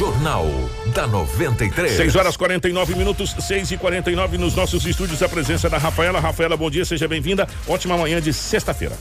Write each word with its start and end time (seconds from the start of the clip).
Jornal 0.00 0.46
da 0.94 1.06
93. 1.06 1.92
6 1.92 2.16
horas 2.16 2.34
49 2.34 2.94
minutos, 2.94 3.36
6 3.38 3.72
e 3.72 3.76
49 3.76 4.38
nos 4.38 4.54
nossos 4.54 4.86
estúdios. 4.86 5.22
A 5.22 5.28
presença 5.28 5.68
da 5.68 5.76
Rafaela. 5.76 6.18
Rafaela, 6.18 6.56
bom 6.56 6.70
dia, 6.70 6.86
seja 6.86 7.06
bem-vinda. 7.06 7.46
Ótima 7.68 7.98
manhã 7.98 8.18
de 8.18 8.32
sexta-feira. 8.32 8.96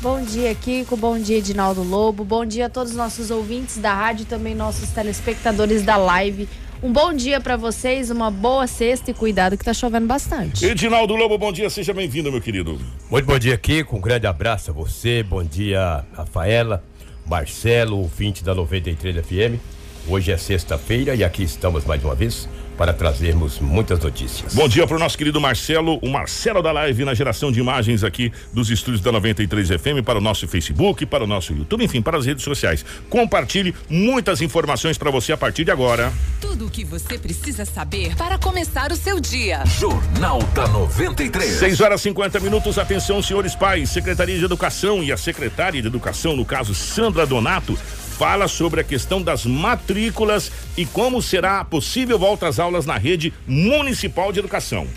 Bom 0.00 0.22
dia, 0.22 0.54
Kiko. 0.54 0.96
Bom 0.96 1.18
dia, 1.18 1.38
Edinaldo 1.38 1.82
Lobo. 1.82 2.22
Bom 2.24 2.46
dia 2.46 2.66
a 2.66 2.68
todos 2.68 2.92
os 2.92 2.96
nossos 2.96 3.32
ouvintes 3.32 3.78
da 3.78 3.92
rádio 3.92 4.22
e 4.22 4.26
também 4.26 4.54
nossos 4.54 4.90
telespectadores 4.90 5.82
da 5.82 5.96
live. 5.96 6.48
Um 6.80 6.92
bom 6.92 7.12
dia 7.12 7.40
para 7.40 7.56
vocês, 7.56 8.08
uma 8.08 8.30
boa 8.30 8.68
sexta 8.68 9.10
e 9.10 9.14
cuidado 9.14 9.58
que 9.58 9.64
tá 9.64 9.74
chovendo 9.74 10.06
bastante. 10.06 10.64
Edinaldo 10.64 11.16
Lobo, 11.16 11.36
bom 11.36 11.52
dia, 11.52 11.68
seja 11.68 11.92
bem-vindo, 11.92 12.30
meu 12.30 12.40
querido. 12.40 12.80
Muito 13.10 13.26
bom 13.26 13.40
dia, 13.40 13.58
Kiko. 13.58 13.96
Um 13.96 14.00
grande 14.00 14.28
abraço 14.28 14.70
a 14.70 14.72
você. 14.72 15.20
Bom 15.20 15.42
dia, 15.42 16.04
Rafaela, 16.12 16.84
Marcelo, 17.26 17.98
ouvinte 17.98 18.44
da 18.44 18.54
93 18.54 19.16
FM. 19.26 19.77
Hoje 20.10 20.32
é 20.32 20.38
sexta-feira 20.38 21.14
e 21.14 21.22
aqui 21.22 21.42
estamos 21.42 21.84
mais 21.84 22.02
uma 22.02 22.14
vez 22.14 22.48
para 22.78 22.94
trazermos 22.94 23.58
muitas 23.58 23.98
notícias. 23.98 24.54
Bom 24.54 24.66
dia 24.66 24.86
para 24.86 24.96
o 24.96 24.98
nosso 24.98 25.18
querido 25.18 25.38
Marcelo, 25.38 25.98
o 26.00 26.08
Marcelo 26.08 26.62
da 26.62 26.72
Live 26.72 27.04
na 27.04 27.12
geração 27.12 27.52
de 27.52 27.60
imagens 27.60 28.02
aqui 28.02 28.32
dos 28.50 28.70
estúdios 28.70 29.02
da 29.02 29.12
93 29.12 29.68
FM 29.68 30.02
para 30.02 30.16
o 30.16 30.20
nosso 30.20 30.48
Facebook, 30.48 31.04
para 31.04 31.24
o 31.24 31.26
nosso 31.26 31.52
YouTube, 31.52 31.84
enfim, 31.84 32.00
para 32.00 32.16
as 32.16 32.24
redes 32.24 32.42
sociais. 32.42 32.86
Compartilhe 33.10 33.74
muitas 33.90 34.40
informações 34.40 34.96
para 34.96 35.10
você 35.10 35.32
a 35.32 35.36
partir 35.36 35.64
de 35.64 35.70
agora. 35.70 36.10
Tudo 36.40 36.66
o 36.66 36.70
que 36.70 36.84
você 36.84 37.18
precisa 37.18 37.66
saber 37.66 38.16
para 38.16 38.38
começar 38.38 38.90
o 38.90 38.96
seu 38.96 39.20
dia. 39.20 39.62
Jornal 39.78 40.38
da 40.54 40.66
93. 40.68 41.50
6 41.58 41.80
horas 41.82 42.00
50 42.00 42.40
minutos. 42.40 42.78
Atenção, 42.78 43.20
senhores 43.20 43.54
pais. 43.54 43.90
Secretaria 43.90 44.38
de 44.38 44.44
Educação 44.44 45.02
e 45.02 45.12
a 45.12 45.18
secretária 45.18 45.82
de 45.82 45.88
Educação, 45.88 46.34
no 46.34 46.46
caso 46.46 46.74
Sandra 46.74 47.26
Donato, 47.26 47.76
fala 48.18 48.48
sobre 48.48 48.80
a 48.80 48.84
questão 48.84 49.22
das 49.22 49.46
matrículas 49.46 50.50
e 50.76 50.84
como 50.84 51.22
será 51.22 51.60
a 51.60 51.64
possível 51.64 52.18
volta 52.18 52.48
às 52.48 52.58
aulas 52.58 52.84
na 52.84 52.98
rede 52.98 53.32
municipal 53.46 54.32
de 54.32 54.40
educação. 54.40 54.88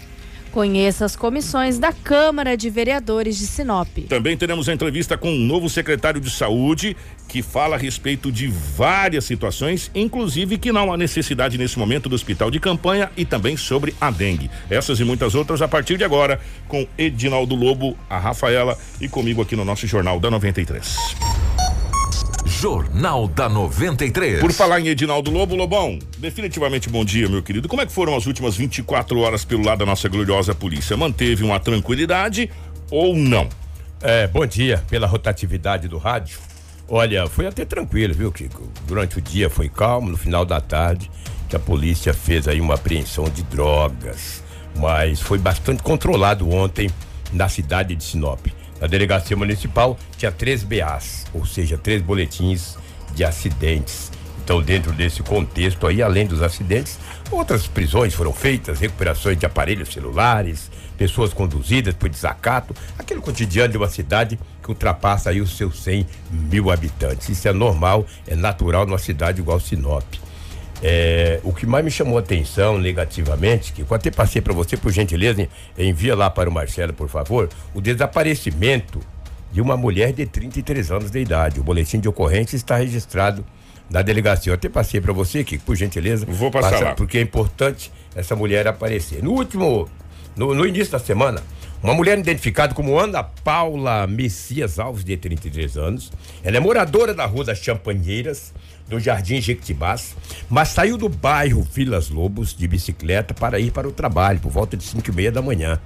Conheça 0.52 1.06
as 1.06 1.16
comissões 1.16 1.80
da 1.80 1.94
Câmara 1.94 2.58
de 2.58 2.70
Vereadores 2.70 3.38
de 3.38 3.48
Sinop. 3.48 3.88
Também 4.10 4.36
teremos 4.36 4.68
a 4.68 4.74
entrevista 4.74 5.18
com 5.18 5.30
o 5.30 5.36
um 5.36 5.40
novo 5.40 5.70
secretário 5.70 6.20
de 6.20 6.30
Saúde, 6.30 6.98
que 7.30 7.42
fala 7.42 7.78
a 7.78 7.80
respeito 7.80 8.30
de 8.30 8.48
várias 8.48 9.24
situações, 9.24 9.90
inclusive 9.96 10.58
que 10.58 10.72
não 10.72 10.92
há 10.92 10.98
necessidade 10.98 11.58
nesse 11.58 11.80
momento 11.80 12.10
do 12.10 12.16
hospital 12.16 12.52
de 12.52 12.60
campanha 12.60 13.10
e 13.16 13.24
também 13.24 13.56
sobre 13.56 13.96
a 14.02 14.12
dengue. 14.12 14.52
Essas 14.70 15.00
e 15.00 15.06
muitas 15.06 15.36
outras 15.36 15.62
a 15.62 15.70
partir 15.70 15.98
de 15.98 16.04
agora, 16.04 16.42
com 16.68 16.86
Edinaldo 16.98 17.56
Lobo, 17.56 17.96
a 18.10 18.18
Rafaela 18.18 18.78
e 19.00 19.08
comigo 19.08 19.42
aqui 19.42 19.56
no 19.56 19.64
nosso 19.64 19.88
Jornal 19.88 20.20
da 20.20 20.30
93. 20.30 21.61
Jornal 22.62 23.28
da 23.28 23.50
93. 23.50 24.40
Por 24.40 24.52
falar 24.52 24.80
em 24.80 24.88
Edinaldo 24.88 25.32
Lobo, 25.32 25.56
Lobão, 25.56 25.98
definitivamente 26.20 26.90
bom 26.90 27.04
dia, 27.04 27.28
meu 27.28 27.42
querido. 27.42 27.68
Como 27.68 27.82
é 27.82 27.88
que 27.88 27.92
foram 27.92 28.16
as 28.16 28.28
últimas 28.28 28.56
24 28.56 29.18
horas 29.18 29.44
pelo 29.44 29.66
lado 29.66 29.80
da 29.80 29.86
nossa 29.88 30.08
gloriosa 30.08 30.54
polícia? 30.54 30.96
Manteve 30.96 31.44
uma 31.44 31.60
tranquilidade 31.60 32.52
ou 32.92 33.16
não? 33.16 33.50
É, 34.00 34.28
bom 34.28 34.46
dia 34.46 34.78
pela 34.88 35.08
rotatividade 35.08 35.88
do 35.88 35.98
rádio. 35.98 36.38
Olha, 36.88 37.26
foi 37.26 37.48
até 37.48 37.66
tranquilo, 37.66 38.14
viu, 38.14 38.32
Kiko? 38.32 38.70
Durante 38.86 39.18
o 39.18 39.22
dia 39.22 39.50
foi 39.50 39.68
calmo, 39.68 40.12
no 40.12 40.18
final 40.18 40.46
da 40.46 40.62
tarde, 40.62 41.10
que 41.50 41.56
a 41.56 41.60
polícia 41.60 42.14
fez 42.14 42.48
aí 42.48 42.62
uma 42.62 42.76
apreensão 42.76 43.24
de 43.24 43.42
drogas. 43.42 44.44
Mas 44.76 45.20
foi 45.20 45.40
bastante 45.40 45.82
controlado 45.82 46.48
ontem 46.48 46.92
na 47.34 47.50
cidade 47.50 47.96
de 47.96 48.04
Sinop. 48.04 48.46
Na 48.82 48.88
delegacia 48.88 49.38
municipal 49.38 49.96
tinha 50.18 50.32
três 50.32 50.64
BAs, 50.64 51.28
ou 51.32 51.46
seja, 51.46 51.78
três 51.78 52.02
boletins 52.02 52.76
de 53.14 53.24
acidentes. 53.24 54.12
Então, 54.44 54.60
dentro 54.60 54.92
desse 54.92 55.22
contexto 55.22 55.86
aí, 55.86 56.02
além 56.02 56.26
dos 56.26 56.42
acidentes, 56.42 56.98
outras 57.30 57.68
prisões 57.68 58.16
foram 58.16 58.34
feitas, 58.34 58.80
recuperações 58.80 59.38
de 59.38 59.46
aparelhos 59.46 59.94
celulares, 59.94 60.72
pessoas 60.98 61.32
conduzidas 61.32 61.94
por 61.94 62.10
desacato, 62.10 62.76
aquele 62.98 63.22
cotidiano 63.22 63.72
de 63.72 63.78
uma 63.78 63.88
cidade 63.88 64.40
que 64.64 64.70
ultrapassa 64.70 65.30
aí 65.30 65.40
os 65.40 65.56
seus 65.56 65.84
100 65.84 66.08
mil 66.32 66.72
habitantes. 66.72 67.30
Isso 67.30 67.48
é 67.48 67.54
normal, 67.54 68.06
é 68.28 68.36
natural 68.36 68.88
numa 68.88 68.98
cidade 68.98 69.42
igual 69.42 69.60
Sinop. 69.60 70.04
É, 70.84 71.40
o 71.44 71.54
que 71.54 71.66
mais 71.66 71.86
me 71.86 71.92
chamou 71.92 72.18
a 72.18 72.22
atenção 72.22 72.78
negativamente, 72.78 73.72
que 73.72 73.82
eu 73.82 73.88
até 73.92 74.10
passei 74.10 74.42
para 74.42 74.54
você, 74.54 74.76
por 74.76 74.92
gentileza, 74.92 75.48
envia 75.78 76.16
lá 76.16 76.30
para 76.30 76.50
o 76.50 76.54
Marcelo, 76.54 76.92
por 76.94 77.08
favor, 77.08 77.50
o 77.74 77.80
desaparecimento 77.80 79.00
de 79.52 79.62
uma 79.62 79.78
mulher 79.78 80.14
de 80.14 80.26
33 80.26 80.92
anos 80.92 81.12
de 81.12 81.20
idade. 81.20 81.60
O 81.60 81.64
boletim 81.64 82.00
de 82.00 82.10
ocorrência 82.10 82.56
está 82.56 82.78
registrado 82.78 83.46
na 83.90 84.02
delegacia. 84.02 84.50
Eu 84.50 84.56
até 84.56 84.70
passei 84.70 85.02
para 85.02 85.14
você, 85.14 85.44
que 85.44 85.58
por 85.58 85.76
gentileza. 85.76 86.26
Vou 86.26 86.50
passar 86.50 86.72
passa, 86.72 86.84
lá. 86.86 86.96
Porque 86.96 87.18
é 87.18 87.22
importante 87.22 87.92
essa 88.16 88.36
mulher 88.36 88.68
aparecer. 88.68 89.22
No 89.22 89.32
último, 89.32 89.90
no, 90.36 90.56
no 90.56 90.66
início 90.66 90.92
da 90.92 91.00
semana, 91.00 91.44
uma 91.84 91.94
mulher 91.94 92.18
identificada 92.18 92.74
como 92.74 92.98
Ana 92.98 93.24
Paula 93.24 94.08
Messias 94.08 94.80
Alves, 94.80 95.04
de 95.04 95.18
33 95.18 95.78
anos. 95.78 96.12
Ela 96.44 96.58
é 96.58 96.60
moradora 96.60 97.14
da 97.14 97.26
Rua 97.26 97.44
das 97.44 97.58
Champanheiras 97.58 98.54
do 98.92 99.00
Jardim 99.00 99.40
Jequitibás, 99.40 100.16
mas 100.50 100.68
saiu 100.68 100.98
do 100.98 101.08
bairro 101.08 101.66
Vilas 101.74 102.10
Lobos 102.10 102.54
de 102.54 102.68
bicicleta 102.68 103.34
para 103.34 103.58
ir 103.58 103.72
para 103.72 103.88
o 103.88 103.92
trabalho 103.92 104.40
por 104.40 104.52
volta 104.52 104.76
de 104.76 104.84
5 104.84 105.10
e 105.10 105.16
meia 105.16 105.32
da 105.32 105.42
manhã. 105.42 105.80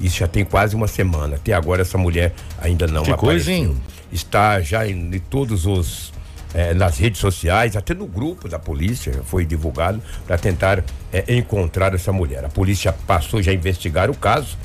Isso 0.00 0.18
já 0.18 0.26
tem 0.26 0.44
quase 0.44 0.74
uma 0.74 0.88
semana. 0.88 1.36
Até 1.36 1.52
agora 1.52 1.82
essa 1.82 1.96
mulher 1.96 2.34
ainda 2.60 2.88
não 2.88 3.04
que 3.04 3.12
apareceu. 3.12 3.66
Coisa, 3.66 3.80
Está 4.10 4.60
já 4.60 4.86
em, 4.86 5.14
em 5.14 5.18
todos 5.20 5.64
os 5.64 6.12
eh, 6.52 6.74
nas 6.74 6.98
redes 6.98 7.20
sociais, 7.20 7.76
até 7.76 7.94
no 7.94 8.06
grupo 8.06 8.46
da 8.48 8.58
polícia 8.58 9.22
foi 9.24 9.46
divulgado 9.46 10.02
para 10.26 10.36
tentar 10.36 10.84
eh, 11.12 11.24
encontrar 11.28 11.94
essa 11.94 12.12
mulher. 12.12 12.44
A 12.44 12.48
polícia 12.48 12.92
passou 12.92 13.40
já 13.40 13.52
a 13.52 13.54
investigar 13.54 14.10
o 14.10 14.14
caso 14.14 14.58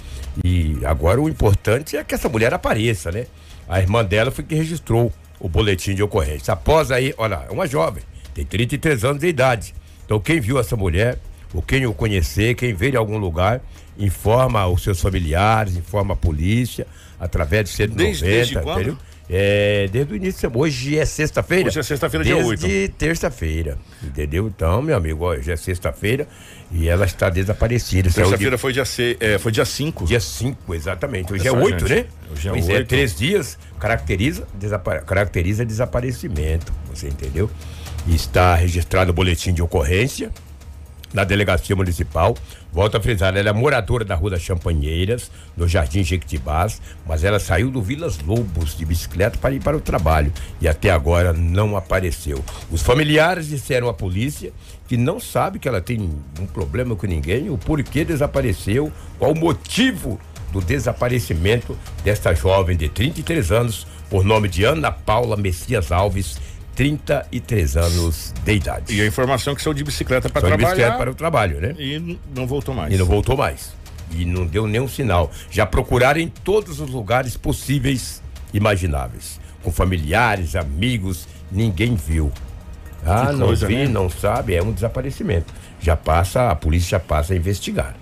e 0.43 0.79
agora 0.83 1.21
o 1.21 1.29
importante 1.29 1.95
é 1.95 2.03
que 2.03 2.13
essa 2.13 2.27
mulher 2.27 2.53
apareça, 2.53 3.11
né? 3.11 3.27
A 3.69 3.79
irmã 3.79 4.03
dela 4.03 4.31
foi 4.31 4.43
que 4.43 4.55
registrou 4.55 5.13
o 5.39 5.47
boletim 5.47 5.93
de 5.93 6.03
ocorrência. 6.03 6.53
Após 6.53 6.91
aí, 6.91 7.13
olha, 7.17 7.45
é 7.47 7.51
uma 7.51 7.67
jovem, 7.67 8.03
tem 8.33 8.45
33 8.45 9.03
anos 9.03 9.19
de 9.19 9.27
idade. 9.27 9.73
Então, 10.05 10.19
quem 10.19 10.39
viu 10.39 10.59
essa 10.59 10.75
mulher, 10.75 11.19
ou 11.53 11.61
quem 11.61 11.85
o 11.85 11.93
conhecer, 11.93 12.55
quem 12.55 12.73
vê 12.73 12.91
em 12.91 12.95
algum 12.95 13.17
lugar, 13.17 13.61
informa 13.97 14.65
os 14.67 14.83
seus 14.83 15.01
familiares, 15.01 15.75
informa 15.75 16.13
a 16.13 16.17
polícia, 16.17 16.87
através 17.19 17.65
de 17.65 17.69
190, 17.71 18.03
desde, 18.03 18.25
desde 18.25 18.57
entendeu? 18.57 18.97
É, 19.29 19.89
desde 19.91 20.13
o 20.13 20.15
início, 20.15 20.49
hoje 20.53 20.97
é 20.97 21.05
sexta-feira. 21.05 21.67
Hoje 21.67 21.79
é 21.79 21.83
sexta-feira, 21.83 22.23
dia 22.23 22.37
8. 22.37 22.61
Desde 22.61 22.87
terça-feira, 22.89 23.77
entendeu? 24.01 24.47
Então, 24.47 24.81
meu 24.81 24.95
amigo, 24.95 25.25
hoje 25.25 25.51
é 25.51 25.57
sexta-feira 25.57 26.27
e 26.71 26.87
ela 26.87 27.05
está 27.05 27.29
desaparecida. 27.29 28.09
Terça-feira 28.09 28.57
foi 28.57 28.71
dia 28.71 28.85
5. 28.85 29.23
É, 29.23 29.37
foi 29.37 29.51
dia 29.51 29.65
5. 29.65 30.05
Dia 30.05 30.19
5, 30.21 30.73
exatamente. 30.73 31.33
Hoje 31.33 31.45
é 31.45 31.51
8, 31.51 31.89
né? 31.89 32.05
Hoje 32.31 32.47
é 32.47 32.51
pois 32.51 32.69
8. 32.69 32.77
é, 32.77 32.83
três 32.85 33.15
dias 33.15 33.57
caracteriza, 33.77 34.47
desapa 34.53 34.99
caracteriza 34.99 35.65
desaparecimento, 35.65 36.71
você 36.89 37.07
entendeu? 37.07 37.49
Está 38.07 38.55
registrado 38.55 39.11
o 39.11 39.13
boletim 39.13 39.53
de 39.53 39.61
ocorrência 39.61 40.31
na 41.13 41.23
delegacia 41.23 41.75
municipal. 41.75 42.35
Volto 42.71 42.97
a 42.97 43.01
frisar, 43.01 43.35
ela 43.35 43.49
é 43.49 43.53
moradora 43.53 44.05
da 44.05 44.15
Rua 44.15 44.31
das 44.31 44.41
Champanheiras, 44.41 45.31
no 45.55 45.67
Jardim 45.67 46.03
Jequitibás, 46.03 46.81
mas 47.07 47.23
ela 47.23 47.39
saiu 47.39 47.71
do 47.71 47.81
Vilas 47.81 48.19
Lobos 48.19 48.77
de 48.77 48.85
bicicleta 48.85 49.37
para 49.37 49.53
ir 49.53 49.61
para 49.61 49.77
o 49.77 49.81
trabalho 49.81 50.31
e 50.61 50.67
até 50.67 50.89
agora 50.89 51.33
não 51.33 51.75
apareceu. 51.75 52.43
Os 52.69 52.81
familiares 52.81 53.47
disseram 53.47 53.89
à 53.89 53.93
polícia 53.93 54.51
que 54.87 54.95
não 54.97 55.19
sabe 55.19 55.59
que 55.59 55.67
ela 55.67 55.81
tem 55.81 55.99
um 56.39 56.45
problema 56.45 56.95
com 56.95 57.07
ninguém, 57.07 57.49
o 57.49 57.57
porquê 57.57 58.05
desapareceu, 58.05 58.91
qual 59.17 59.31
o 59.31 59.35
motivo 59.35 60.19
do 60.51 60.61
desaparecimento 60.61 61.77
desta 62.03 62.33
jovem 62.33 62.77
de 62.77 62.87
33 62.89 63.51
anos, 63.51 63.87
por 64.09 64.23
nome 64.23 64.47
de 64.47 64.63
Ana 64.63 64.91
Paula 64.91 65.35
Messias 65.35 65.91
Alves, 65.91 66.39
33 66.77 67.75
anos 67.75 68.31
de 68.45 68.53
idade. 68.53 68.95
E 68.95 69.01
a 69.01 69.07
informação 69.07 69.55
que 69.55 69.63
saiu 69.63 69.73
de 69.73 69.83
bicicleta 69.83 70.29
para 70.29 70.41
trabalhar. 70.41 70.57
De 70.57 70.75
bicicleta 70.75 70.97
para 70.97 71.09
o 71.09 71.15
trabalho, 71.15 71.59
né? 71.59 71.75
E 71.79 72.19
não 72.35 72.45
voltou 72.45 72.75
mais. 72.75 72.93
E 72.93 72.97
não 72.97 73.05
voltou 73.07 73.35
mais. 73.35 73.73
E 74.11 74.23
não 74.23 74.45
deu 74.45 74.67
nenhum 74.67 74.87
sinal. 74.87 75.31
Já 75.49 75.65
procuraram 75.65 76.19
em 76.19 76.27
todos 76.27 76.79
os 76.79 76.91
lugares 76.91 77.35
possíveis, 77.35 78.21
imagináveis. 78.53 79.39
Com 79.63 79.71
familiares, 79.71 80.55
amigos, 80.55 81.27
ninguém 81.51 81.95
viu. 81.95 82.31
Ah, 83.03 83.31
não 83.31 83.55
vi, 83.55 83.75
né? 83.75 83.87
não 83.87 84.07
sabe, 84.07 84.53
é 84.53 84.61
um 84.61 84.71
desaparecimento. 84.71 85.51
Já 85.81 85.97
passa, 85.97 86.51
a 86.51 86.55
polícia 86.55 86.91
já 86.91 86.99
passa 86.99 87.33
a 87.33 87.35
investigar. 87.35 87.95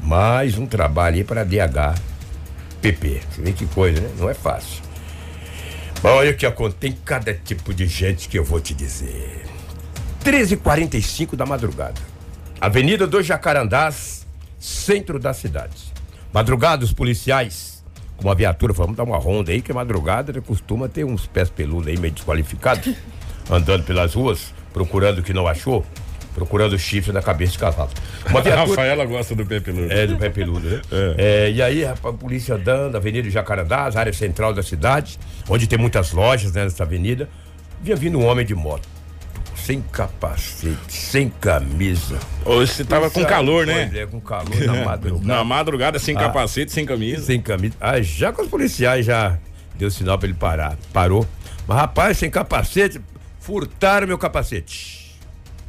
Mais 0.00 0.58
um 0.58 0.66
trabalho 0.66 1.16
aí 1.16 1.24
para 1.24 1.44
DH 1.44 1.94
PP. 2.82 3.20
Você 3.30 3.42
vê 3.42 3.52
que 3.52 3.66
coisa, 3.66 4.00
né? 4.00 4.10
Não 4.18 4.28
é 4.28 4.34
fácil. 4.34 4.85
Olha 6.08 6.32
que 6.32 6.46
tem 6.78 6.92
cada 7.04 7.34
tipo 7.34 7.74
de 7.74 7.84
gente 7.84 8.28
que 8.28 8.38
eu 8.38 8.44
vou 8.44 8.60
te 8.60 8.72
dizer. 8.72 9.44
13h45 10.22 11.34
da 11.34 11.44
madrugada. 11.44 12.00
Avenida 12.60 13.08
dos 13.08 13.26
Jacarandás, 13.26 14.24
centro 14.56 15.18
da 15.18 15.34
cidade. 15.34 15.92
Madrugada, 16.32 16.84
os 16.84 16.92
policiais, 16.92 17.84
com 18.16 18.28
uma 18.28 18.36
viatura, 18.36 18.72
vamos 18.72 18.96
dar 18.96 19.02
uma 19.02 19.18
ronda 19.18 19.50
aí, 19.50 19.60
que 19.60 19.72
madrugada 19.72 20.40
costuma 20.40 20.88
ter 20.88 21.02
uns 21.02 21.26
pés 21.26 21.50
peludos 21.50 21.88
aí 21.88 21.98
meio 21.98 22.14
desqualificados, 22.14 22.94
andando 23.50 23.82
pelas 23.82 24.14
ruas 24.14 24.54
procurando 24.72 25.18
o 25.18 25.22
que 25.24 25.32
não 25.32 25.48
achou, 25.48 25.84
procurando 26.36 26.74
o 26.74 26.78
chifre 26.78 27.12
na 27.12 27.22
cabeça 27.22 27.52
de 27.52 27.58
cavalo. 27.58 27.88
Uma 28.28 28.40
A 28.40 28.42
viatura, 28.42 28.68
Rafaela 28.68 29.04
gosta 29.06 29.34
do 29.34 29.46
pé 29.46 29.58
peludo. 29.58 29.90
é, 29.90 30.06
do 30.06 30.16
pé 30.18 30.28
peludo, 30.28 30.68
né? 30.68 30.82
É, 31.16 31.50
e 31.50 31.62
aí, 31.62 31.82
rapaz, 31.82 32.14
a 32.14 32.18
polícia 32.18 32.54
andando, 32.56 32.94
Avenida 32.94 33.30
Jacarandás, 33.30 33.96
área 33.96 34.12
central 34.12 34.52
da 34.52 34.62
cidade, 34.62 35.18
onde 35.48 35.66
tem 35.66 35.78
muitas 35.78 36.12
lojas 36.12 36.52
né, 36.52 36.64
nessa 36.64 36.82
avenida, 36.82 37.26
vinha 37.82 37.96
vindo 37.96 38.18
um 38.18 38.26
homem 38.26 38.44
de 38.44 38.54
moto. 38.54 38.86
Sem 39.54 39.80
capacete, 39.80 40.76
sem 40.92 41.30
camisa. 41.40 42.18
Hoje 42.44 42.72
você 42.74 42.84
tava 42.84 43.08
com 43.10 43.24
calor, 43.24 43.66
né? 43.66 43.90
É, 43.94 44.04
com 44.06 44.20
calor 44.20 44.54
na 44.66 44.74
madrugada. 44.84 45.26
Na 45.26 45.42
madrugada, 45.42 45.98
sem 45.98 46.14
Ah. 46.16 46.20
capacete, 46.20 46.70
sem 46.70 46.84
camisa. 46.84 47.24
Sem 47.24 47.40
camisa. 47.40 47.74
Ah, 47.80 48.00
já 48.02 48.30
com 48.30 48.42
os 48.42 48.48
policiais 48.48 49.06
já 49.06 49.38
deu 49.74 49.90
sinal 49.90 50.18
pra 50.18 50.28
ele 50.28 50.36
parar. 50.38 50.76
Parou. 50.92 51.26
Mas 51.66 51.78
rapaz, 51.78 52.18
sem 52.18 52.30
capacete, 52.30 53.00
furtaram 53.40 54.06
meu 54.06 54.18
capacete. 54.18 55.05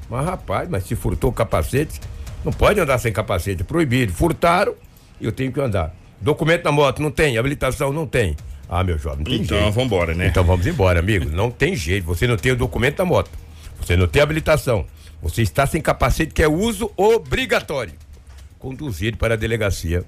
Mas 0.09 0.25
rapaz, 0.25 0.69
mas 0.69 0.83
se 0.85 0.95
furtou 0.95 1.29
o 1.29 1.33
capacete, 1.33 1.99
não 2.45 2.51
pode 2.51 2.79
andar 2.79 2.97
sem 2.97 3.11
capacete, 3.11 3.61
é 3.61 3.65
proibido. 3.65 4.13
Furtaram 4.13 4.73
eu 5.19 5.31
tenho 5.31 5.51
que 5.51 5.59
andar. 5.59 5.93
Documento 6.21 6.63
na 6.63 6.71
moto, 6.71 7.01
não 7.01 7.11
tem. 7.11 7.37
Habilitação, 7.37 7.91
não 7.91 8.05
tem. 8.07 8.35
Ah, 8.69 8.83
meu 8.83 8.97
jovem, 8.97 9.19
não 9.19 9.25
tem 9.25 9.41
Então, 9.41 9.57
jeito. 9.59 9.71
vambora, 9.73 10.13
né? 10.13 10.27
Então 10.27 10.43
vamos 10.43 10.65
embora, 10.67 10.99
amigo. 10.99 11.29
Não 11.31 11.49
tem 11.49 11.75
jeito. 11.75 12.05
Você 12.05 12.27
não 12.27 12.37
tem 12.37 12.51
o 12.51 12.55
documento 12.55 12.97
da 12.97 13.05
moto. 13.05 13.29
Você 13.81 13.95
não 13.95 14.07
tem 14.07 14.21
habilitação. 14.21 14.85
Você 15.21 15.41
está 15.41 15.65
sem 15.65 15.81
capacete, 15.81 16.33
que 16.33 16.43
é 16.43 16.47
uso 16.47 16.91
obrigatório. 16.95 17.93
Conduzido 18.59 19.17
para 19.17 19.33
a 19.35 19.37
delegacia 19.37 20.03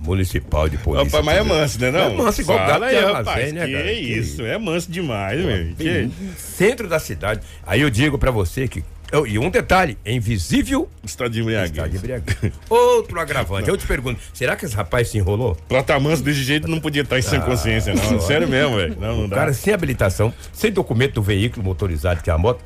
municipal 0.00 0.68
de 0.68 0.76
polícia. 0.78 1.04
Rapaz, 1.18 1.24
mas 1.24 1.36
é 1.38 1.42
manso, 1.42 1.80
né? 1.80 1.90
Não? 1.90 2.00
É 2.00 2.08
manso, 2.16 2.40
igual 2.40 2.58
Fala 2.58 2.86
aí, 2.86 2.96
rapaz. 2.96 3.28
armazém, 3.28 3.52
né, 3.52 3.66
que 3.66 3.72
cara? 3.72 3.84
Que 3.84 3.90
isso, 3.92 4.42
é 4.42 4.58
manso 4.58 4.90
demais, 4.90 5.44
meu. 5.44 5.74
Que... 5.74 6.10
Centro 6.36 6.88
da 6.88 6.98
cidade. 6.98 7.40
Aí 7.66 7.80
eu 7.80 7.90
digo 7.90 8.18
pra 8.18 8.30
você 8.30 8.66
que. 8.68 8.82
Eu- 9.12 9.26
e 9.26 9.38
um 9.38 9.50
detalhe: 9.50 9.96
é 10.04 10.12
invisível 10.12 10.88
Está 11.04 11.28
de 11.28 11.40
está 11.40 11.86
de 11.86 11.94
embriaguez. 11.94 11.94
embriaguez. 11.94 12.52
Outro 12.68 13.18
agravante. 13.20 13.68
Eu 13.68 13.76
te 13.76 13.86
pergunto: 13.86 14.20
será 14.32 14.56
que 14.56 14.64
esse 14.64 14.74
rapaz 14.74 15.08
se 15.08 15.18
enrolou? 15.18 15.54
Pra 15.68 15.80
estar 15.80 15.98
manso 16.00 16.22
desse 16.22 16.42
jeito 16.42 16.68
não 16.68 16.80
podia 16.80 17.02
estar 17.02 17.18
em 17.18 17.22
sem 17.22 17.40
consciência, 17.40 17.94
não. 17.94 18.20
Sério 18.20 18.48
mesmo, 18.48 18.76
velho. 18.76 18.96
Não, 19.00 19.16
não 19.18 19.24
O 19.24 19.28
dá. 19.28 19.36
cara 19.36 19.52
sem 19.52 19.72
habilitação, 19.72 20.32
sem 20.52 20.70
documento 20.72 21.14
do 21.14 21.22
veículo 21.22 21.64
motorizado, 21.64 22.22
que 22.22 22.30
é 22.30 22.32
a 22.32 22.38
moto, 22.38 22.60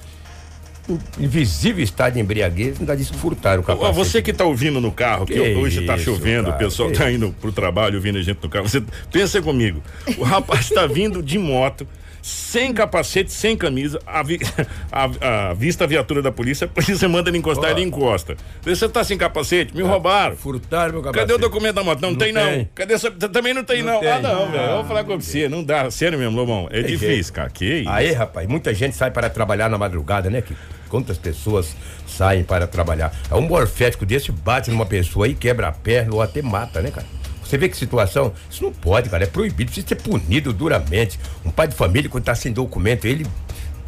invisível 1.19 1.83
estado 1.83 2.15
de 2.15 2.21
embriaguez, 2.21 2.79
ainda 2.81 2.97
disse 2.97 3.13
que 3.13 3.19
furtaram 3.19 3.63
o 3.63 3.65
capacete. 3.65 3.95
Você 3.95 4.21
que 4.21 4.33
tá 4.33 4.45
ouvindo 4.45 4.81
no 4.81 4.91
carro, 4.91 5.25
que, 5.27 5.35
Que 5.35 5.55
hoje 5.55 5.83
tá 5.87 5.95
isso, 5.97 6.07
chovendo, 6.07 6.49
o 6.49 6.53
cara, 6.53 6.59
pessoal 6.65 6.91
que 6.91 6.99
tá 6.99 7.11
indo 7.11 7.33
pro 7.41 7.53
trabalho 7.53 7.97
ouvindo 7.97 8.19
a 8.19 8.23
gente 8.23 8.39
no 8.43 8.49
carro. 8.49 8.69
Você 8.69 8.83
pensa 9.13 9.41
comigo. 9.41 9.81
O 10.19 10.25
rapaz 10.25 10.69
tá 10.71 10.87
vindo 10.87 11.23
de 11.23 11.39
moto, 11.39 11.87
sem 12.23 12.73
capacete, 12.73 13.33
sem 13.33 13.57
camisa, 13.57 13.99
a, 14.07 14.21
a- 14.93 15.55
viatura 15.87 16.23
da 16.23 16.31
polícia, 16.31 16.67
a 16.67 16.69
polícia 16.69 17.09
manda 17.09 17.29
ele 17.29 17.39
encostar, 17.39 17.71
Ó. 17.71 17.73
ele 17.73 17.83
encosta. 17.83 18.37
Você 18.63 18.89
tá 18.89 19.03
sem 19.03 19.19
capacete? 19.19 19.77
Me 19.77 19.83
roubaram. 19.83 20.37
Furtaram 20.37 20.93
meu 20.93 21.03
capacete. 21.03 21.27
Cadê 21.27 21.35
o 21.35 21.39
documento 21.39 21.75
da 21.75 21.83
moto? 21.85 22.01
Não, 22.01 22.11
Não 22.13 22.17
tem, 22.19 22.33
não. 22.33 22.43
tem. 22.45 22.69
Cadê 22.75 22.95
essa... 22.95 23.11
Também 23.11 23.53
não 23.53 23.65
tem, 23.65 23.83
Não 23.83 23.95
não. 23.95 24.01
tem. 24.01 24.09
Ah, 24.11 24.19
não, 24.21 24.51
velho. 24.51 24.63
Eu 24.65 24.71
Ah, 24.71 24.77
vou 24.77 24.85
falar 24.85 25.05
com 25.05 25.19
você. 25.21 25.49
Não 25.49 25.65
dá. 25.65 25.91
Sério 25.91 26.19
mesmo, 26.19 26.37
Lobão. 26.37 26.69
É 26.71 26.83
Tem 26.83 26.93
difícil, 26.93 27.09
jeito. 27.15 27.33
cara. 27.33 27.51
Que 27.51 27.65
isso. 27.81 27.91
Aí, 27.91 28.13
rapaz, 28.13 28.47
muita 28.49 28.73
gente 28.73 28.95
sai 28.97 29.11
para 29.11 29.29
trabalhar 29.29 29.69
na 29.69 29.77
madrugada, 29.77 30.31
né? 30.31 30.41
Que 30.43 30.55
quantas 30.89 31.19
pessoas 31.19 31.75
saem 32.07 32.45
para 32.45 32.67
trabalhar? 32.67 33.13
É 33.31 33.35
um 33.35 33.41
morfético 33.41 34.07
desse 34.07 34.31
bate 34.31 34.71
numa 34.71 34.87
pessoa 34.87 35.27
aí, 35.27 35.35
quebra 35.35 35.69
a 35.69 35.73
perna 35.73 36.15
ou 36.15 36.23
até 36.23 36.41
mata, 36.43 36.81
né, 36.81 36.91
cara? 36.91 37.07
Você 37.53 37.59
vê 37.59 37.69
que 37.69 37.77
situação? 37.77 38.33
Isso 38.51 38.65
não 38.65 38.73
pode, 38.73 39.11
cara. 39.11 39.25
É 39.25 39.27
proibido, 39.27 39.67
precisa 39.67 39.87
ser 39.87 39.97
punido 39.97 40.55
duramente. 40.55 41.21
Um 41.45 41.51
pai 41.51 41.69
de 41.69 41.75
família, 41.75 42.09
quando 42.09 42.25
tá 42.25 42.35
sem 42.35 42.51
documento, 42.51 43.05
ele 43.05 43.27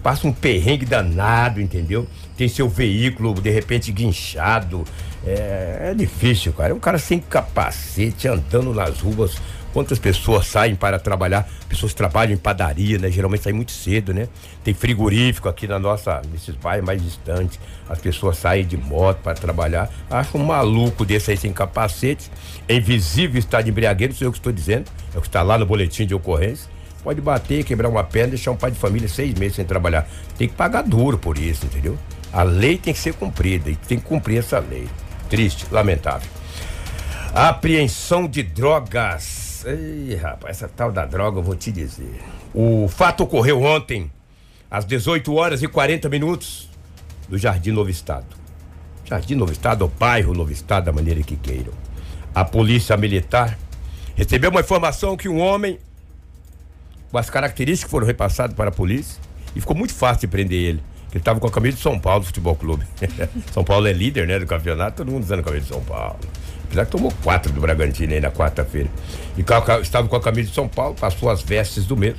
passa 0.03 0.27
um 0.27 0.33
perrengue 0.35 0.85
danado, 0.85 1.63
entendeu? 1.63 2.07
Tem 2.37 2.47
seu 2.47 2.69
veículo, 2.69 3.33
de 3.33 3.49
repente, 3.49 3.91
guinchado. 3.91 4.85
É, 5.27 5.93
é 5.93 5.95
difícil, 5.95 6.53
cara. 6.53 6.73
É 6.73 6.75
um 6.75 6.79
cara 6.79 6.99
sem 6.99 7.19
capacete, 7.19 8.29
andando 8.29 8.75
nas 8.75 9.01
ruas. 9.01 9.41
Quantas 9.75 9.99
pessoas 9.99 10.47
saem 10.47 10.77
para 10.77 11.01
trabalhar? 11.01 11.49
Pessoas 11.69 11.93
trabalham 11.93 12.33
em 12.33 12.37
padaria, 12.37 12.97
né? 12.97 13.11
Geralmente 13.11 13.43
saem 13.43 13.57
muito 13.57 13.73
cedo, 13.73 14.15
né? 14.15 14.29
Tem 14.63 14.73
frigorífico 14.73 15.49
aqui 15.49 15.67
na 15.67 15.81
nossa, 15.81 16.23
nesses 16.33 16.55
bairros 16.55 16.87
mais 16.87 17.03
distantes. 17.03 17.59
As 17.89 17.99
pessoas 17.99 18.39
saem 18.39 18.65
de 18.65 18.77
moto 18.77 19.19
para 19.19 19.35
trabalhar. 19.35 19.91
Acho 20.09 20.39
um 20.39 20.45
maluco 20.45 21.05
desse 21.05 21.33
aí 21.33 21.37
sem 21.37 21.53
capacete, 21.53 22.31
em 22.69 22.81
visível 22.81 23.37
estado 23.37 23.65
de 23.65 23.73
embriaguez, 23.73 24.11
não 24.11 24.17
sei 24.17 24.27
eu 24.29 24.31
que 24.31 24.39
estou 24.39 24.53
dizendo, 24.53 24.85
é 25.13 25.19
o 25.19 25.21
que 25.21 25.27
está 25.27 25.43
lá 25.43 25.59
no 25.59 25.67
boletim 25.67 26.07
de 26.07 26.15
ocorrência. 26.15 26.71
Pode 27.03 27.21
bater, 27.21 27.65
quebrar 27.65 27.89
uma 27.89 28.05
perna, 28.05 28.29
deixar 28.29 28.53
um 28.53 28.57
pai 28.57 28.71
de 28.71 28.79
família 28.79 29.09
seis 29.09 29.35
meses 29.35 29.57
sem 29.57 29.65
trabalhar. 29.65 30.09
Tem 30.39 30.49
que 30.49 30.55
pagar 30.55 30.83
duro 30.83 31.19
por 31.19 31.37
isso, 31.37 31.67
entendeu? 31.67 31.99
A 32.33 32.45
lei 32.45 32.79
tem 32.79 32.95
que 32.95 33.01
ser 33.01 33.15
cumprida 33.15 33.69
e 33.69 33.75
tem 33.75 33.99
que 33.99 34.05
cumprir 34.05 34.39
essa 34.39 34.61
lei. 34.61 34.87
Triste, 35.29 35.67
lamentável. 35.73 36.31
Apreensão 37.35 38.29
de 38.29 38.45
drogas. 38.45 39.44
Ei, 39.65 40.15
rapaz, 40.17 40.59
essa 40.59 40.69
tal 40.69 40.93
da 40.93 41.07
droga 41.07 41.39
eu 41.39 41.43
vou 41.43 41.57
te 41.57 41.73
dizer. 41.73 42.21
O 42.53 42.87
fato 42.87 43.25
ocorreu 43.25 43.63
ontem, 43.63 44.11
às 44.71 44.85
18 44.85 45.35
horas 45.35 45.63
e 45.63 45.69
40 45.69 46.09
minutos, 46.11 46.69
no 47.29 47.39
Jardim 47.39 47.71
Novo 47.71 47.89
Estado. 47.89 48.27
Jardim 49.07 49.35
Novo 49.35 49.53
Estado, 49.53 49.83
ou 49.83 49.89
bairro 49.89 50.35
Novo 50.35 50.53
Estado, 50.53 50.85
da 50.85 50.93
maneira 50.93 51.23
que 51.23 51.37
queiram. 51.37 51.73
A 52.35 52.45
polícia 52.45 52.95
militar 52.97 53.59
recebeu 54.15 54.51
uma 54.51 54.61
informação 54.61 55.17
que 55.17 55.29
um 55.29 55.41
homem, 55.41 55.79
com 57.11 57.17
as 57.17 57.31
características 57.31 57.85
que 57.85 57.91
foram 57.91 58.07
repassadas 58.07 58.55
para 58.55 58.69
a 58.69 58.73
polícia, 58.73 59.19
e 59.57 59.61
ficou 59.61 59.75
muito 59.75 59.95
fácil 59.95 60.23
de 60.23 60.27
prender 60.27 60.59
ele. 60.59 60.83
Ele 61.11 61.21
estava 61.21 61.41
com 61.41 61.47
a 61.47 61.51
camisa 61.51 61.77
de 61.77 61.83
São 61.83 61.99
Paulo 61.99 62.25
Futebol 62.25 62.57
Clube. 62.57 62.85
São 63.53 63.65
Paulo 63.65 63.87
é 63.87 63.93
líder, 63.93 64.27
né, 64.27 64.39
do 64.39 64.47
campeonato, 64.47 64.99
todo 64.99 65.11
mundo 65.11 65.23
usando 65.23 65.41
a 65.41 65.43
camisa 65.43 65.63
de 65.63 65.69
São 65.69 65.83
Paulo. 65.83 66.19
Apesar 66.75 66.87
que 66.87 66.91
tomou 66.91 67.13
quatro 67.23 67.53
do 67.53 67.61
Bragantino 67.61 68.13
aí 68.13 68.21
na 68.21 68.31
quarta-feira. 68.31 68.89
E 69.39 69.45
estava 69.81 70.09
com 70.09 70.17
a 70.17 70.21
camisa 70.21 70.49
de 70.49 70.55
São 70.55 70.67
Paulo, 70.67 70.97
passou 70.99 71.31
as 71.31 71.41
vestes 71.41 71.87
do 71.87 71.97
mesmo. 71.97 72.19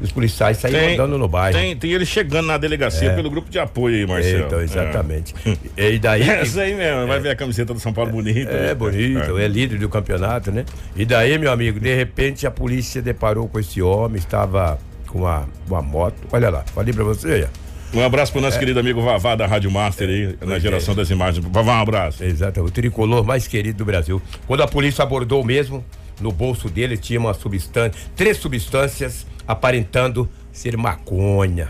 E 0.00 0.04
os 0.04 0.10
policiais 0.10 0.56
saíram 0.56 0.94
andando 0.94 1.16
no 1.16 1.28
bairro. 1.28 1.56
Tem, 1.56 1.76
tem 1.76 1.92
ele 1.92 2.04
chegando 2.04 2.46
na 2.46 2.58
delegacia 2.58 3.10
É. 3.10 3.14
pelo 3.14 3.30
grupo 3.30 3.48
de 3.48 3.60
apoio 3.60 3.94
aí, 3.94 4.06
Marcelo. 4.06 4.46
Então, 4.46 4.60
exatamente. 4.60 5.32
E 5.76 5.98
daí. 6.00 6.28
É. 6.28 6.40
Essa 6.40 6.62
aí 6.62 6.74
mesmo, 6.74 7.06
vai 7.06 7.20
ver 7.20 7.30
a 7.30 7.36
camiseta 7.36 7.72
do 7.72 7.78
São 7.78 7.92
Paulo 7.92 8.10
bonita. 8.10 8.50
É 8.50 8.66
né? 8.68 8.74
bonito, 8.74 9.38
é. 9.38 9.46
líder 9.46 9.78
do 9.78 9.88
campeonato, 9.88 10.50
né? 10.50 10.64
E 10.96 11.04
daí, 11.04 11.38
meu 11.38 11.52
amigo, 11.52 11.78
de 11.78 11.94
repente 11.94 12.44
a 12.44 12.50
polícia 12.50 13.00
deparou 13.00 13.48
com 13.48 13.60
esse 13.60 13.80
homem, 13.80 14.18
estava 14.18 14.76
com 15.06 15.20
uma, 15.20 15.48
uma 15.68 15.80
moto. 15.80 16.16
Olha 16.32 16.50
lá, 16.50 16.64
falei 16.74 16.92
pra 16.92 17.04
você, 17.04 17.48
ó. 17.48 17.63
Um 17.94 18.02
abraço 18.04 18.32
pro 18.32 18.40
nosso 18.40 18.58
querido 18.58 18.80
amigo 18.80 19.00
Vavá 19.00 19.36
da 19.36 19.46
Rádio 19.46 19.70
Master 19.70 20.08
aí, 20.08 20.26
na 20.40 20.46
Pois 20.46 20.62
geração 20.62 20.94
é. 20.94 20.96
das 20.96 21.10
imagens. 21.10 21.46
Vavá, 21.48 21.78
um 21.78 21.82
abraço. 21.82 22.24
Exato, 22.24 22.60
o 22.60 22.68
tricolor 22.68 23.24
mais 23.24 23.46
querido 23.46 23.78
do 23.78 23.84
Brasil. 23.84 24.20
Quando 24.48 24.64
a 24.64 24.66
polícia 24.66 25.04
abordou 25.04 25.44
mesmo, 25.44 25.84
no 26.20 26.32
bolso 26.32 26.68
dele 26.68 26.96
tinha 26.96 27.20
uma 27.20 27.32
substância, 27.32 27.92
três 28.16 28.38
substâncias 28.38 29.24
aparentando 29.46 30.28
ser 30.52 30.76
maconha. 30.76 31.68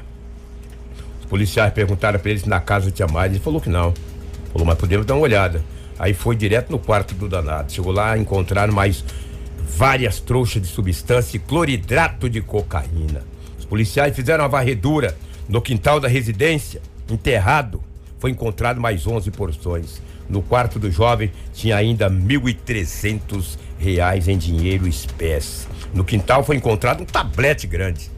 Os 1.20 1.26
policiais 1.26 1.70
perguntaram 1.74 2.18
pra 2.18 2.30
ele 2.30 2.40
se 2.40 2.48
na 2.48 2.58
casa 2.58 2.90
tinha 2.90 3.06
mais, 3.06 3.30
ele 3.30 3.40
falou 3.40 3.60
que 3.60 3.68
não. 3.68 3.92
Falou, 4.50 4.66
mas 4.66 4.78
podemos 4.78 5.04
dar 5.04 5.14
uma 5.14 5.24
olhada. 5.24 5.62
Aí 5.98 6.14
foi 6.14 6.34
direto 6.36 6.70
no 6.70 6.78
quarto 6.78 7.14
do 7.14 7.28
danado. 7.28 7.70
Chegou 7.70 7.92
lá, 7.92 8.16
encontraram 8.16 8.72
mais 8.72 9.04
várias 9.76 10.20
trouxas 10.20 10.62
de 10.62 10.68
substância 10.68 11.36
e 11.36 11.40
cloridrato 11.40 12.30
de 12.30 12.40
cocaína. 12.40 13.22
Os 13.58 13.66
policiais 13.66 14.16
fizeram 14.16 14.44
uma 14.44 14.48
varredura 14.48 15.14
no 15.48 15.60
quintal 15.60 16.00
da 16.00 16.08
residência, 16.08 16.80
enterrado. 17.10 17.82
Foi 18.18 18.30
encontrado 18.30 18.80
mais 18.80 19.06
11 19.06 19.30
porções. 19.30 20.00
No 20.28 20.40
quarto 20.40 20.78
do 20.78 20.90
jovem 20.90 21.30
tinha 21.52 21.76
ainda 21.76 22.10
1.300 22.10 23.58
reais 23.78 24.28
em 24.28 24.38
dinheiro 24.38 24.88
espécie. 24.88 25.66
No 25.92 26.04
quintal 26.04 26.42
foi 26.42 26.56
encontrado 26.56 27.02
um 27.02 27.06
tablete 27.06 27.66
grande. 27.66 28.13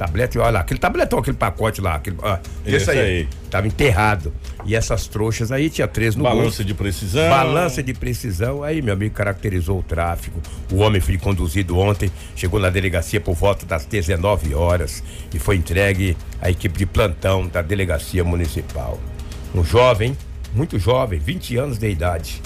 Tablete, 0.00 0.38
olha 0.38 0.50
lá, 0.50 0.60
aquele 0.60 0.80
tabletão, 0.80 1.18
aquele 1.18 1.36
pacote 1.36 1.78
lá, 1.82 1.96
aquele, 1.96 2.16
ó, 2.22 2.38
esse 2.64 2.90
aí. 2.90 2.98
aí. 2.98 3.28
Tava 3.50 3.66
enterrado. 3.66 4.32
E 4.64 4.74
essas 4.74 5.06
trouxas 5.06 5.52
aí 5.52 5.68
tinha 5.68 5.86
três 5.86 6.16
no 6.16 6.22
bolso. 6.22 6.38
Balança 6.38 6.64
de 6.64 6.72
precisão. 6.72 7.28
Balança 7.28 7.82
de 7.82 7.92
precisão, 7.92 8.62
aí 8.62 8.80
meu 8.80 8.94
amigo 8.94 9.14
caracterizou 9.14 9.80
o 9.80 9.82
tráfico. 9.82 10.40
O 10.72 10.76
homem 10.76 11.02
foi 11.02 11.18
conduzido 11.18 11.76
ontem, 11.76 12.10
chegou 12.34 12.58
na 12.58 12.70
delegacia 12.70 13.20
por 13.20 13.34
volta 13.34 13.66
das 13.66 13.84
19 13.84 14.54
horas 14.54 15.02
e 15.34 15.38
foi 15.38 15.56
entregue 15.56 16.16
à 16.40 16.48
equipe 16.48 16.78
de 16.78 16.86
plantão 16.86 17.46
da 17.46 17.60
delegacia 17.60 18.24
municipal. 18.24 18.98
Um 19.54 19.62
jovem, 19.62 20.16
muito 20.54 20.78
jovem, 20.78 21.18
20 21.18 21.58
anos 21.58 21.76
de 21.76 21.90
idade. 21.90 22.40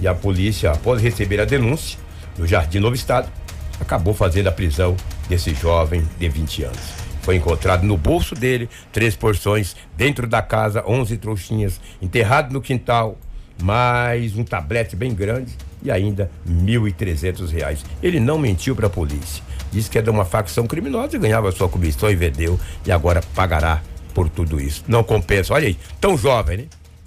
E 0.00 0.08
a 0.08 0.14
polícia, 0.14 0.70
após 0.70 1.02
receber 1.02 1.38
a 1.38 1.44
denúncia 1.44 1.98
no 2.38 2.46
Jardim 2.46 2.78
Novo 2.78 2.94
Estado, 2.94 3.30
acabou 3.78 4.14
fazendo 4.14 4.46
a 4.46 4.52
prisão 4.52 4.96
desse 5.28 5.54
jovem 5.54 6.06
de 6.18 6.28
20 6.28 6.64
anos. 6.64 7.04
Foi 7.22 7.36
encontrado 7.36 7.84
no 7.84 7.96
bolso 7.96 8.34
dele 8.34 8.68
três 8.92 9.16
porções, 9.16 9.74
dentro 9.96 10.26
da 10.26 10.42
casa 10.42 10.84
11 10.86 11.16
trouxinhas, 11.16 11.80
enterrado 12.02 12.52
no 12.52 12.60
quintal, 12.60 13.18
mais 13.62 14.36
um 14.36 14.44
tablete 14.44 14.94
bem 14.94 15.14
grande 15.14 15.52
e 15.82 15.90
ainda 15.90 16.30
1.300 16.46 17.50
reais. 17.50 17.84
Ele 18.02 18.20
não 18.20 18.38
mentiu 18.38 18.76
para 18.76 18.88
a 18.88 18.90
polícia. 18.90 19.42
Disse 19.72 19.90
que 19.90 19.98
é 19.98 20.02
de 20.02 20.10
uma 20.10 20.24
facção 20.24 20.66
criminosa 20.66 21.16
e 21.16 21.18
ganhava 21.18 21.50
sua 21.50 21.68
comissão 21.68 22.10
e 22.10 22.14
vendeu 22.14 22.60
e 22.86 22.92
agora 22.92 23.22
pagará 23.34 23.82
por 24.14 24.28
tudo 24.28 24.60
isso. 24.60 24.84
Não 24.86 25.02
compensa. 25.02 25.52
Olha 25.54 25.66
aí, 25.66 25.76
tão 26.00 26.16
jovem, 26.16 26.58
né? 26.58 26.64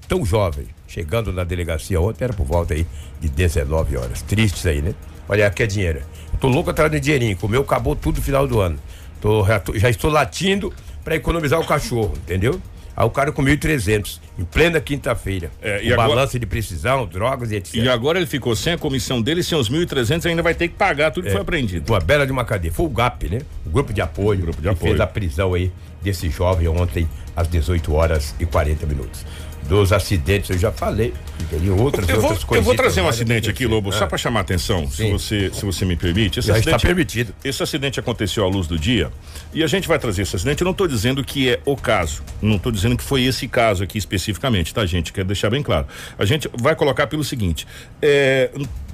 Tão 0.08 0.26
jovem. 0.26 0.68
Chegando 0.88 1.32
na 1.32 1.44
delegacia 1.44 2.00
ontem 2.00 2.24
era 2.24 2.34
por 2.34 2.46
volta 2.46 2.74
aí 2.74 2.86
de 3.20 3.30
19 3.30 3.98
horas. 3.98 4.22
Tristes 4.22 4.66
aí, 4.66 4.82
né? 4.82 4.94
Olha, 5.30 5.48
aqui 5.48 5.64
é 5.64 5.68
dinheiro. 5.68 6.02
Tô 6.40 6.48
louco 6.48 6.70
atrás 6.70 6.92
de 6.92 7.00
dinheirinho. 7.00 7.36
Comeu, 7.38 7.62
acabou 7.62 7.96
tudo 7.96 8.18
no 8.18 8.22
final 8.24 8.48
do 8.48 8.60
ano. 8.60 8.78
Tô, 9.22 9.46
já, 9.46 9.60
tô- 9.60 9.78
já 9.78 9.90
estou 9.90 10.12
latindo 10.12 10.72
para 11.04 11.16
economizar 11.16 11.60
o 11.60 11.66
cachorro, 11.66 12.14
entendeu? 12.18 12.62
Aí 12.96 13.06
o 13.06 13.12
cara 13.12 13.32
com 13.32 13.44
1.300, 13.44 14.20
em 14.40 14.44
plena 14.44 14.80
quinta-feira. 14.82 15.52
É, 15.62 15.84
e 15.84 15.94
agora- 15.94 16.10
balança 16.10 16.40
de 16.40 16.46
precisão, 16.48 17.06
drogas 17.06 17.52
e 17.52 17.56
etc. 17.58 17.76
E 17.76 17.88
agora 17.90 18.18
ele 18.18 18.26
ficou 18.26 18.56
sem 18.56 18.74
a 18.74 18.78
comissão 18.78 19.22
dele, 19.22 19.44
sem 19.44 19.56
os 19.58 19.70
1.300, 19.70 20.26
ainda 20.26 20.42
vai 20.42 20.56
ter 20.56 20.68
que 20.68 20.74
pagar 20.74 21.12
tudo 21.12 21.26
que 21.26 21.32
foi 21.32 21.42
apreendido. 21.42 21.92
Uma 21.94 22.00
bela 22.00 22.26
de 22.26 22.32
uma 22.32 22.44
cadeia. 22.44 22.74
Foi 22.74 22.88
o 22.88 22.90
GAP, 22.90 23.30
né? 23.30 23.40
O 23.66 23.70
grupo 23.70 23.94
de 23.94 24.02
apoio. 24.02 24.42
Grupo 24.42 24.58
de 24.58 24.64
que 24.64 24.70
apoio. 24.70 24.92
fez 24.94 25.00
a 25.00 25.06
prisão 25.06 25.54
aí 25.54 25.72
desse 26.02 26.28
jovem 26.30 26.68
ontem 26.68 27.08
às 27.36 27.48
18 27.48 27.94
horas 27.94 28.34
e 28.40 28.46
40 28.48 28.86
minutos. 28.88 29.24
Dos 29.68 29.92
acidentes 29.92 30.50
eu 30.50 30.58
já 30.58 30.72
falei. 30.72 31.14
Teria 31.50 31.74
outras, 31.74 32.08
Eu 32.08 32.16
vou, 32.16 32.24
outras 32.24 32.42
eu 32.42 32.48
coisas. 32.48 32.66
vou 32.66 32.76
trazer 32.76 33.02
um 33.02 33.08
acidente 33.08 33.50
aqui, 33.50 33.66
Lobo, 33.66 33.92
só 33.92 34.08
para 34.08 34.18
chamar 34.18 34.40
a 34.40 34.42
atenção, 34.42 34.90
se 34.90 35.10
você, 35.12 35.52
se 35.54 35.66
você 35.66 35.84
me 35.86 35.96
permite. 35.96 36.40
Esse 36.40 36.48
Já 36.48 36.58
está 36.58 36.72
acidente, 36.76 36.86
permitido. 36.88 37.36
esse 37.44 37.62
acidente 37.62 38.00
aconteceu 38.00 38.44
à 38.44 38.48
luz 38.48 38.66
do 38.68 38.78
dia 38.80 39.12
e 39.54 39.64
a 39.64 39.68
gente 39.68 39.88
vai 39.88 40.00
trazer 40.00 40.22
esse 40.24 40.36
acidente. 40.36 40.62
Eu 40.62 40.66
não 40.66 40.72
estou 40.72 40.88
dizendo 40.88 41.24
que 41.24 41.50
é 41.50 41.60
o 41.66 41.76
caso, 41.76 42.24
não 42.42 42.56
estou 42.56 42.72
dizendo 42.72 42.96
que 42.98 43.04
foi 43.04 43.24
esse 43.24 43.48
caso 43.48 43.84
aqui 43.84 43.98
especificamente, 43.98 44.74
tá, 44.74 44.86
gente? 44.86 45.12
Quero 45.14 45.28
deixar 45.28 45.50
bem 45.50 45.62
claro. 45.62 45.86
A 46.18 46.26
gente 46.26 46.50
vai 46.60 46.76
colocar 46.76 47.08
pelo 47.08 47.24
seguinte: 47.24 47.68
é, 48.02 48.50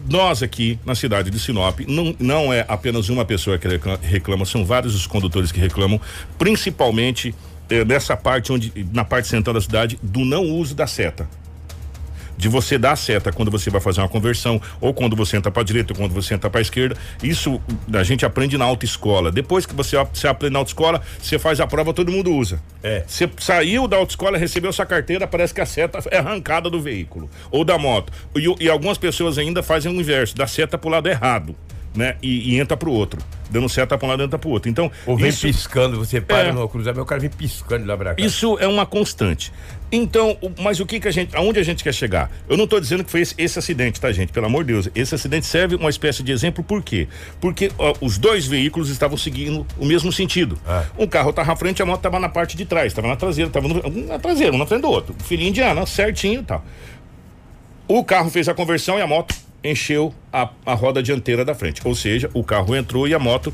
nós 0.10 0.42
aqui 0.44 0.78
na 0.86 0.96
cidade 0.96 1.30
de 1.30 1.40
Sinop, 1.40 1.80
não, 1.88 2.16
não 2.20 2.52
é 2.54 2.66
apenas 2.68 3.10
uma 3.10 3.24
pessoa 3.26 3.58
que 3.58 3.68
recla- 3.68 4.00
reclama, 4.02 4.44
são 4.46 4.66
vários 4.66 4.96
os 4.96 5.08
condutores 5.08 5.52
que 5.52 5.60
reclamam, 5.60 6.00
principalmente 6.38 7.34
é, 7.82 7.86
nessa 7.86 8.16
parte 8.16 8.52
onde, 8.52 8.72
na 8.94 9.04
parte 9.04 9.28
central 9.28 9.54
da 9.54 9.62
cidade, 9.62 9.98
do 10.02 10.22
não 10.26 10.44
uso 10.44 10.76
da 10.76 10.88
seta 10.88 11.28
de 12.36 12.50
você 12.50 12.80
dar 12.80 12.94
a 12.94 12.96
seta 12.96 13.32
quando 13.32 13.52
você 13.52 13.70
vai 13.70 13.80
fazer 13.80 14.02
uma 14.02 14.10
conversão, 14.10 14.60
ou 14.82 14.92
quando 14.92 15.16
você 15.16 15.38
entra 15.38 15.52
para 15.52 15.62
direita, 15.64 15.94
ou 15.94 15.98
quando 16.00 16.14
você 16.14 16.34
entra 16.34 16.50
para 16.50 16.60
esquerda. 16.62 16.98
Isso 17.22 17.62
a 17.94 18.04
gente 18.04 18.26
aprende 18.26 18.58
na 18.58 18.66
autoescola. 18.66 19.32
Depois 19.32 19.68
que 19.68 19.74
você, 19.74 19.96
você 20.12 20.28
aprende 20.28 20.52
na 20.52 20.60
autoescola, 20.60 21.02
você 21.22 21.38
faz 21.38 21.60
a 21.62 21.68
prova, 21.68 21.94
todo 21.94 22.12
mundo 22.12 22.34
usa. 22.36 22.60
É. 22.82 23.04
Você 23.08 23.30
saiu 23.38 23.88
da 23.88 23.98
autoescola, 23.98 24.38
recebeu 24.38 24.74
sua 24.74 24.86
carteira, 24.86 25.28
parece 25.28 25.54
que 25.54 25.62
a 25.62 25.66
seta 25.66 26.00
é 26.10 26.18
arrancada 26.18 26.72
do 26.72 26.82
veículo 26.82 27.30
ou 27.52 27.64
da 27.64 27.78
moto. 27.78 28.12
E, 28.36 28.48
o- 28.50 28.56
e 28.60 28.68
algumas 28.68 28.98
pessoas 28.98 29.38
ainda 29.38 29.62
fazem 29.62 29.92
o 29.92 29.96
inverso, 29.96 30.36
dá 30.36 30.48
seta 30.48 30.76
pro 30.76 30.90
lado 30.90 31.08
errado, 31.08 31.56
né? 31.96 32.16
E, 32.22 32.54
e 32.54 32.60
entra 32.60 32.76
pro 32.76 32.92
outro. 32.92 33.22
Dando 33.50 33.70
seta 33.70 33.96
para 33.98 34.06
um 34.08 34.10
lado, 34.10 34.24
entra 34.24 34.40
pro 34.40 34.50
outro. 34.50 34.68
Então, 34.70 34.92
Ou 35.06 35.16
vem 35.16 35.30
isso, 35.30 35.46
piscando, 35.46 35.98
você 35.98 36.20
para 36.20 36.48
É. 36.48 36.52
no 36.52 36.68
cruzamento, 36.68 37.02
o 37.02 37.06
cara 37.06 37.22
vem 37.22 37.30
piscando 37.30 37.86
lá 37.86 37.96
pra 37.96 38.16
cá. 38.16 38.22
isso 38.24 38.58
é 38.60 38.68
uma 38.68 38.84
constante. 38.86 39.52
Então, 39.92 40.36
mas 40.60 40.80
o 40.80 40.88
que 40.88 41.00
que 41.00 41.08
a 41.08 41.12
gente, 41.12 41.36
aonde 41.36 41.60
a 41.60 41.64
gente 41.64 41.84
quer 41.84 41.94
chegar? 41.94 42.32
Eu 42.50 42.58
não 42.58 42.64
estou 42.64 42.80
dizendo 42.80 43.04
que 43.04 43.12
foi 43.12 43.22
esse, 43.22 43.36
esse 43.38 43.60
acidente, 43.60 44.02
tá, 44.02 44.12
gente? 44.12 44.32
Pelo 44.34 44.48
amor 44.48 44.64
de 44.64 44.74
Deus. 44.74 44.90
Esse 44.96 45.14
acidente 45.14 45.46
serve 45.46 45.76
uma 45.76 45.90
espécie 45.92 46.24
de 46.24 46.32
exemplo, 46.32 46.64
por 46.64 46.82
quê? 46.82 47.08
Porque 47.40 47.72
ó, 47.78 47.94
os 48.02 48.18
dois 48.18 48.48
veículos 48.48 48.90
estavam 48.90 49.16
seguindo 49.18 49.68
o 49.78 49.86
mesmo 49.86 50.12
sentido. 50.12 50.58
Ah. 50.66 50.86
Um 50.98 51.06
carro 51.06 51.30
estava 51.30 51.54
à 51.54 51.56
frente, 51.56 51.80
a 51.80 51.86
moto 51.86 52.00
estava 52.00 52.20
na 52.20 52.30
parte 52.30 52.58
de 52.58 52.66
trás, 52.66 52.88
estava 52.88 53.08
na 53.08 53.16
traseira, 53.16 53.50
estava 53.50 53.68
na 53.68 54.18
traseira, 54.18 54.52
um 54.52 54.58
na 54.58 54.66
frente 54.66 54.82
do 54.82 54.90
outro. 54.90 55.16
Filhinho 55.24 55.50
indiano, 55.50 55.86
certinho 55.86 56.42
e 56.42 56.44
tal. 56.44 56.66
O 57.88 58.04
carro 58.04 58.32
fez 58.32 58.50
a 58.50 58.54
conversão 58.56 58.98
e 58.98 59.02
a 59.02 59.06
moto 59.08 59.36
encheu 59.64 60.14
a, 60.32 60.50
a 60.66 60.74
roda 60.74 61.02
dianteira 61.02 61.46
da 61.46 61.56
frente. 61.56 61.82
Ou 61.86 61.96
seja, 61.96 62.30
o 62.34 62.44
carro 62.44 62.76
entrou 62.76 63.08
e 63.08 63.14
a 63.14 63.20
moto 63.20 63.54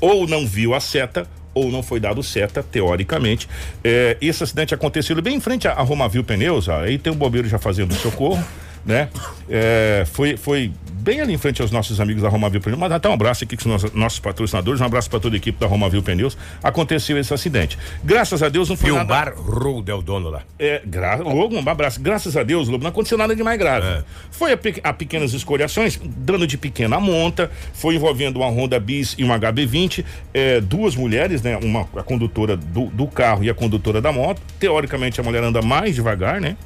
ou 0.00 0.26
não 0.26 0.46
viu 0.46 0.74
a 0.74 0.80
seta 0.80 1.26
ou 1.54 1.70
não 1.70 1.82
foi 1.82 2.00
dado 2.00 2.22
seta, 2.22 2.62
teoricamente. 2.62 3.48
É, 3.82 4.16
esse 4.20 4.42
acidente 4.42 4.74
aconteceu 4.74 5.20
bem 5.22 5.36
em 5.36 5.40
frente 5.40 5.68
a 5.68 5.74
Romavil 5.74 6.24
Pneus, 6.24 6.68
aí 6.68 6.98
tem 6.98 7.12
o 7.12 7.16
bombeiro 7.16 7.48
já 7.48 7.58
fazendo 7.58 7.94
socorro, 7.94 8.44
né? 8.84 9.08
É, 9.48 10.04
foi, 10.12 10.36
foi 10.36 10.72
bem 10.92 11.20
ali 11.20 11.34
em 11.34 11.38
frente 11.38 11.60
aos 11.60 11.70
nossos 11.70 12.00
amigos 12.00 12.22
da 12.22 12.30
Romavil 12.30 12.62
Pneus, 12.62 12.78
mas 12.80 12.90
até 12.90 13.08
um 13.10 13.12
abraço 13.12 13.44
aqui 13.44 13.56
com 13.58 13.74
os 13.74 13.92
nossos, 13.92 14.18
patrocinadores, 14.18 14.80
um 14.80 14.84
abraço 14.86 15.10
para 15.10 15.20
toda 15.20 15.36
a 15.36 15.38
equipe 15.38 15.58
da 15.60 15.66
Romavil 15.66 16.02
Pneus. 16.02 16.36
Aconteceu 16.62 17.18
esse 17.18 17.32
acidente. 17.34 17.76
Graças 18.02 18.42
a 18.42 18.48
Deus 18.48 18.70
não 18.70 18.76
foi 18.76 18.90
nada... 18.90 19.04
Filmar 19.04 19.34
Road 19.36 19.90
é 19.90 19.94
o 19.94 20.00
dono 20.00 20.30
lá. 20.30 20.42
É, 20.58 20.80
gra... 20.86 21.16
Lobo, 21.16 21.56
um 21.56 21.68
abraço. 21.68 22.00
Graças 22.00 22.36
a 22.38 22.42
Deus, 22.42 22.68
Lobo, 22.68 22.84
não 22.84 22.90
aconteceu 22.90 23.18
nada 23.18 23.36
de 23.36 23.42
mais 23.42 23.58
grave. 23.58 23.86
É. 23.86 24.04
Foi 24.30 24.52
a, 24.52 24.56
pe- 24.56 24.80
a 24.82 24.94
pequenas 24.94 25.34
escoriações, 25.34 26.00
dano 26.02 26.46
de 26.46 26.56
pequena 26.56 26.98
monta, 26.98 27.50
foi 27.74 27.96
envolvendo 27.96 28.36
uma 28.38 28.46
Honda 28.48 28.80
Bis 28.80 29.14
e 29.18 29.24
um 29.24 29.28
HB20, 29.28 30.04
é, 30.32 30.60
duas 30.62 30.96
mulheres, 30.96 31.42
né? 31.42 31.58
Uma, 31.62 31.82
a 31.96 32.02
condutora 32.02 32.56
do, 32.56 32.86
do 32.86 33.06
carro 33.06 33.44
e 33.44 33.50
a 33.50 33.54
condutora 33.54 34.00
da 34.00 34.10
moto. 34.10 34.40
Teoricamente, 34.58 35.20
a 35.20 35.22
mulher 35.22 35.44
anda 35.44 35.60
mais 35.60 35.94
devagar, 35.94 36.40
né? 36.40 36.56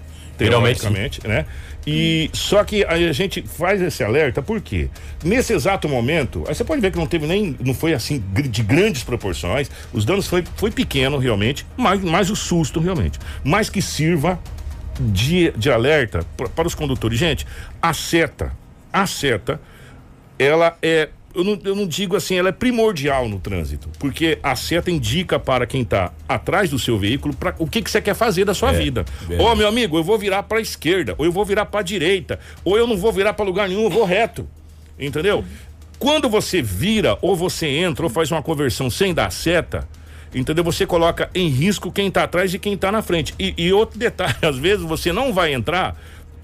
Teoricamente, 0.83 1.27
né? 1.27 1.47
E 1.87 2.29
só 2.35 2.63
que 2.65 2.85
aí 2.87 3.09
a 3.09 3.13
gente 3.13 3.43
faz 3.43 3.81
esse 3.81 4.05
alerta, 4.05 4.43
por 4.43 4.61
quê? 4.61 4.89
Nesse 5.25 5.55
exato 5.55 5.89
momento, 5.89 6.45
aí 6.47 6.55
você 6.55 6.63
pode 6.63 6.81
ver 6.83 6.91
que 6.93 6.99
não 6.99 7.07
teve 7.07 7.27
nem, 7.27 7.57
não 7.65 7.73
foi 7.73 7.95
assim 7.95 8.23
de 8.51 8.63
grandes 8.63 9.03
proporções, 9.03 9.71
os 9.93 10.05
danos 10.05 10.27
foi, 10.29 10.45
foi 10.57 10.71
pequeno 10.71 11.17
realmente, 11.19 11.65
mas, 11.77 12.01
mas 12.03 12.31
o 12.31 12.37
susto 12.37 12.79
realmente. 12.79 13.19
Mas 13.43 13.71
que 13.71 13.81
sirva 13.81 14.39
de, 15.01 15.51
de 15.53 15.71
alerta 15.71 16.27
pra- 16.37 16.49
para 16.49 16.67
os 16.69 16.75
condutores. 16.75 17.19
Gente, 17.19 17.47
a 17.81 17.95
seta, 17.95 18.53
a 18.93 19.07
seta, 19.07 19.61
ela 20.39 20.77
é. 20.83 21.09
Eu 21.39 21.45
não, 21.45 21.57
eu 21.65 21.77
não 21.77 21.87
digo 21.87 22.17
assim, 22.17 22.37
ela 22.37 22.49
é 22.49 22.53
primordial 22.53 23.29
no 23.29 23.39
trânsito, 23.39 23.89
porque 24.01 24.41
a 24.43 24.57
seta 24.57 24.91
indica 24.91 25.39
para 25.39 25.69
quem 25.69 25.83
está 25.83 26.13
atrás 26.29 26.69
do 26.69 26.81
seu 26.81 26.99
veículo 26.99 27.33
pra, 27.33 27.55
o 27.61 27.67
que, 27.69 27.81
que 27.81 27.89
você 27.89 28.03
quer 28.03 28.15
fazer 28.15 28.45
da 28.45 28.55
sua 28.55 28.71
É, 28.75 28.79
vida. 28.79 29.05
é. 29.31 29.41
Ô, 29.41 29.55
meu 29.55 29.69
amigo, 29.69 29.97
eu 29.97 30.03
vou 30.03 30.19
virar 30.19 30.43
para 30.43 30.59
a 30.59 30.61
esquerda, 30.61 31.15
ou 31.17 31.25
eu 31.25 31.31
vou 31.31 31.45
virar 31.45 31.67
para 31.67 31.79
a 31.79 31.83
direita, 31.85 32.41
ou 32.65 32.77
eu 32.77 32.89
não 32.89 32.97
vou 32.97 33.13
virar 33.13 33.35
para 33.35 33.45
lugar 33.45 33.69
nenhum, 33.69 33.85
eu 33.85 33.91
vou 33.91 34.05
reto. 34.05 34.49
Entendeu? 34.99 35.45
Quando 35.97 36.29
você 36.29 36.61
vira, 36.61 37.17
ou 37.23 37.37
você 37.37 37.69
entra, 37.69 38.05
ou 38.05 38.11
faz 38.11 38.33
uma 38.33 38.43
conversão 38.43 38.91
sem 38.91 39.15
dar 39.15 39.31
seta, 39.31 39.89
entendeu? 40.35 40.65
Você 40.65 40.87
coloca 40.87 41.31
em 41.33 41.47
risco 41.49 41.93
quem 41.93 42.09
está 42.09 42.25
atrás 42.25 42.53
e 42.53 42.59
quem 42.59 42.73
está 42.75 42.91
na 42.91 43.01
frente. 43.01 43.33
E, 43.39 43.55
e 43.57 43.73
outro 43.73 43.97
detalhe, 43.97 44.35
às 44.43 44.57
vezes 44.59 44.85
você 44.85 45.13
não 45.13 45.33
vai 45.33 45.55
entrar, 45.55 45.97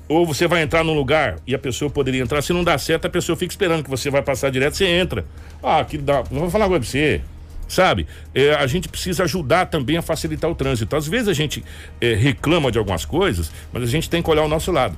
ou 0.08 0.26
você 0.26 0.46
vai 0.46 0.62
entrar 0.62 0.84
num 0.84 0.94
lugar 0.94 1.36
e 1.46 1.54
a 1.54 1.58
pessoa 1.58 1.90
poderia 1.90 2.22
entrar, 2.22 2.42
se 2.42 2.52
não 2.52 2.62
dá 2.62 2.76
certo, 2.76 3.06
a 3.06 3.10
pessoa 3.10 3.36
fica 3.36 3.52
esperando 3.52 3.82
que 3.82 3.90
você 3.90 4.10
vai 4.10 4.22
passar 4.22 4.50
direto, 4.50 4.76
você 4.76 4.86
entra. 4.86 5.24
Ah, 5.62 5.84
que 5.84 5.96
dá. 5.96 6.22
Vou 6.22 6.50
falar 6.50 6.66
coisa 6.66 6.80
pra 6.80 6.88
você. 6.88 7.20
Sabe? 7.66 8.06
É, 8.34 8.54
a 8.54 8.66
gente 8.66 8.88
precisa 8.88 9.24
ajudar 9.24 9.66
também 9.66 9.96
a 9.96 10.02
facilitar 10.02 10.50
o 10.50 10.54
trânsito. 10.54 10.94
Às 10.94 11.08
vezes 11.08 11.28
a 11.28 11.32
gente 11.32 11.64
é, 12.00 12.14
reclama 12.14 12.70
de 12.70 12.78
algumas 12.78 13.04
coisas, 13.04 13.50
mas 13.72 13.82
a 13.82 13.86
gente 13.86 14.10
tem 14.10 14.22
que 14.22 14.30
olhar 14.30 14.44
o 14.44 14.48
nosso 14.48 14.70
lado. 14.70 14.96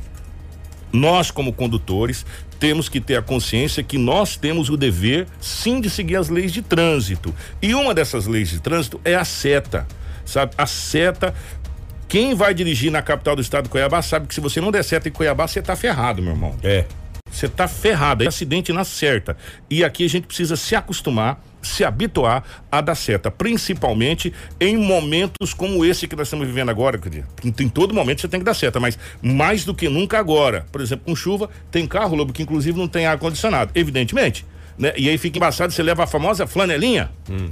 Nós, 0.93 1.31
como 1.31 1.53
condutores, 1.53 2.25
temos 2.59 2.89
que 2.89 3.01
ter 3.01 3.17
a 3.17 3.23
consciência 3.23 3.83
que 3.83 3.99
nós 3.99 4.37
temos 4.37 4.71
o 4.71 4.77
dever, 4.77 5.27
sim, 5.41 5.81
de 5.81 5.91
seguir 5.91 6.17
as 6.17 6.29
leis 6.29 6.53
de 6.53 6.63
trânsito. 6.63 7.35
E 7.61 7.75
uma 7.75 7.95
dessas 7.95 8.27
leis 8.27 8.51
de 8.51 8.61
trânsito 8.61 9.01
é 9.05 9.15
a 9.15 9.25
seta. 9.25 9.87
Sabe? 10.25 10.53
A 10.59 10.67
seta. 10.67 11.35
Quem 12.17 12.35
vai 12.35 12.55
dirigir 12.55 12.91
na 12.91 13.03
capital 13.03 13.37
do 13.37 13.43
estado 13.43 13.65
de 13.65 13.69
Cuiabá 13.69 14.01
sabe 14.01 14.27
que 14.27 14.35
se 14.35 14.41
você 14.41 14.59
não 14.59 14.71
der 14.71 14.83
seta 14.83 15.07
em 15.07 15.13
Cuiabá, 15.13 15.47
você 15.47 15.61
tá 15.61 15.77
ferrado, 15.77 16.23
meu 16.23 16.33
irmão. 16.33 16.57
É. 16.63 16.87
Você 17.31 17.47
tá 17.47 17.69
ferrado, 17.69 18.25
é 18.25 18.27
acidente 18.27 18.73
na 18.73 18.85
certa. 18.85 19.37
E 19.69 19.85
aqui 19.85 20.03
a 20.03 20.09
gente 20.09 20.27
precisa 20.27 20.57
se 20.57 20.75
acostumar, 20.75 21.39
se 21.61 21.85
habituar 21.85 22.43
a 22.73 22.81
dar 22.81 22.95
seta, 22.95 23.31
principalmente 23.31 24.33
em 24.59 24.79
momentos 24.79 25.53
como 25.53 25.85
esse 25.85 26.09
que 26.09 26.17
nós 26.17 26.29
estamos 26.29 26.47
vivendo 26.47 26.71
agora, 26.71 26.97
dizer, 26.97 27.27
em, 27.45 27.49
em 27.49 27.69
todo 27.69 27.93
momento 27.93 28.23
você 28.23 28.29
tem 28.29 28.41
que 28.41 28.47
dar 28.47 28.55
seta, 28.55 28.81
mas 28.81 28.99
mais 29.21 29.67
do 29.67 29.75
que 29.75 29.87
nunca 29.87 30.19
agora. 30.19 30.65
Por 30.73 30.81
exemplo, 30.81 31.05
com 31.05 31.15
chuva, 31.15 31.51
tem 31.71 31.87
carro, 31.87 32.17
Lobo, 32.17 32.33
que 32.33 32.43
inclusive 32.43 32.79
não 32.79 32.89
tem 32.89 33.05
ar-condicionado, 33.05 33.73
evidentemente. 33.75 34.47
Né? 34.79 34.93
E 34.97 35.09
aí 35.09 35.17
fica 35.17 35.39
embaçado, 35.39 35.73
você 35.73 35.83
leva 35.83 36.05
a 36.05 36.07
famosa 36.07 36.47
flanelinha, 36.47 37.11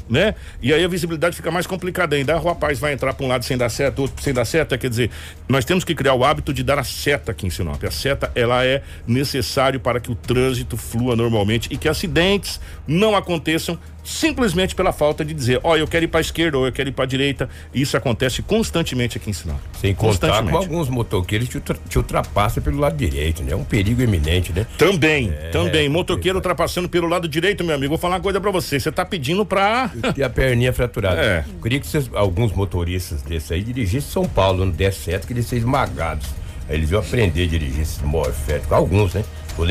né? 0.09 0.35
E 0.61 0.75
aí 0.75 0.85
a 0.85 0.88
visibilidade 0.88 1.35
fica 1.35 1.50
mais 1.50 1.66
complicada 1.66 2.16
ainda. 2.16 2.37
O 2.37 2.45
rapaz 2.45 2.78
vai 2.78 2.93
entrar 2.93 3.14
para 3.14 3.25
um 3.25 3.28
lado 3.28 3.45
sem 3.45 3.57
dar 3.57 3.71
seta, 3.71 4.02
outro 4.02 4.23
sem 4.23 4.35
dar 4.35 4.45
seta, 4.45 4.76
quer 4.76 4.90
dizer, 4.90 5.11
nós 5.49 5.64
temos 5.64 5.85
que 5.85 5.95
criar 5.95 6.14
o 6.14 6.25
hábito 6.25 6.52
de 6.52 6.62
dar 6.62 6.78
a 6.78 6.85
seta 6.85 7.33
aqui 7.33 7.47
em 7.47 7.50
Sinop. 7.50 7.83
A 7.83 7.90
seta, 7.90 8.31
ela 8.35 8.64
é 8.64 8.83
necessário 9.07 9.81
para 9.81 10.00
que 10.00 10.11
o 10.11 10.14
trânsito 10.14 10.76
flua 10.76 11.16
normalmente 11.16 11.69
e 11.73 11.78
que 11.78 11.88
acidentes 11.88 12.61
não 12.87 13.16
aconteçam 13.16 13.78
simplesmente 14.04 14.75
pela 14.75 14.92
falta 14.92 15.25
de 15.25 15.32
dizer, 15.32 15.58
ó, 15.64 15.76
eu 15.76 15.87
quero 15.88 16.04
ir 16.04 16.08
para 16.08 16.20
esquerda 16.20 16.58
ou 16.58 16.66
eu 16.66 16.73
quero 16.73 16.90
ir 16.90 16.92
para 16.92 17.06
direita. 17.06 17.49
Isso 17.75 17.96
acontece 17.96 18.42
constantemente 18.42 19.16
aqui 19.16 19.30
em 19.30 19.32
Sinop. 19.32 19.58
Sem 19.80 19.94
contar 19.94 20.42
com 20.44 20.56
alguns 20.56 20.88
motoqueiros 20.90 21.49
te, 21.49 21.56
ultra- 21.56 21.78
te 21.88 21.96
ultrapassam 21.99 22.62
pelo 22.62 22.78
lado 22.78 22.96
direito, 22.96 23.42
né? 23.42 23.52
É 23.52 23.56
um 23.56 23.64
perigo 23.64 24.02
eminente, 24.02 24.52
né? 24.52 24.66
Também, 24.78 25.30
É, 25.32 25.49
também. 25.49 25.88
Motoqueiro 25.88 26.37
ultrapassando 26.38 26.88
pelo 26.88 27.08
lado 27.08 27.26
direito, 27.26 27.64
meu 27.64 27.75
amigo. 27.75 27.88
Vou 27.90 27.99
falar 27.99 28.16
uma 28.16 28.20
coisa 28.20 28.40
para 28.40 28.50
você. 28.50 28.78
Você 28.78 28.92
tá 28.92 29.04
pedindo 29.04 29.44
pra. 29.46 29.90
E 30.16 30.23
a 30.23 30.28
perninha 30.28 30.73
fraturada. 30.73 31.20
É. 31.20 31.44
Queria 31.62 31.80
que 31.80 31.87
vocês, 31.87 32.11
alguns 32.12 32.52
motoristas 32.52 33.23
desses 33.23 33.50
aí 33.50 33.62
dirigissem 33.62 34.11
São 34.11 34.25
Paulo 34.28 34.64
no 34.66 34.73
10 34.73 34.94
certo, 34.94 35.26
que 35.26 35.32
eles 35.32 35.46
sejam 35.46 35.64
esmagados. 35.66 36.26
Aí 36.68 36.76
eles 36.76 36.90
iam 36.90 37.00
aprender 37.00 37.44
a 37.44 37.46
dirigir 37.46 37.80
esses 37.80 38.00
morféticos. 38.02 38.73
Alguns, 38.73 39.14
né? 39.14 39.25
Vou 39.56 39.66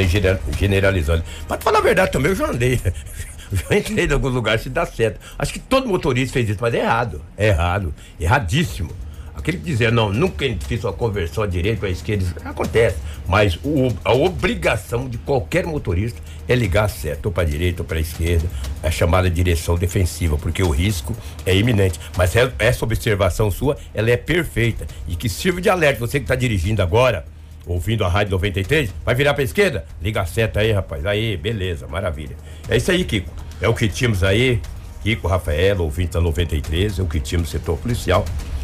generalizando. 0.57 1.23
Pra 1.47 1.57
te 1.57 1.63
falar 1.63 1.79
a 1.79 1.81
verdade 1.81 2.11
também, 2.11 2.31
eu 2.31 2.35
já 2.35 2.47
andei. 2.47 2.79
Já 3.53 3.77
entrei 3.77 4.05
em 4.05 4.12
algum 4.12 4.29
lugar 4.29 4.57
se 4.60 4.69
dá 4.69 4.86
certo. 4.86 5.19
Acho 5.38 5.53
que 5.53 5.60
todo 5.60 5.88
motorista 5.88 6.33
fez 6.33 6.50
isso, 6.50 6.60
mas 6.62 6.74
é 6.74 6.79
errado. 6.79 7.22
É 7.38 7.48
errado. 7.48 7.93
Erradíssimo. 8.19 8.91
Aquele 9.36 9.57
que 9.57 9.63
dizer, 9.65 9.91
não, 9.91 10.13
nunca 10.13 10.45
fiz 10.67 10.83
uma 10.83 10.93
conversão 10.93 11.43
à 11.43 11.48
direita 11.48 11.86
ou 11.86 11.89
à 11.89 11.91
esquerda, 11.91 12.24
acontece. 12.45 12.98
Mas 13.27 13.55
o, 13.63 13.91
a 14.05 14.13
obrigação 14.13 15.10
de 15.10 15.17
qualquer 15.17 15.65
motorista 15.65 16.22
é 16.48 16.55
ligar 16.55 16.88
certo, 16.89 17.25
ou 17.25 17.31
para 17.31 17.43
a 17.43 17.45
direita 17.45 17.81
ou 17.81 17.88
para 17.88 17.98
a 17.98 18.01
esquerda, 18.01 18.48
é 18.81 18.91
chamada 18.91 19.29
direção 19.29 19.75
defensiva, 19.75 20.38
porque 20.38 20.62
o 20.62 20.69
risco 20.69 21.15
é 21.45 21.55
iminente. 21.55 22.00
Mas 22.15 22.36
é- 22.36 22.51
essa 22.60 22.86
observação 22.86 23.50
sua, 23.50 23.75
ela 23.93 24.12
é 24.12 24.17
perfeita. 24.17 24.86
E 25.07 25.15
que 25.15 25.27
sirva 25.27 25.60
de 25.60 25.69
alerta. 25.69 26.00
Você 26.00 26.19
que 26.19 26.25
está 26.25 26.36
dirigindo 26.36 26.81
agora, 26.81 27.25
ouvindo 27.65 28.05
a 28.05 28.07
Rádio 28.07 28.31
93, 28.31 28.93
vai 29.03 29.15
virar 29.15 29.33
para 29.33 29.41
a 29.41 29.45
esquerda? 29.45 29.86
Liga 30.01 30.22
a 30.22 30.25
seta 30.25 30.60
aí, 30.60 30.72
rapaz. 30.72 31.05
Aí, 31.05 31.36
beleza, 31.38 31.88
maravilha. 31.88 32.36
É 32.69 32.77
isso 32.77 32.91
aí, 32.91 33.03
Kiko. 33.03 33.42
É 33.63 33.67
o 33.70 33.74
que 33.74 33.88
tínhamos 33.88 34.24
aí. 34.24 34.60
Kiko, 35.01 35.27
Rafael, 35.27 35.79
ouvinte 35.82 36.12
da 36.13 36.22
93, 36.22 37.00
é 37.00 37.01
o 37.01 37.05
que 37.05 37.20
tínhamos 37.20 37.48
no 37.51 37.60
setor 37.60 37.77
policial. 37.77 38.24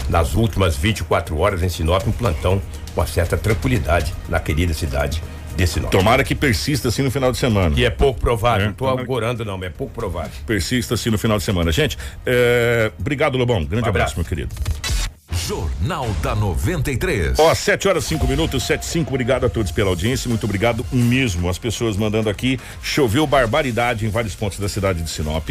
Nas 0.10 0.36
últimas 0.36 0.76
24 0.78 1.38
horas 1.38 1.62
em 1.64 1.70
Sinop, 1.70 2.06
um 2.08 2.12
plantão 2.12 2.62
com 2.94 3.02
uma 3.02 3.08
certa 3.08 3.38
tranquilidade 3.38 4.14
na 4.28 4.40
querida 4.40 4.74
cidade 4.74 5.22
de 5.56 5.68
Sinop. 5.68 5.92
Tomara 5.92 6.24
que 6.24 6.34
persista 6.34 6.88
assim 6.88 7.02
no 7.02 7.12
final 7.12 7.32
de 7.32 7.38
semana. 7.38 7.76
Que 7.76 7.84
é 7.86 7.90
pouco 7.90 8.20
provável, 8.20 8.66
É, 8.66 8.68
não 8.70 8.74
tomara- 8.74 9.02
agorando 9.02 9.44
não, 9.46 9.58
mas 9.58 9.68
é 9.68 9.70
pouco 9.72 9.94
provável. 9.94 10.32
Persista 10.46 10.94
assim 10.96 11.10
no 11.10 11.18
final 11.18 11.38
de 11.38 11.44
semana. 11.44 11.72
Gente, 11.72 11.98
é, 12.26 12.92
obrigado, 13.00 13.38
Lobão. 13.38 13.64
Grande 13.66 13.86
Um 13.86 13.90
abraço, 13.90 14.14
abraço. 14.14 14.20
meu 14.20 14.26
querido. 14.26 14.56
Jornal 15.50 16.08
da 16.22 16.36
93. 16.36 17.40
Ó, 17.40 17.56
7 17.56 17.88
horas 17.88 18.06
5 18.06 18.28
minutos, 18.28 18.68
7 18.68 18.84
e 18.84 18.86
5. 18.86 19.10
Obrigado 19.10 19.48
a 19.48 19.50
todos 19.50 19.72
pela 19.72 19.90
audiência. 19.90 20.30
Muito 20.30 20.44
obrigado 20.44 20.86
mesmo. 20.92 21.50
As 21.50 21.58
pessoas 21.58 21.98
mandando 21.98 22.30
aqui. 22.30 22.60
Choveu 22.84 23.26
barbaridade 23.26 24.06
em 24.06 24.10
vários 24.10 24.36
pontos 24.36 24.60
da 24.60 24.70
cidade 24.70 25.02
de 25.02 25.10
Sinop. 25.10 25.50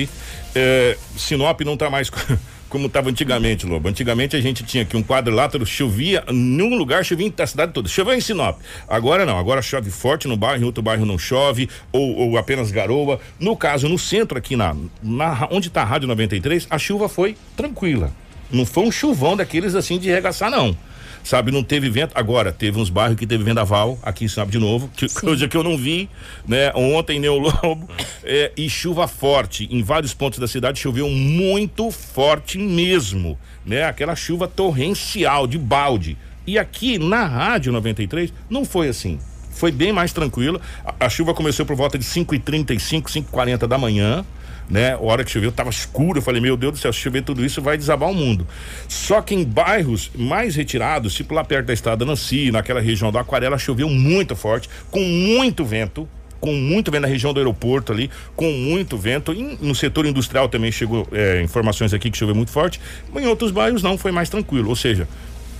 É, 0.55 0.97
Sinop 1.17 1.63
não 1.63 1.77
tá 1.77 1.91
mais. 1.91 2.13
Como 2.71 2.87
estava 2.87 3.11
antigamente, 3.11 3.67
Lobo. 3.67 3.89
Antigamente 3.89 4.37
a 4.37 4.41
gente 4.41 4.63
tinha 4.63 4.85
aqui 4.85 4.97
um 4.97 5.03
quadrilátero, 5.03 5.67
chovia 5.67 6.23
num 6.29 6.77
lugar, 6.77 7.05
chovia 7.05 7.33
na 7.37 7.47
cidade 7.49 7.73
toda. 7.73 7.89
Choveu 7.89 8.15
em 8.15 8.21
Sinop. 8.21 8.61
Agora 8.87 9.27
não, 9.27 9.37
agora 9.37 9.61
chove 9.61 9.91
forte 9.91 10.29
no 10.29 10.37
bairro, 10.37 10.63
em 10.63 10.65
outro 10.65 10.81
bairro 10.81 11.05
não 11.05 11.19
chove, 11.19 11.69
ou, 11.91 12.15
ou 12.15 12.39
apenas 12.39 12.71
garoa. 12.71 13.19
No 13.41 13.57
caso, 13.57 13.89
no 13.89 13.99
centro 13.99 14.39
aqui, 14.39 14.55
na, 14.55 14.77
na 15.03 15.49
onde 15.51 15.67
está 15.67 15.83
a 15.83 15.85
Rádio 15.85 16.07
93, 16.07 16.69
a 16.71 16.79
chuva 16.79 17.09
foi 17.09 17.37
tranquila. 17.57 18.13
Não 18.51 18.65
foi 18.65 18.85
um 18.85 18.93
chuvão 18.93 19.37
daqueles 19.37 19.75
assim 19.75 19.99
de 19.99 20.09
regaçar, 20.09 20.51
não. 20.51 20.77
Sabe, 21.23 21.51
não 21.51 21.63
teve 21.63 21.91
vento. 21.91 22.13
Agora, 22.15 22.53
teve 22.53 22.79
uns 22.79 22.89
bairros 22.89 23.19
que 23.19 23.27
teve 23.27 23.45
vendaval, 23.45 23.99
aqui 24.03 24.25
em 24.25 24.29
Sinop 24.29 24.49
de 24.49 24.59
novo, 24.59 24.89
que, 24.97 25.09
coisa 25.09 25.47
que 25.47 25.57
eu 25.57 25.63
não 25.63 25.77
vi, 25.77 26.09
né? 26.47 26.73
Ontem, 26.75 27.19
Neo 27.19 27.39
Lobo, 27.39 27.89
é, 28.25 28.53
e 28.57 28.71
chuva 28.71 29.07
forte. 29.07 29.69
Em 29.71 29.83
vários 29.83 30.15
pontos 30.15 30.39
da 30.39 30.49
cidade 30.49 30.81
choveu 30.81 31.09
muito 31.11 31.91
forte 31.91 32.57
mesmo, 32.57 33.39
né? 33.67 33.85
Aquela 33.85 34.17
chuva 34.17 34.49
torrencial, 34.49 35.47
de 35.47 35.59
balde. 35.59 36.17
E 36.47 36.59
aqui 36.59 36.99
na 36.99 37.27
Rádio 37.27 37.73
93, 37.73 38.33
não 38.49 38.65
foi 38.65 38.89
assim. 38.89 39.19
Foi 39.51 39.71
bem 39.71 39.93
mais 39.93 40.13
tranquilo. 40.13 40.59
A, 40.83 41.07
a 41.07 41.09
chuva 41.11 41.35
começou 41.35 41.67
por 41.67 41.77
volta 41.77 41.99
de 41.99 42.05
5h35, 42.05 43.03
5h40 43.03 43.67
da 43.67 43.77
manhã 43.77 44.25
né? 44.69 44.93
A 44.95 44.99
hora 45.03 45.25
que 45.25 45.31
choveu 45.31 45.51
tava 45.51 45.71
escuro, 45.71 46.19
eu 46.19 46.23
falei, 46.23 46.41
meu 46.41 46.57
Deus 46.57 46.73
do 46.73 46.79
céu, 46.79 46.93
se 46.93 46.99
chover 47.01 47.23
tudo 47.23 47.45
isso 47.45 47.63
vai 47.63 47.77
desabar 47.77 48.11
o 48.11 48.15
mundo. 48.15 48.47
Só 48.89 49.21
que 49.23 49.35
em 49.35 49.45
bairros 49.45 50.11
mais 50.15 50.55
retirados, 50.57 51.15
tipo 51.15 51.35
lá 51.35 51.45
perto 51.45 51.67
da 51.67 51.73
estrada 51.73 52.05
Nancy, 52.05 52.51
naquela 52.51 52.81
região 52.81 53.11
do 53.11 53.19
Aquarela, 53.19 53.59
choveu 53.59 53.89
muito 53.89 54.37
forte, 54.37 54.69
com 54.91 55.01
muito 55.01 55.65
vento, 55.65 56.09
com 56.41 56.53
muito 56.55 56.91
vento 56.93 57.03
na 57.03 57.09
região 57.09 57.33
do 57.33 57.41
aeroporto 57.41 57.93
ali, 57.93 58.11
com 58.37 58.51
muito 58.53 58.97
vento. 58.97 59.33
Em- 59.33 59.59
no 59.61 59.75
setor 59.75 60.07
industrial 60.07 60.49
também 60.49 60.71
chegou 60.71 61.07
é, 61.11 61.43
informações 61.43 61.93
aqui 61.93 62.11
que 62.11 62.19
choveu 62.19 62.35
muito 62.35 62.51
forte, 62.53 62.81
mas 63.13 63.25
em 63.25 63.27
outros 63.27 63.51
bairros 63.51 63.83
não, 63.83 63.99
foi 63.99 64.13
mais 64.13 64.29
tranquilo. 64.29 64.69
Ou 64.69 64.77
seja, 64.77 65.09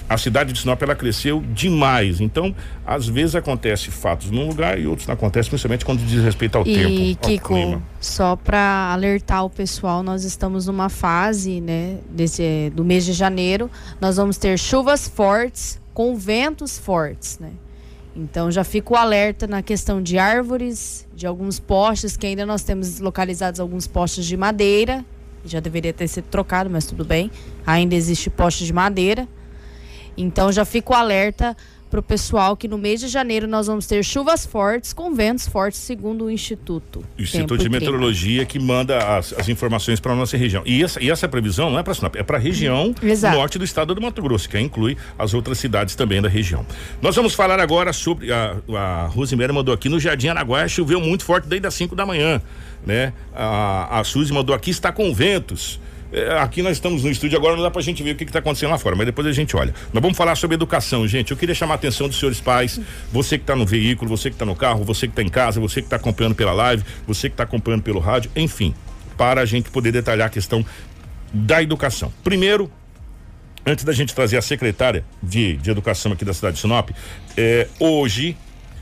a 0.09 0.17
cidade 0.17 0.53
de 0.53 0.61
Sinop 0.61 0.81
ela 0.83 0.95
cresceu 0.95 1.43
demais. 1.53 2.21
Então, 2.21 2.55
às 2.87 3.07
vezes 3.07 3.35
acontece 3.35 3.91
fatos 3.91 4.31
num 4.31 4.49
lugar 4.49 4.79
e 4.79 4.87
outros 4.87 5.07
não 5.07 5.15
acontecem, 5.15 5.51
principalmente 5.51 5.85
quando 5.85 6.01
diz 6.01 6.23
respeito 6.23 6.57
ao 6.57 6.67
E 6.67 6.75
tempo, 6.75 7.25
ao 7.25 7.31
Kiko, 7.31 7.55
clima. 7.55 7.83
só 8.01 8.35
para 8.35 8.91
alertar 8.93 9.45
o 9.45 9.51
pessoal, 9.51 10.03
nós 10.03 10.25
estamos 10.25 10.67
numa 10.67 10.89
fase, 10.89 11.61
né, 11.61 11.99
desse 12.11 12.73
do 12.75 12.85
mês 12.85 13.05
de 13.05 13.13
janeiro, 13.13 13.71
nós 14.01 14.17
vamos 14.17 14.39
ter 14.39 14.59
chuvas 14.59 15.07
fortes 15.07 15.81
com 15.93 16.17
ventos 16.17 16.79
fortes, 16.79 17.39
né? 17.39 17.51
Então 18.17 18.51
já 18.51 18.65
fica 18.65 18.95
o 18.95 18.97
alerta 18.97 19.47
na 19.47 19.63
questão 19.63 20.03
de 20.03 20.19
árvores, 20.19 21.07
de 21.15 21.27
alguns 21.27 21.61
postes 21.61 22.17
que 22.17 22.27
ainda 22.27 22.45
nós 22.45 22.63
temos 22.63 22.99
localizados 22.99 23.61
alguns 23.61 23.87
postes 23.87 24.27
de 24.27 24.37
madeira, 24.37 25.05
já 25.45 25.61
deveria 25.61 25.93
ter 25.93 26.09
sido 26.09 26.25
trocado, 26.25 26.69
mas 26.69 26.85
tudo 26.85 27.05
bem. 27.05 27.31
Ainda 27.67 27.95
existe 27.95 28.29
poste 28.29 28.65
de 28.65 28.73
madeira. 28.73 29.29
Então 30.19 30.51
já 30.51 30.65
fica 30.65 30.93
o 30.93 30.95
alerta 30.95 31.57
para 31.89 32.01
o 32.01 32.03
pessoal 32.03 32.57
que 32.57 32.69
no 32.69 32.77
mês 32.77 33.01
de 33.01 33.09
janeiro 33.09 33.47
nós 33.47 33.67
vamos 33.67 33.87
ter 33.87 34.05
chuvas 34.05 34.45
fortes 34.45 34.93
com 34.93 35.15
ventos 35.15 35.49
fortes, 35.49 35.81
segundo 35.81 36.27
o 36.27 36.31
Instituto. 36.31 37.03
Instituto 37.19 37.63
de. 37.63 37.69
Meteorologia 37.69 38.45
que 38.45 38.59
manda 38.59 39.17
as, 39.17 39.33
as 39.33 39.49
informações 39.49 40.01
para 40.01 40.15
nossa 40.15 40.37
região. 40.37 40.63
E 40.67 40.83
essa, 40.83 41.03
e 41.03 41.11
essa 41.11 41.29
previsão 41.29 41.71
não 41.71 41.79
é 41.79 41.83
para 41.83 41.95
Sinop, 41.95 42.17
é 42.17 42.23
para 42.23 42.37
a 42.37 42.41
região 42.41 42.95
Exato. 43.03 43.37
norte 43.37 43.59
do 43.59 43.65
estado 43.65 43.95
do 43.95 44.01
Mato 44.01 44.21
Grosso, 44.21 44.49
que 44.49 44.59
inclui 44.59 44.97
as 45.19 45.33
outras 45.35 45.59
cidades 45.59 45.95
também 45.95 46.21
da 46.21 46.29
região. 46.29 46.67
Nós 47.01 47.15
vamos 47.15 47.35
falar 47.35 47.61
agora 47.61 47.93
sobre 47.93 48.33
a, 48.33 48.57
a 48.75 49.07
Rosemary 49.07 49.53
mandou 49.53 49.73
aqui 49.73 49.89
no 49.89 50.01
Jardim 50.01 50.29
Araguaia 50.29 50.69
choveu 50.69 51.01
muito 51.01 51.25
forte 51.25 51.49
desde 51.49 51.67
as 51.67 51.75
5 51.75 51.95
da 51.95 52.05
manhã, 52.05 52.41
né? 52.85 53.13
A, 53.35 54.01
a 54.01 54.05
Suzy 54.05 54.33
mandou 54.33 54.55
aqui 54.55 54.71
está 54.71 54.91
com 54.91 55.15
ventos. 55.15 55.81
É, 56.11 56.39
aqui 56.39 56.63
nós 56.63 56.73
estamos 56.73 57.05
no 57.05 57.11
estúdio 57.11 57.37
agora, 57.37 57.55
não 57.55 57.63
dá 57.63 57.71
pra 57.71 57.83
gente 57.83 58.03
ver 58.03 58.13
o 58.13 58.17
que 58.17 58.25
está 58.25 58.39
acontecendo 58.39 58.71
lá 58.71 58.79
fora, 58.79 58.97
mas 58.97 59.05
depois 59.05 59.27
a 59.27 59.33
gente 59.33 59.55
olha. 59.57 59.75
Nós 59.93 60.01
vamos 60.01 60.17
falar 60.17 60.35
sobre 60.37 60.55
educação, 60.55 61.07
gente. 61.07 61.31
Eu 61.31 61.37
queria 61.37 61.55
chamar 61.55 61.75
a 61.75 61.77
atenção 61.77 62.09
dos 62.09 62.19
senhores 62.19 62.41
pais, 62.41 62.81
você 63.13 63.37
que 63.37 63.43
está 63.43 63.55
no 63.55 63.67
veículo, 63.67 64.09
você 64.09 64.31
que 64.31 64.35
está 64.35 64.47
no 64.47 64.57
carro, 64.57 64.85
você 64.85 65.07
que 65.07 65.13
está 65.13 65.23
em 65.23 65.29
casa, 65.29 65.61
você 65.61 65.83
que 65.83 65.87
está 65.87 65.97
acompanhando 65.97 66.35
pela 66.35 66.53
live, 66.53 66.83
você 67.07 67.29
que 67.29 67.35
está 67.35 67.45
acompanhando 67.45 67.83
pelo 67.83 68.01
rádio, 68.01 68.31
enfim, 68.35 68.75
para 69.17 69.43
a 69.43 69.45
gente 69.45 69.71
poder 69.71 69.93
detalhar 69.93 70.29
a 70.29 70.31
questão 70.31 70.65
da 71.33 71.63
educação. 71.63 72.11
Primeiro, 72.25 72.71
antes 73.67 73.85
da 73.85 73.93
gente 73.93 74.15
trazer 74.15 74.39
a 74.39 74.43
secretária 74.43 75.05
de, 75.23 75.59
de 75.59 75.71
educação 75.71 76.13
aqui 76.13 76.25
da 76.25 76.33
cidade 76.33 76.55
de 76.55 76.63
Sinop, 76.63 76.89
é, 77.37 77.69
hoje, 77.79 78.35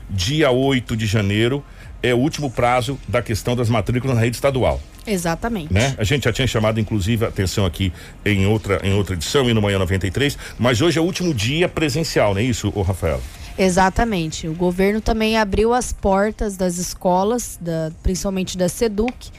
dia 0.09 0.49
8 0.49 0.95
de 0.95 1.05
janeiro, 1.05 1.61
é 2.01 2.13
o 2.13 2.17
último 2.17 2.49
prazo 2.49 2.97
da 3.05 3.21
questão 3.21 3.53
das 3.53 3.69
matrículas 3.69 4.15
na 4.15 4.21
rede 4.21 4.37
estadual 4.37 4.81
Exatamente. 5.07 5.73
né? 5.73 5.95
A 5.97 6.03
gente 6.03 6.25
já 6.25 6.33
tinha 6.33 6.45
chamado 6.47 6.79
inclusive 6.79 7.23
a 7.25 7.29
atenção 7.29 7.65
aqui 7.65 7.91
em 8.25 8.45
outra 8.45 8.79
em 8.83 8.93
outra 8.93 9.15
edição 9.15 9.49
e 9.49 9.53
no 9.53 9.61
manhã 9.61 9.79
93, 9.79 10.37
mas 10.59 10.81
hoje 10.81 10.99
é 10.99 11.01
o 11.01 11.05
último 11.05 11.33
dia 11.33 11.69
presencial, 11.69 12.33
não 12.33 12.41
é 12.41 12.43
isso, 12.43 12.69
Rafael? 12.81 13.21
Exatamente. 13.57 14.47
O 14.47 14.53
governo 14.53 15.01
também 15.01 15.37
abriu 15.37 15.73
as 15.73 15.91
portas 15.91 16.55
das 16.55 16.77
escolas, 16.77 17.57
da- 17.59 17.91
principalmente 18.03 18.55
da 18.57 18.69
SEDUC, 18.69 19.31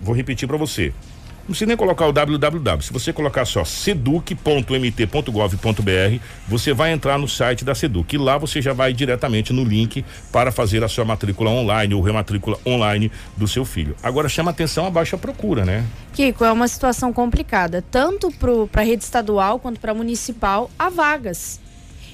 Vou 0.01 0.15
repetir 0.15 0.47
para 0.47 0.57
você. 0.57 0.93
Não 1.41 1.47
precisa 1.47 1.67
nem 1.67 1.75
colocar 1.75 2.07
o 2.07 2.13
www. 2.13 2.81
Se 2.81 2.93
você 2.93 3.11
colocar 3.11 3.45
só 3.45 3.65
seduc.mt.gov.br, 3.65 6.23
você 6.47 6.73
vai 6.73 6.91
entrar 6.91 7.17
no 7.17 7.27
site 7.27 7.65
da 7.65 7.73
Seduc. 7.73 8.13
E 8.13 8.17
lá 8.17 8.37
você 8.37 8.61
já 8.61 8.73
vai 8.73 8.93
diretamente 8.93 9.51
no 9.51 9.63
link 9.63 10.05
para 10.31 10.51
fazer 10.51 10.83
a 10.83 10.87
sua 10.87 11.03
matrícula 11.03 11.49
online 11.49 11.95
ou 11.95 12.01
rematrícula 12.01 12.57
online 12.65 13.11
do 13.35 13.47
seu 13.47 13.65
filho. 13.65 13.95
Agora 14.03 14.29
chama 14.29 14.51
atenção 14.51 14.85
a 14.85 14.91
baixa 14.91 15.17
procura, 15.17 15.65
né? 15.65 15.83
Kiko, 16.13 16.45
é 16.45 16.51
uma 16.51 16.67
situação 16.67 17.11
complicada, 17.11 17.83
tanto 17.89 18.31
para 18.31 18.81
a 18.81 18.85
rede 18.85 19.03
estadual 19.03 19.59
quanto 19.59 19.79
para 19.79 19.93
municipal, 19.93 20.69
há 20.77 20.89
vagas. 20.89 21.59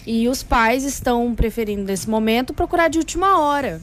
E 0.06 0.30
os 0.30 0.42
pais 0.42 0.86
estão 0.86 1.36
preferindo, 1.36 1.84
nesse 1.84 2.10
momento, 2.10 2.54
procurar 2.54 2.88
de 2.88 2.98
última 2.98 3.40
hora. 3.40 3.82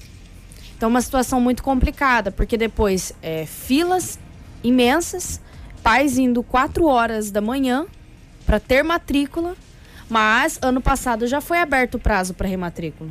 Então, 0.77 0.89
uma 0.89 1.03
situação 1.03 1.41
muito 1.41 1.63
complicada, 1.63 2.31
porque 2.31 2.57
depois 2.57 3.13
é, 3.23 3.47
filas 3.47 4.19
imensas, 4.65 5.41
pais 5.83 6.19
indo 6.19 6.43
4 6.43 6.85
horas 6.87 7.31
da 7.31 7.41
manhã 7.41 7.87
para 8.47 8.59
ter 8.59 8.83
matrícula, 8.83 9.55
mas 10.09 10.59
ano 10.63 10.81
passado 10.81 11.27
já 11.27 11.41
foi 11.41 11.59
aberto 11.59 11.97
o 11.97 11.99
prazo 11.99 12.35
para 12.35 12.49
rematrícula. 12.49 13.11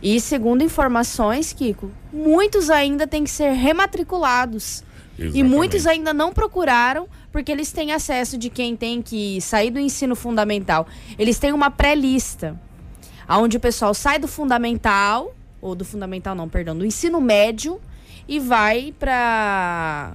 E 0.00 0.20
segundo 0.20 0.62
informações, 0.62 1.52
Kiko, 1.52 1.90
muitos 2.12 2.70
ainda 2.70 3.06
têm 3.06 3.24
que 3.24 3.30
ser 3.30 3.50
rematriculados. 3.50 4.84
Exatamente. 5.18 5.38
E 5.38 5.42
muitos 5.42 5.86
ainda 5.86 6.14
não 6.14 6.32
procuraram 6.32 7.08
porque 7.32 7.50
eles 7.50 7.72
têm 7.72 7.92
acesso 7.92 8.38
de 8.38 8.48
quem 8.48 8.76
tem 8.76 9.02
que 9.02 9.40
sair 9.40 9.70
do 9.70 9.80
ensino 9.80 10.14
fundamental. 10.14 10.86
Eles 11.18 11.40
têm 11.40 11.52
uma 11.52 11.70
pré-lista, 11.70 12.58
onde 13.28 13.56
o 13.56 13.60
pessoal 13.60 13.92
sai 13.92 14.20
do 14.20 14.28
fundamental, 14.28 15.34
ou 15.60 15.74
do 15.74 15.84
fundamental 15.84 16.36
não, 16.36 16.48
perdão, 16.48 16.78
do 16.78 16.86
ensino 16.86 17.20
médio 17.20 17.80
e 18.28 18.38
vai 18.38 18.94
para 18.96 20.12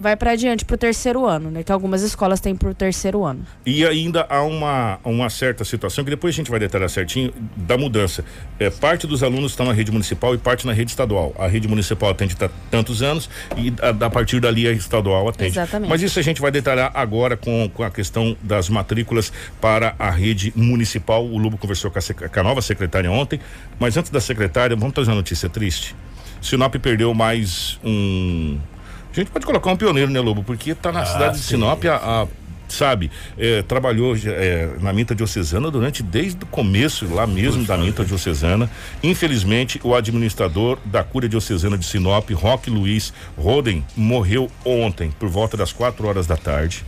vai 0.00 0.16
para 0.16 0.30
adiante 0.30 0.64
para 0.64 0.74
o 0.74 0.78
terceiro 0.78 1.26
ano, 1.26 1.50
né? 1.50 1.62
Que 1.62 1.70
algumas 1.70 2.00
escolas 2.00 2.40
têm 2.40 2.56
para 2.56 2.70
o 2.70 2.74
terceiro 2.74 3.22
ano. 3.22 3.44
E 3.66 3.84
ainda 3.84 4.26
há 4.30 4.42
uma, 4.42 4.98
uma 5.04 5.28
certa 5.28 5.62
situação 5.62 6.02
que 6.02 6.10
depois 6.10 6.34
a 6.34 6.36
gente 6.36 6.50
vai 6.50 6.58
detalhar 6.58 6.88
certinho 6.88 7.32
da 7.54 7.76
mudança. 7.76 8.24
É, 8.58 8.70
parte 8.70 9.06
dos 9.06 9.22
alunos 9.22 9.52
estão 9.52 9.66
na 9.66 9.74
rede 9.74 9.92
municipal 9.92 10.34
e 10.34 10.38
parte 10.38 10.66
na 10.66 10.72
rede 10.72 10.90
estadual. 10.90 11.34
A 11.38 11.46
rede 11.46 11.68
municipal 11.68 12.08
atende 12.08 12.34
tantos 12.70 13.02
anos 13.02 13.28
e 13.58 13.72
a, 13.82 14.06
a 14.06 14.10
partir 14.10 14.40
dali 14.40 14.66
a 14.66 14.72
estadual 14.72 15.28
atende. 15.28 15.50
Exatamente. 15.50 15.90
Mas 15.90 16.00
isso 16.00 16.18
a 16.18 16.22
gente 16.22 16.40
vai 16.40 16.50
detalhar 16.50 16.90
agora 16.94 17.36
com, 17.36 17.68
com 17.68 17.82
a 17.82 17.90
questão 17.90 18.34
das 18.42 18.70
matrículas 18.70 19.30
para 19.60 19.94
a 19.98 20.10
rede 20.10 20.50
municipal. 20.56 21.26
O 21.26 21.36
Lubo 21.36 21.58
conversou 21.58 21.90
com 21.90 21.98
a, 21.98 22.28
com 22.28 22.40
a 22.40 22.42
nova 22.42 22.62
secretária 22.62 23.10
ontem, 23.12 23.38
mas 23.78 23.98
antes 23.98 24.10
da 24.10 24.20
secretária, 24.20 24.74
vamos 24.74 24.94
trazer 24.94 25.10
uma 25.10 25.16
notícia 25.16 25.48
triste. 25.48 25.94
Sinop 26.40 26.74
perdeu 26.76 27.12
mais 27.12 27.78
um 27.84 28.58
a 29.12 29.14
gente 29.14 29.30
pode 29.30 29.46
colocar 29.46 29.70
um 29.70 29.76
pioneiro, 29.76 30.10
né, 30.10 30.20
Lobo? 30.20 30.42
Porque 30.42 30.70
está 30.70 30.92
na 30.92 31.02
ah, 31.02 31.06
cidade 31.06 31.36
sim. 31.36 31.42
de 31.42 31.48
Sinop 31.48 31.84
a, 31.86 32.22
a 32.22 32.26
sabe, 32.72 33.10
é, 33.36 33.62
trabalhou 33.62 34.16
é, 34.24 34.70
na 34.80 34.92
Minta 34.92 35.14
Diocesana 35.14 35.70
durante 35.70 36.02
desde 36.02 36.44
o 36.44 36.46
começo 36.46 37.12
lá 37.12 37.26
mesmo 37.26 37.64
da 37.64 37.76
Minta 37.76 38.04
Diocesana. 38.04 38.70
Infelizmente, 39.02 39.80
o 39.82 39.94
administrador 39.94 40.78
da 40.84 41.02
Cúria 41.02 41.28
Diocesana 41.28 41.76
de 41.76 41.84
Sinop, 41.84 42.30
Roque 42.30 42.70
Luiz 42.70 43.12
Roden, 43.36 43.84
morreu 43.96 44.50
ontem, 44.64 45.10
por 45.18 45.28
volta 45.28 45.56
das 45.56 45.72
quatro 45.72 46.06
horas 46.06 46.26
da 46.26 46.36
tarde. 46.36 46.84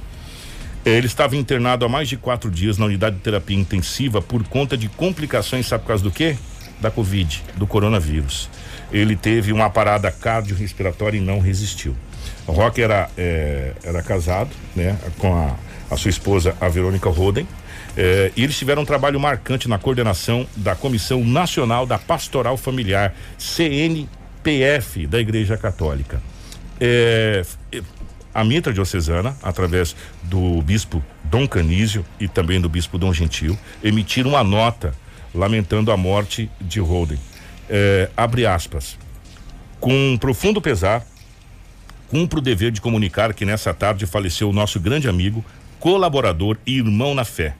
É, 0.84 0.90
ele 0.90 1.06
estava 1.06 1.36
internado 1.36 1.84
há 1.84 1.88
mais 1.88 2.08
de 2.08 2.16
quatro 2.16 2.50
dias 2.50 2.76
na 2.76 2.86
unidade 2.86 3.16
de 3.16 3.22
terapia 3.22 3.56
intensiva 3.56 4.20
por 4.20 4.42
conta 4.44 4.76
de 4.76 4.88
complicações, 4.88 5.66
sabe 5.66 5.82
por 5.82 5.88
causa 5.88 6.02
do 6.02 6.10
quê? 6.10 6.36
Da 6.80 6.90
Covid, 6.90 7.42
do 7.56 7.66
coronavírus. 7.66 8.50
Ele 8.92 9.14
teve 9.14 9.52
uma 9.52 9.70
parada 9.70 10.10
cardiorrespiratória 10.10 11.18
e 11.18 11.20
não 11.20 11.38
resistiu. 11.38 11.96
O 12.46 12.52
Rock 12.52 12.82
era, 12.82 13.08
é, 13.16 13.72
era 13.82 14.02
casado, 14.02 14.50
né, 14.74 14.98
com 15.18 15.34
a, 15.34 15.56
a 15.90 15.96
sua 15.96 16.10
esposa, 16.10 16.56
a 16.60 16.68
Verônica 16.68 17.08
Roden. 17.08 17.46
É, 17.96 18.32
e 18.34 18.42
eles 18.42 18.56
tiveram 18.58 18.82
um 18.82 18.86
trabalho 18.86 19.20
marcante 19.20 19.68
na 19.68 19.78
coordenação 19.78 20.46
da 20.56 20.74
Comissão 20.74 21.22
Nacional 21.24 21.86
da 21.86 21.98
Pastoral 21.98 22.56
Familiar, 22.56 23.14
CNPF, 23.38 25.06
da 25.06 25.20
Igreja 25.20 25.56
Católica. 25.56 26.20
É, 26.80 27.42
a 28.34 28.42
Mitra 28.42 28.72
Diocesana, 28.72 29.36
através 29.42 29.94
do 30.22 30.62
bispo 30.62 31.04
Dom 31.24 31.46
Canísio 31.46 32.04
e 32.18 32.26
também 32.26 32.60
do 32.60 32.68
bispo 32.68 32.98
Dom 32.98 33.12
Gentil, 33.12 33.58
emitiram 33.84 34.30
uma 34.30 34.42
nota 34.42 34.94
lamentando 35.34 35.92
a 35.92 35.96
morte 35.96 36.50
de 36.60 36.80
Roden. 36.80 37.18
É, 37.68 38.08
abre 38.16 38.46
aspas. 38.46 38.98
Com 39.78 40.16
profundo 40.18 40.60
pesar, 40.60 41.04
cumpro 42.12 42.40
o 42.40 42.42
dever 42.42 42.70
de 42.70 42.78
comunicar 42.78 43.32
que 43.32 43.46
nessa 43.46 43.72
tarde 43.72 44.04
faleceu 44.04 44.50
o 44.50 44.52
nosso 44.52 44.78
grande 44.78 45.08
amigo, 45.08 45.42
colaborador 45.80 46.58
e 46.66 46.76
irmão 46.76 47.14
na 47.14 47.24
fé. 47.24 47.54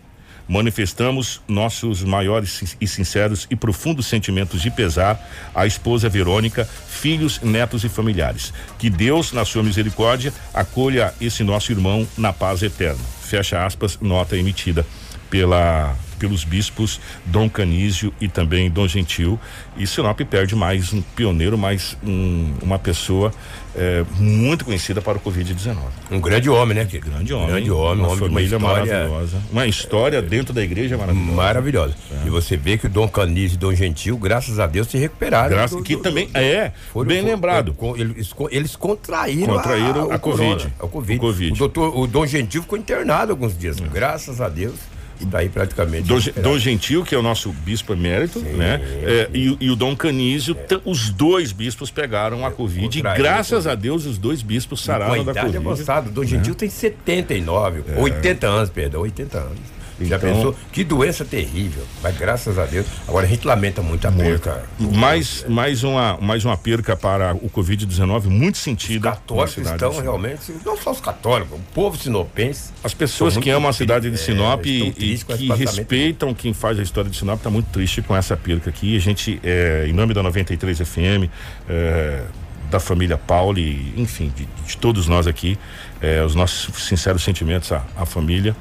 Manifestamos 0.47 1.41
nossos 1.49 2.05
maiores 2.05 2.77
e 2.79 2.87
sinceros 2.87 3.47
e 3.51 3.57
profundos 3.57 4.05
sentimentos 4.05 4.61
de 4.61 4.71
pesar 4.71 5.19
à 5.55 5.67
esposa 5.67 6.07
Verônica, 6.07 6.67
filhos, 6.67 7.41
netos 7.41 7.83
e 7.83 7.89
familiares. 7.89 8.53
Que 8.79 8.91
Deus, 8.91 9.33
na 9.33 9.47
sua 9.47 9.63
misericórdia, 9.63 10.35
acolha 10.53 11.15
esse 11.19 11.43
nosso 11.43 11.73
irmão 11.73 12.07
na 12.19 12.31
paz 12.31 12.63
eterna. 12.63 13.01
Fecha 13.23 13.65
aspas, 13.65 13.99
nota 14.03 14.37
emitida 14.37 14.85
pela 15.31 15.97
pelos 16.23 16.45
bispos 16.45 17.01
Dom 17.27 17.51
Canísio 17.51 18.15
e 18.21 18.29
também 18.29 18.71
Dom 18.71 18.87
Gentil. 18.87 19.41
E 19.77 19.89
Sinop 19.89 20.21
perde 20.21 20.55
mais 20.55 20.93
um 20.93 21.03
pioneiro, 21.03 21.59
mais 21.59 21.97
um, 22.07 22.55
uma 22.63 22.79
pessoa 22.79 23.33
é, 23.75 24.05
muito 24.21 24.65
conhecida 24.65 25.03
para 25.03 25.19
o 25.19 25.21
Covid-19. 25.21 25.77
Um 26.13 26.21
grande 26.21 26.49
homem, 26.49 26.77
né? 26.77 26.85
Grande 26.85 27.35
homem. 27.35 27.49
Grande 27.49 27.71
homem, 27.73 28.05
uma, 28.05 28.13
homem 28.13 28.19
família 28.21 28.57
uma 28.57 28.69
história, 28.69 28.93
maravilhosa. 28.93 29.43
Uma 29.51 29.67
história 29.67 30.17
é, 30.19 30.23
dentro 30.23 30.55
da 30.55 30.63
igreja 30.63 30.97
maravilhosa. 30.97 31.33
Maravilhosa. 31.33 31.95
É. 32.13 32.27
E 32.27 32.31
você 32.31 32.57
vê 32.57 32.79
que 32.79 32.87
o 32.87 32.89
Dom 32.89 33.09
Canísio 33.09 33.57
e 33.57 33.59
Dom 33.59 33.75
Gentil, 33.75 34.17
graças 34.17 34.61
a 34.61 34.67
Deus, 34.69 34.87
se 34.87 34.99
recuperaram. 34.99 35.51
Graças, 35.51 35.77
do, 35.77 35.83
que 35.83 35.97
do, 35.97 36.03
também 36.03 36.31
é, 36.35 36.71
foram, 36.93 37.09
bem 37.09 37.21
foram, 37.21 37.35
lembrado. 37.35 37.77
eles, 37.97 38.33
eles 38.51 38.77
contraíram, 38.77 39.57
contraíram 39.57 40.11
a, 40.11 40.13
a, 40.13 40.17
a, 40.17 40.19
COVID. 40.21 40.69
a 40.79 40.87
COVID. 40.87 41.19
O, 41.19 41.21
COVID. 41.21 41.53
O, 41.53 41.57
doutor, 41.57 41.99
o 41.99 42.07
Dom 42.07 42.27
Gentil 42.27 42.63
ficou 42.63 42.79
internado 42.79 43.33
alguns 43.33 43.59
dias. 43.59 43.81
É. 43.81 43.85
Graças 43.89 44.41
a 44.41 44.49
Deus 44.49 44.92
daí 45.27 45.49
praticamente. 45.49 46.09
Dom, 46.09 46.19
Dom, 46.43 46.59
Gentil, 46.59 47.05
que 47.05 47.15
é 47.15 47.19
o 47.19 47.23
nosso 47.23 47.53
bispo 47.53 47.93
emérito, 47.93 48.41
sim, 48.41 48.53
né? 48.53 48.81
É, 49.03 49.31
e, 49.33 49.57
e, 49.61 49.71
o 49.71 49.77
Dom 49.77 49.97
Canísio, 49.97 50.57
é. 50.57 50.81
os 50.85 51.11
dois 51.11 51.53
bispos 51.53 51.91
pegaram 51.91 52.47
a 52.47 52.51
Covid. 52.51 52.99
E 52.99 53.03
graças 53.03 53.67
a 53.67 53.75
Deus, 53.75 54.07
os 54.07 54.19
dois 54.19 54.43
bispos 54.43 54.83
sararam 54.83 55.25
da 55.25 55.35
Covid. 55.35 55.57
Avançado. 55.57 56.11
Dom 56.11 56.25
Gentil 56.25 56.53
é. 56.53 56.57
tem 56.57 56.71
79, 56.71 57.85
é. 57.89 58.01
80 58.01 58.47
anos, 58.47 58.71
perdão, 58.71 59.03
80 59.03 59.39
anos. 59.39 59.82
Já 60.07 60.17
então, 60.17 60.33
pensou? 60.33 60.57
Que 60.73 60.85
doença 60.85 61.25
terrível. 61.25 61.85
Mas 62.03 62.17
graças 62.17 62.59
a 62.59 62.65
Deus. 62.65 62.87
Agora 63.07 63.27
a 63.27 63.29
gente 63.29 63.47
lamenta 63.47 63.83
muito 63.83 64.07
a 64.07 64.13
perca. 64.13 64.65
Mais, 64.79 65.45
mais, 65.49 65.83
uma, 65.83 66.19
mais 66.21 66.45
uma 66.45 66.57
perca 66.57 66.97
para 66.97 67.35
o 67.35 67.49
Covid-19 67.51 68.25
muito 68.25 68.59
sentida. 68.59 69.11
Os 69.11 69.17
católicos 69.17 69.59
estão 69.59 70.01
realmente, 70.01 70.53
não 70.65 70.77
só 70.77 70.93
os 70.93 71.01
católicos, 71.01 71.59
o 71.59 71.63
povo 71.75 71.97
sinopense. 71.97 72.71
As 72.83 72.95
pessoas 72.95 73.37
que 73.37 73.51
amam 73.51 73.69
a 73.69 73.73
cidade 73.73 74.11
de 74.11 74.19
Sinop 74.19 74.65
é, 74.65 74.69
e, 74.69 75.15
e 75.15 75.19
que 75.19 75.53
respeitam 75.53 76.35
quem 76.35 76.53
faz 76.53 76.79
a 76.79 76.83
história 76.83 77.11
de 77.11 77.17
Sinop 77.17 77.39
está 77.39 77.51
muito 77.51 77.67
triste 77.71 78.03
com 78.03 78.17
essa 78.17 78.37
perca 78.37 78.71
aqui. 78.71 78.97
A 78.97 79.01
gente, 79.01 79.41
é, 79.43 79.87
em 79.89 79.93
nome 79.93 80.15
da 80.15 80.23
93 80.23 80.79
FM, 80.79 81.31
é, 81.69 82.23
da 82.71 82.81
família 82.81 83.19
Pauli, 83.19 83.93
enfim, 83.97 84.33
de, 84.35 84.47
de, 84.47 84.77
todos 84.79 85.07
nós 85.07 85.27
aqui, 85.27 85.59
é, 86.01 86.25
os 86.25 86.35
nossos 86.35 86.87
sinceros 86.87 87.23
sentimentos 87.23 87.71
à, 87.71 87.85
à 87.97 88.07
família. 88.07 88.57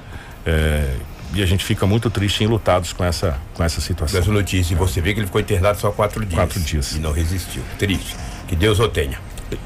É, 0.45 0.95
e 1.33 1.41
a 1.41 1.45
gente 1.45 1.63
fica 1.63 1.85
muito 1.85 2.09
triste 2.09 2.43
e 2.43 2.47
lutados 2.47 2.93
com 2.93 3.03
essa, 3.03 3.37
com 3.53 3.63
essa 3.63 3.79
situação. 3.81 4.19
Essa 4.19 4.31
notícia, 4.31 4.73
e 4.73 4.77
você 4.77 5.01
vê 5.01 5.13
que 5.13 5.19
ele 5.19 5.27
ficou 5.27 5.41
internado 5.41 5.79
só 5.79 5.91
quatro 5.91 6.25
dias. 6.25 6.35
Quatro 6.35 6.59
dias. 6.59 6.91
E 6.93 6.99
não 6.99 7.11
resistiu. 7.11 7.61
Triste. 7.77 8.15
Que 8.47 8.55
Deus 8.55 8.79
o 8.79 8.87
tenha. 8.87 9.17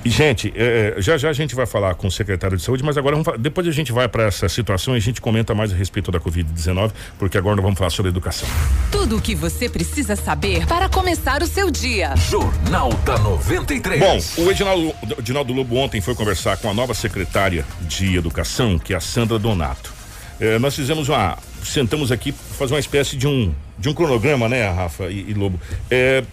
Gente, 0.04 0.52
é, 0.56 0.96
já 0.98 1.18
já 1.18 1.30
a 1.30 1.34
gente 1.34 1.54
vai 1.56 1.66
falar 1.66 1.94
com 1.96 2.08
o 2.08 2.12
secretário 2.12 2.58
de 2.58 2.64
saúde, 2.64 2.84
mas 2.84 2.98
agora 2.98 3.16
vamos, 3.16 3.40
depois 3.40 3.68
a 3.68 3.72
gente 3.72 3.92
vai 3.92 4.08
para 4.08 4.24
essa 4.24 4.50
situação 4.50 4.96
e 4.96 4.98
a 4.98 5.02
gente 5.02 5.22
comenta 5.22 5.54
mais 5.54 5.72
a 5.72 5.76
respeito 5.76 6.12
da 6.12 6.20
Covid-19, 6.20 6.92
porque 7.20 7.38
agora 7.38 7.56
nós 7.56 7.64
vamos 7.64 7.78
falar 7.78 7.92
sobre 7.92 8.10
educação. 8.10 8.48
Tudo 8.92 9.18
o 9.18 9.22
que 9.22 9.36
você 9.36 9.70
precisa 9.70 10.16
saber 10.16 10.66
para 10.66 10.90
começar 10.90 11.44
o 11.44 11.48
seu 11.48 11.70
dia. 11.70 12.16
Jornal 12.16 12.92
da 13.06 13.18
93. 13.20 14.00
Bom, 14.00 14.44
o 14.44 14.52
Edinaldo, 14.52 14.96
Edinaldo 15.20 15.54
Lobo 15.54 15.76
ontem 15.76 16.02
foi 16.02 16.16
conversar 16.16 16.58
com 16.58 16.70
a 16.70 16.74
nova 16.74 16.94
secretária 16.94 17.66
de 17.82 18.16
Educação, 18.16 18.80
que 18.80 18.94
é 18.94 18.98
a 18.98 19.02
Sandra 19.02 19.38
Donato. 19.38 19.94
É, 20.40 20.60
nós 20.60 20.76
fizemos 20.76 21.10
uma. 21.10 21.38
Sentamos 21.66 22.12
aqui 22.12 22.32
para 22.32 22.56
fazer 22.58 22.74
uma 22.74 22.80
espécie 22.80 23.18
de 23.18 23.28
um, 23.28 23.54
de 23.78 23.90
um 23.90 23.94
cronograma, 23.94 24.48
né, 24.48 24.68
Rafa 24.70 25.06
e, 25.10 25.32
e 25.32 25.34
Lobo? 25.34 25.60
É, 25.90 26.24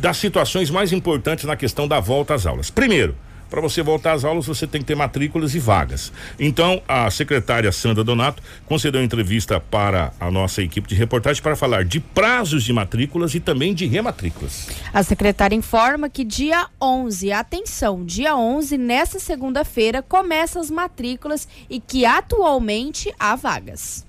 das 0.00 0.16
situações 0.16 0.70
mais 0.70 0.92
importantes 0.92 1.44
na 1.44 1.56
questão 1.56 1.88
da 1.88 2.00
volta 2.00 2.34
às 2.34 2.46
aulas. 2.46 2.70
Primeiro, 2.70 3.16
para 3.54 3.60
você 3.60 3.82
voltar 3.82 4.14
às 4.14 4.24
aulas 4.24 4.46
você 4.46 4.66
tem 4.66 4.80
que 4.80 4.86
ter 4.86 4.96
matrículas 4.96 5.54
e 5.54 5.60
vagas. 5.60 6.12
Então, 6.40 6.82
a 6.88 7.08
secretária 7.08 7.70
Sandra 7.70 8.02
Donato 8.02 8.42
concedeu 8.66 9.02
entrevista 9.02 9.60
para 9.60 10.12
a 10.18 10.28
nossa 10.30 10.60
equipe 10.60 10.88
de 10.88 10.96
reportagem 10.96 11.42
para 11.42 11.54
falar 11.54 11.84
de 11.84 12.00
prazos 12.00 12.64
de 12.64 12.72
matrículas 12.72 13.34
e 13.34 13.40
também 13.40 13.72
de 13.72 13.86
rematrículas. 13.86 14.68
A 14.92 15.02
secretária 15.02 15.54
informa 15.54 16.08
que 16.08 16.24
dia 16.24 16.66
11, 16.82 17.30
atenção, 17.30 18.04
dia 18.04 18.36
11, 18.36 18.76
nessa 18.76 19.20
segunda-feira, 19.20 20.02
começam 20.02 20.60
as 20.60 20.70
matrículas 20.70 21.46
e 21.70 21.78
que 21.78 22.04
atualmente 22.04 23.12
há 23.18 23.36
vagas 23.36 24.03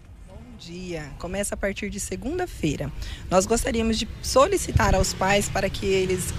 dia 0.65 1.05
começa 1.19 1.53
a 1.53 1.57
partir 1.57 1.89
de 1.91 1.99
segunda-feira. 1.99 2.91
Nós 3.29 3.45
gostaríamos 3.45 3.99
de 3.99 4.07
solicitar 4.21 4.95
aos 4.95 5.13
pais 5.13 5.47
para 5.47 5.69
que 5.69 5.85
eles 5.85 6.33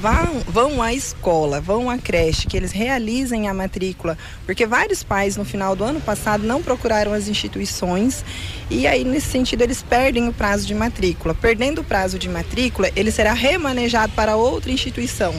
vão, 0.00 0.40
vão 0.46 0.82
à 0.82 0.92
escola, 0.92 1.62
vão 1.62 1.88
à 1.88 1.96
creche, 1.96 2.46
que 2.46 2.56
eles 2.56 2.72
realizem 2.72 3.48
a 3.48 3.54
matrícula, 3.54 4.18
porque 4.44 4.66
vários 4.66 5.02
pais 5.02 5.38
no 5.38 5.46
final 5.46 5.74
do 5.74 5.82
ano 5.82 6.00
passado 6.00 6.44
não 6.44 6.62
procuraram 6.62 7.14
as 7.14 7.26
instituições 7.26 8.22
e 8.70 8.86
aí 8.86 9.02
nesse 9.02 9.28
sentido 9.28 9.62
eles 9.62 9.82
perdem 9.82 10.28
o 10.28 10.32
prazo 10.32 10.66
de 10.66 10.74
matrícula. 10.74 11.34
Perdendo 11.34 11.80
o 11.80 11.84
prazo 11.84 12.18
de 12.18 12.28
matrícula, 12.28 12.90
ele 12.94 13.10
será 13.10 13.32
remanejado 13.32 14.12
para 14.12 14.36
outra 14.36 14.70
instituição 14.70 15.34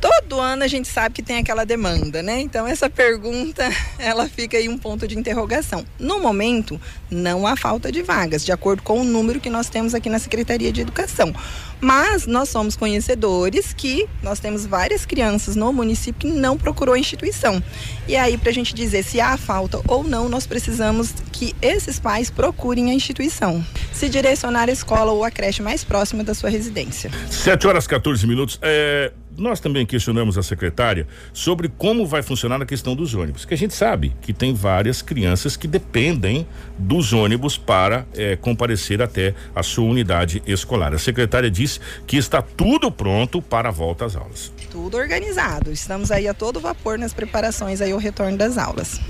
todo 0.00 0.40
ano 0.40 0.64
a 0.64 0.68
gente 0.68 0.88
sabe 0.88 1.14
que 1.14 1.22
tem 1.22 1.38
aquela 1.38 1.64
demanda, 1.64 2.22
né? 2.22 2.40
Então 2.40 2.66
essa 2.66 2.88
pergunta, 2.88 3.68
ela 3.98 4.28
fica 4.28 4.56
aí 4.56 4.68
um 4.68 4.78
ponto 4.78 5.06
de 5.06 5.18
interrogação. 5.18 5.84
No 5.98 6.18
momento, 6.20 6.80
não 7.10 7.46
há 7.46 7.56
falta 7.56 7.92
de 7.92 8.02
vagas, 8.02 8.44
de 8.44 8.52
acordo 8.52 8.82
com 8.82 9.00
o 9.00 9.04
número 9.04 9.40
que 9.40 9.50
nós 9.50 9.68
temos 9.68 9.94
aqui 9.94 10.08
na 10.08 10.18
Secretaria 10.18 10.72
de 10.72 10.80
Educação. 10.80 11.34
Mas 11.80 12.26
nós 12.26 12.48
somos 12.50 12.76
conhecedores 12.76 13.72
que 13.72 14.06
nós 14.22 14.38
temos 14.38 14.66
várias 14.66 15.06
crianças 15.06 15.56
no 15.56 15.72
município 15.72 16.30
que 16.30 16.36
não 16.36 16.58
procurou 16.58 16.94
a 16.94 16.98
instituição. 16.98 17.62
E 18.06 18.16
aí, 18.16 18.36
para 18.36 18.50
a 18.50 18.52
gente 18.52 18.74
dizer 18.74 19.02
se 19.02 19.20
há 19.20 19.36
falta 19.36 19.80
ou 19.88 20.04
não, 20.04 20.28
nós 20.28 20.46
precisamos 20.46 21.14
que 21.32 21.54
esses 21.62 21.98
pais 21.98 22.30
procurem 22.30 22.90
a 22.90 22.94
instituição. 22.94 23.64
Se 23.92 24.08
direcionar 24.08 24.68
à 24.68 24.72
escola 24.72 25.10
ou 25.10 25.24
à 25.24 25.30
creche 25.30 25.62
mais 25.62 25.82
próxima 25.82 26.22
da 26.22 26.34
sua 26.34 26.50
residência. 26.50 27.10
7 27.30 27.66
horas 27.66 27.86
14 27.86 28.26
minutos. 28.26 28.58
É, 28.60 29.12
nós 29.40 29.58
também 29.58 29.86
questionamos 29.86 30.36
a 30.36 30.42
secretária 30.42 31.06
sobre 31.32 31.68
como 31.68 32.06
vai 32.06 32.22
funcionar 32.22 32.60
a 32.60 32.66
questão 32.66 32.94
dos 32.94 33.14
ônibus, 33.14 33.44
que 33.44 33.54
a 33.54 33.56
gente 33.56 33.74
sabe 33.74 34.14
que 34.20 34.32
tem 34.32 34.52
várias 34.52 35.02
crianças 35.02 35.56
que 35.56 35.66
dependem 35.66 36.46
dos 36.78 37.12
ônibus 37.12 37.56
para 37.56 38.06
é, 38.14 38.36
comparecer 38.36 39.02
até 39.02 39.34
a 39.54 39.62
sua 39.62 39.86
unidade 39.86 40.42
escolar. 40.46 40.92
A 40.94 40.98
secretária 40.98 41.50
disse 41.50 41.80
que 42.06 42.16
está 42.16 42.42
tudo 42.42 42.92
pronto 42.92 43.40
para 43.40 43.70
a 43.70 43.72
volta 43.72 44.04
às 44.04 44.14
aulas. 44.14 44.52
Tudo 44.70 44.96
organizado. 44.96 45.72
Estamos 45.72 46.10
aí 46.10 46.28
a 46.28 46.34
todo 46.34 46.60
vapor 46.60 46.98
nas 46.98 47.12
preparações 47.12 47.80
aí 47.80 47.92
ao 47.92 47.98
retorno 47.98 48.36
das 48.36 48.58
aulas. 48.58 49.00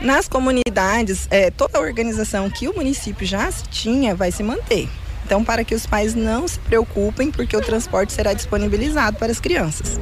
Nas 0.00 0.28
comunidades, 0.28 1.28
é, 1.30 1.50
toda 1.50 1.78
a 1.78 1.80
organização 1.80 2.50
que 2.50 2.68
o 2.68 2.74
município 2.74 3.26
já 3.26 3.50
tinha 3.70 4.14
vai 4.14 4.32
se 4.32 4.42
manter. 4.42 4.88
Então, 5.32 5.42
para 5.42 5.64
que 5.64 5.74
os 5.74 5.86
pais 5.86 6.14
não 6.14 6.46
se 6.46 6.58
preocupem, 6.58 7.30
porque 7.30 7.56
o 7.56 7.60
transporte 7.62 8.12
será 8.12 8.34
disponibilizado 8.34 9.16
para 9.16 9.32
as 9.32 9.40
crianças. 9.40 9.98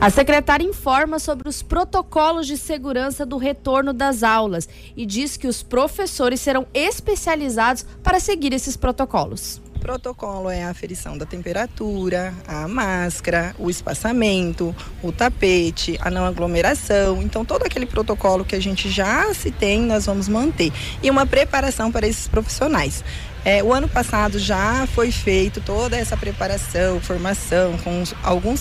A 0.00 0.08
secretária 0.08 0.64
informa 0.64 1.18
sobre 1.18 1.48
os 1.48 1.64
protocolos 1.64 2.46
de 2.46 2.56
segurança 2.56 3.26
do 3.26 3.38
retorno 3.38 3.92
das 3.92 4.22
aulas 4.22 4.68
e 4.96 5.04
diz 5.04 5.36
que 5.36 5.48
os 5.48 5.64
professores 5.64 6.40
serão 6.40 6.64
especializados 6.72 7.84
para 8.04 8.20
seguir 8.20 8.52
esses 8.52 8.76
protocolos. 8.76 9.60
O 9.74 9.80
protocolo 9.80 10.50
é 10.50 10.64
a 10.64 10.70
aferição 10.70 11.16
da 11.16 11.24
temperatura, 11.24 12.34
a 12.48 12.66
máscara, 12.66 13.54
o 13.60 13.70
espaçamento, 13.70 14.74
o 15.02 15.12
tapete, 15.12 15.96
a 16.00 16.10
não 16.10 16.24
aglomeração. 16.24 17.22
Então, 17.22 17.44
todo 17.44 17.62
aquele 17.62 17.86
protocolo 17.86 18.44
que 18.44 18.56
a 18.56 18.60
gente 18.60 18.90
já 18.90 19.32
se 19.32 19.52
tem, 19.52 19.80
nós 19.82 20.06
vamos 20.06 20.28
manter. 20.28 20.72
E 21.00 21.08
uma 21.08 21.24
preparação 21.24 21.92
para 21.92 22.08
esses 22.08 22.26
profissionais. 22.26 23.04
É, 23.44 23.62
o 23.62 23.72
ano 23.72 23.88
passado 23.88 24.38
já 24.38 24.86
foi 24.94 25.10
feito 25.10 25.60
toda 25.60 25.96
essa 25.96 26.16
preparação, 26.16 27.00
formação 27.00 27.78
com 27.78 28.02
alguns 28.22 28.60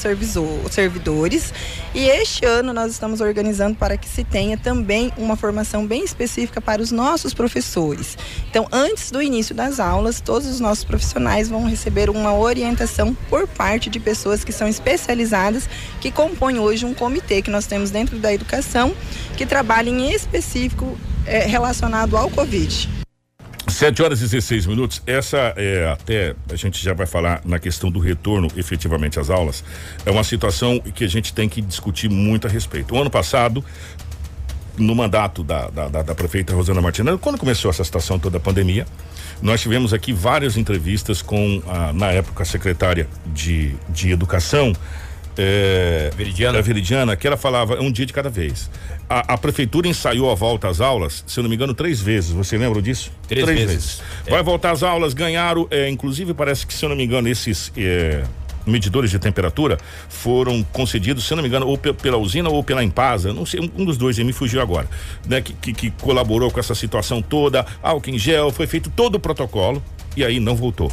servidores 0.70 1.54
e 1.94 2.06
este 2.06 2.46
ano 2.46 2.72
nós 2.72 2.92
estamos 2.92 3.20
organizando 3.20 3.76
para 3.76 3.98
que 3.98 4.08
se 4.08 4.24
tenha 4.24 4.58
também 4.58 5.12
uma 5.18 5.36
formação 5.36 5.86
bem 5.86 6.04
específica 6.04 6.62
para 6.62 6.82
os 6.82 6.92
nossos 6.92 7.34
professores. 7.34 8.18
Então, 8.50 8.68
antes 8.72 9.12
do 9.12 9.22
início 9.22 9.56
das 9.56 9.80
aulas, 9.80 10.22
todos 10.22 10.48
os 10.48 10.60
nossos 10.60 10.84
profissionais 10.84 11.50
vão 11.50 11.66
receber 11.66 12.10
uma 12.10 12.34
orientação 12.34 13.14
por 13.30 13.48
parte 13.48 13.90
de 13.90 14.00
pessoas 14.00 14.44
que 14.44 14.52
são 14.52 14.68
especializadas, 14.68 15.68
que 16.00 16.12
compõem 16.12 16.60
hoje 16.60 16.86
um 16.86 16.94
comitê 16.94 17.42
que 17.42 17.50
nós 17.50 17.66
temos 17.66 17.90
dentro 17.90 18.18
da 18.20 18.34
educação, 18.34 18.96
que 19.36 19.46
trabalha 19.46 19.90
em 19.90 20.12
específico 20.12 20.98
é, 21.26 21.40
relacionado 21.40 22.16
ao 22.16 22.30
Covid. 22.30 23.07
7 23.68 24.02
horas 24.02 24.20
e 24.20 24.24
16 24.24 24.66
minutos. 24.66 25.02
Essa 25.06 25.54
é 25.56 25.90
até 25.92 26.36
a 26.52 26.56
gente 26.56 26.84
já 26.84 26.94
vai 26.94 27.06
falar 27.06 27.42
na 27.44 27.60
questão 27.60 27.92
do 27.92 28.00
retorno 28.00 28.48
efetivamente 28.56 29.20
às 29.20 29.30
aulas. 29.30 29.64
É 30.06 30.12
uma 30.12 30.24
situação 30.24 30.80
que 30.80 31.04
a 31.04 31.08
gente 31.08 31.34
tem 31.34 31.50
que 31.50 31.62
discutir 31.62 32.10
muito 32.10 32.48
a 32.48 32.50
respeito. 32.50 32.96
O 32.96 33.00
ano 33.00 33.10
passado, 33.10 33.64
no 34.78 34.96
mandato 34.96 35.44
da, 35.44 35.70
da, 35.70 35.88
da, 35.88 36.02
da 36.02 36.16
prefeita 36.16 36.54
Rosana 36.54 36.82
Martinelli, 36.82 37.18
quando 37.18 37.38
começou 37.38 37.70
essa 37.70 37.84
situação 37.84 38.18
toda 38.18 38.38
a 38.38 38.40
pandemia, 38.40 38.86
nós 39.42 39.62
tivemos 39.62 39.94
aqui 39.94 40.14
várias 40.14 40.58
entrevistas 40.58 41.22
com, 41.22 41.62
a, 41.68 41.94
na 41.94 42.12
época, 42.12 42.44
a 42.44 42.46
secretária 42.46 43.08
de, 43.28 43.76
de 43.90 44.12
Educação, 44.12 44.74
é, 45.38 46.10
Veridiana. 46.16 46.62
Veridiana, 46.62 47.16
que 47.16 47.28
ela 47.28 47.38
falava 47.38 47.80
um 47.82 47.92
dia 47.92 48.06
de 48.06 48.14
cada 48.14 48.30
vez. 48.30 48.70
A, 49.10 49.34
a, 49.34 49.38
prefeitura 49.38 49.88
ensaiou 49.88 50.32
a 50.32 50.36
volta 50.36 50.68
às 50.68 50.82
aulas, 50.82 51.24
se 51.28 51.40
eu 51.40 51.44
não 51.44 51.50
me 51.50 51.56
engano, 51.56 51.74
três 51.74 52.02
vezes. 52.02 52.32
Você 52.32 52.58
lembra 52.58 52.82
disso? 52.82 53.12
Três, 53.28 53.46
três 53.46 53.60
vezes. 53.60 53.76
vezes. 53.76 54.02
É. 54.26 54.32
Vai 54.32 54.44
voltar 54.44 54.72
às 54.72 54.84
aulas, 54.84 55.14
ganharam, 55.14 55.68
é, 55.70 55.90
inclusive 55.90 56.34
parece 56.34 56.66
que, 56.66 56.74
se 56.74 56.84
eu 56.84 56.90
não 56.90 56.96
me 56.96 57.04
engano, 57.04 57.30
esses 57.30 57.72
é, 57.78 58.24
medidores 58.66 59.10
de 59.10 59.20
temperatura 59.20 59.78
foram 60.10 60.64
concedidos, 60.74 61.26
se 61.26 61.34
eu 61.34 61.38
não 61.38 61.44
me 61.44 61.48
engano, 61.50 61.68
ou 61.68 61.78
pela 61.78 62.18
usina 62.18 62.50
ou 62.50 62.64
pela 62.64 62.84
Empasa, 62.84 63.34
não 63.34 63.46
sei, 63.46 63.60
um, 63.60 63.86
dos 63.86 63.98
dois, 63.98 64.18
me 64.20 64.34
fugiu 64.34 64.62
agora, 64.62 64.88
né? 65.26 65.42
Que, 65.42 65.54
que, 65.54 65.74
que 65.74 65.92
colaborou 65.92 66.52
com 66.52 66.60
essa 66.60 66.76
situação 66.76 67.22
toda, 67.22 67.66
álcool 67.82 68.10
em 68.10 68.20
gel, 68.20 68.52
foi 68.52 68.68
feito 68.68 68.90
todo 68.90 69.16
o 69.16 69.20
protocolo 69.20 69.82
e 70.16 70.26
aí 70.26 70.40
não 70.40 70.56
voltou. 70.56 70.92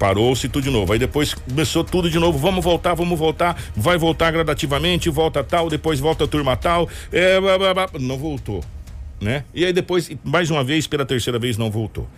Parou-se 0.00 0.48
tudo 0.48 0.64
de 0.64 0.70
novo. 0.70 0.94
Aí 0.94 0.98
depois 0.98 1.34
começou 1.34 1.84
tudo 1.84 2.08
de 2.08 2.18
novo. 2.18 2.38
Vamos 2.38 2.64
voltar, 2.64 2.94
vamos 2.94 3.18
voltar. 3.18 3.62
Vai 3.76 3.98
voltar 3.98 4.30
gradativamente, 4.30 5.10
volta 5.10 5.44
tal, 5.44 5.68
depois 5.68 6.00
volta 6.00 6.24
a 6.24 6.26
turma 6.26 6.56
tal. 6.56 6.88
É, 7.12 7.38
blá, 7.38 7.58
blá, 7.58 7.74
blá. 7.74 7.90
Não 8.00 8.16
voltou. 8.16 8.64
Né? 9.20 9.44
E 9.52 9.62
aí 9.62 9.74
depois, 9.74 10.10
mais 10.24 10.50
uma 10.50 10.64
vez, 10.64 10.86
pela 10.86 11.04
terceira 11.04 11.38
vez, 11.38 11.58
não 11.58 11.70
voltou. 11.70 12.08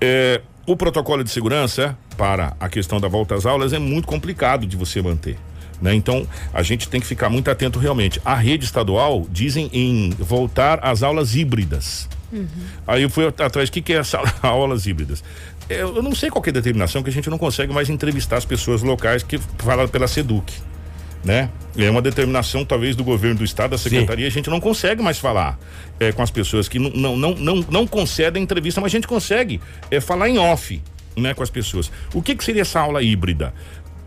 É, 0.00 0.40
o 0.66 0.76
protocolo 0.76 1.22
de 1.22 1.30
segurança 1.30 1.96
para 2.16 2.56
a 2.58 2.68
questão 2.68 3.00
da 3.00 3.06
volta 3.06 3.36
às 3.36 3.46
aulas 3.46 3.72
é 3.72 3.78
muito 3.78 4.08
complicado 4.08 4.66
de 4.66 4.76
você 4.76 5.00
manter. 5.00 5.38
Né? 5.80 5.94
Então, 5.94 6.26
a 6.52 6.64
gente 6.64 6.88
tem 6.88 7.00
que 7.00 7.06
ficar 7.06 7.30
muito 7.30 7.48
atento 7.48 7.78
realmente. 7.78 8.20
A 8.24 8.34
rede 8.34 8.64
estadual 8.64 9.24
dizem 9.30 9.70
em 9.72 10.10
voltar 10.18 10.80
às 10.82 11.04
aulas 11.04 11.36
híbridas. 11.36 12.08
Uhum. 12.32 12.48
Aí 12.86 13.02
eu 13.02 13.10
fui 13.10 13.26
atrás, 13.26 13.68
o 13.68 13.72
que, 13.72 13.80
que 13.80 13.92
é 13.92 13.98
essa 13.98 14.20
aulas 14.42 14.86
híbridas? 14.86 15.22
Eu 15.68 16.02
não 16.02 16.14
sei 16.14 16.30
qual 16.30 16.42
é 16.44 16.48
a 16.48 16.52
determinação 16.52 17.02
que 17.02 17.10
a 17.10 17.12
gente 17.12 17.28
não 17.28 17.38
consegue 17.38 17.72
mais 17.72 17.90
entrevistar 17.90 18.36
as 18.36 18.44
pessoas 18.44 18.82
locais 18.82 19.22
que 19.22 19.38
falam 19.58 19.86
pela 19.86 20.08
SEDUC, 20.08 20.52
né? 21.24 21.50
É 21.76 21.90
uma 21.90 22.00
determinação 22.00 22.64
talvez 22.64 22.96
do 22.96 23.04
governo 23.04 23.38
do 23.38 23.44
estado, 23.44 23.72
da 23.72 23.78
secretaria, 23.78 24.24
Sim. 24.24 24.28
a 24.28 24.34
gente 24.34 24.50
não 24.50 24.60
consegue 24.60 25.02
mais 25.02 25.18
falar 25.18 25.58
é, 26.00 26.10
com 26.10 26.22
as 26.22 26.30
pessoas 26.30 26.68
que 26.68 26.78
não, 26.78 26.90
não, 26.90 27.16
não, 27.16 27.34
não, 27.34 27.66
não 27.70 27.86
concedem 27.86 28.42
entrevista, 28.42 28.80
mas 28.80 28.90
a 28.92 28.96
gente 28.96 29.06
consegue 29.06 29.60
é, 29.90 30.00
falar 30.00 30.28
em 30.28 30.38
off, 30.38 30.80
né, 31.16 31.34
com 31.34 31.42
as 31.42 31.50
pessoas. 31.50 31.90
O 32.14 32.22
que 32.22 32.34
que 32.34 32.44
seria 32.44 32.62
essa 32.62 32.80
aula 32.80 33.02
híbrida? 33.02 33.52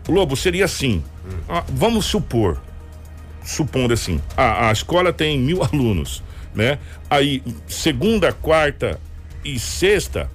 Lobo, 0.08 0.36
seria 0.36 0.64
assim, 0.64 1.02
ah, 1.48 1.64
vamos 1.68 2.06
supor, 2.06 2.60
supondo 3.44 3.94
assim, 3.94 4.20
a, 4.36 4.68
a 4.68 4.72
escola 4.72 5.12
tem 5.12 5.38
mil 5.38 5.62
alunos, 5.64 6.22
né? 6.54 6.78
Aí, 7.08 7.42
segunda, 7.66 8.32
quarta 8.32 9.00
e 9.44 9.58
sexta, 9.58 10.30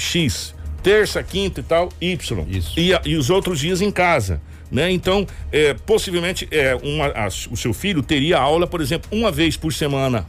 X, 0.00 0.54
terça, 0.82 1.22
quinta 1.22 1.60
e 1.60 1.62
tal, 1.62 1.90
Y. 2.00 2.46
Isso. 2.48 2.78
E, 2.78 2.90
e 3.04 3.16
os 3.16 3.30
outros 3.30 3.60
dias 3.60 3.80
em 3.80 3.90
casa. 3.90 4.40
Né? 4.70 4.90
Então, 4.90 5.26
é, 5.50 5.74
possivelmente, 5.74 6.48
é, 6.50 6.76
uma, 6.76 7.06
a, 7.08 7.26
o 7.26 7.56
seu 7.56 7.72
filho 7.72 8.02
teria 8.02 8.38
aula, 8.38 8.66
por 8.66 8.80
exemplo, 8.80 9.08
uma 9.12 9.30
vez 9.30 9.56
por 9.56 9.72
semana 9.72 10.24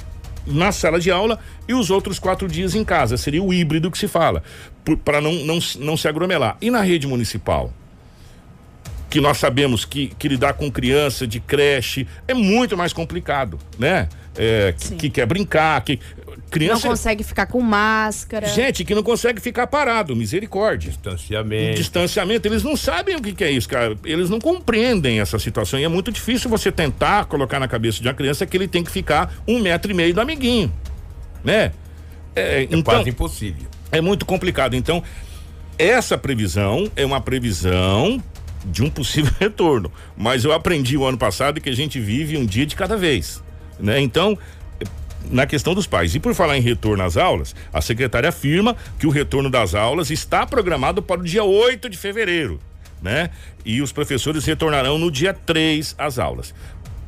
na 0.45 0.71
sala 0.71 0.99
de 0.99 1.11
aula 1.11 1.39
e 1.67 1.73
os 1.73 1.91
outros 1.91 2.17
quatro 2.17 2.47
dias 2.47 2.73
em 2.73 2.83
casa. 2.83 3.17
Seria 3.17 3.43
o 3.43 3.53
híbrido 3.53 3.91
que 3.91 3.97
se 3.97 4.07
fala, 4.07 4.41
para 5.05 5.21
não, 5.21 5.33
não, 5.45 5.59
não 5.79 5.95
se 5.95 6.07
aglomerar. 6.07 6.57
E 6.59 6.71
na 6.71 6.81
rede 6.81 7.05
municipal? 7.05 7.71
Que 9.09 9.21
nós 9.21 9.37
sabemos 9.37 9.85
que, 9.85 10.07
que 10.17 10.27
lidar 10.27 10.53
com 10.53 10.71
criança 10.71 11.27
de 11.27 11.39
creche 11.39 12.07
é 12.27 12.33
muito 12.33 12.77
mais 12.77 12.93
complicado, 12.93 13.59
né? 13.77 14.07
É, 14.37 14.73
que, 14.77 14.95
que, 14.95 15.09
quer 15.09 15.25
brincar, 15.25 15.81
que 15.83 15.99
Criança. 16.51 16.83
Não 16.83 16.91
consegue 16.91 17.23
ficar 17.23 17.45
com 17.45 17.61
máscara. 17.61 18.45
Gente 18.47 18.83
que 18.83 18.93
não 18.93 19.01
consegue 19.01 19.39
ficar 19.39 19.67
parado, 19.67 20.13
misericórdia. 20.13 20.91
Distanciamento. 20.91 21.77
Distanciamento, 21.77 22.45
eles 22.45 22.61
não 22.61 22.75
sabem 22.75 23.15
o 23.15 23.21
que, 23.21 23.31
que 23.31 23.43
é 23.45 23.49
isso, 23.49 23.69
cara. 23.69 23.97
Eles 24.03 24.29
não 24.29 24.37
compreendem 24.37 25.21
essa 25.21 25.39
situação. 25.39 25.79
E 25.79 25.85
é 25.85 25.87
muito 25.87 26.11
difícil 26.11 26.49
você 26.49 26.69
tentar 26.69 27.23
colocar 27.25 27.57
na 27.57 27.69
cabeça 27.69 28.01
de 28.01 28.07
uma 28.09 28.13
criança 28.13 28.45
que 28.45 28.57
ele 28.57 28.67
tem 28.67 28.83
que 28.83 28.91
ficar 28.91 29.33
um 29.47 29.59
metro 29.59 29.91
e 29.91 29.93
meio 29.93 30.13
do 30.13 30.19
amiguinho. 30.19 30.71
Né? 31.41 31.71
É, 32.35 32.63
então, 32.63 32.83
quase 32.83 33.09
impossível. 33.09 33.69
É 33.89 34.01
muito 34.01 34.25
complicado. 34.25 34.75
Então, 34.75 35.01
essa 35.77 36.17
previsão 36.17 36.91
é 36.97 37.05
uma 37.05 37.21
previsão 37.21 38.21
de 38.65 38.83
um 38.83 38.89
possível 38.89 39.31
retorno. 39.39 39.89
Mas 40.17 40.43
eu 40.43 40.51
aprendi 40.51 40.97
o 40.97 41.05
ano 41.05 41.17
passado 41.17 41.61
que 41.61 41.69
a 41.69 41.75
gente 41.75 41.97
vive 41.97 42.35
um 42.37 42.45
dia 42.45 42.65
de 42.65 42.75
cada 42.75 42.97
vez. 42.97 43.41
Né? 43.79 44.01
Então, 44.01 44.37
na 45.29 45.45
questão 45.45 45.73
dos 45.73 45.87
pais. 45.87 46.15
E 46.15 46.19
por 46.19 46.33
falar 46.33 46.57
em 46.57 46.61
retorno 46.61 47.03
às 47.03 47.17
aulas, 47.17 47.55
a 47.71 47.81
secretária 47.81 48.29
afirma 48.29 48.75
que 48.99 49.07
o 49.07 49.09
retorno 49.09 49.49
das 49.49 49.75
aulas 49.75 50.09
está 50.09 50.45
programado 50.45 51.01
para 51.01 51.21
o 51.21 51.23
dia 51.23 51.43
8 51.43 51.89
de 51.89 51.97
fevereiro, 51.97 52.59
né? 53.01 53.29
E 53.65 53.81
os 53.81 53.91
professores 53.91 54.45
retornarão 54.45 54.97
no 54.97 55.11
dia 55.11 55.33
3 55.33 55.95
às 55.97 56.17
aulas. 56.19 56.53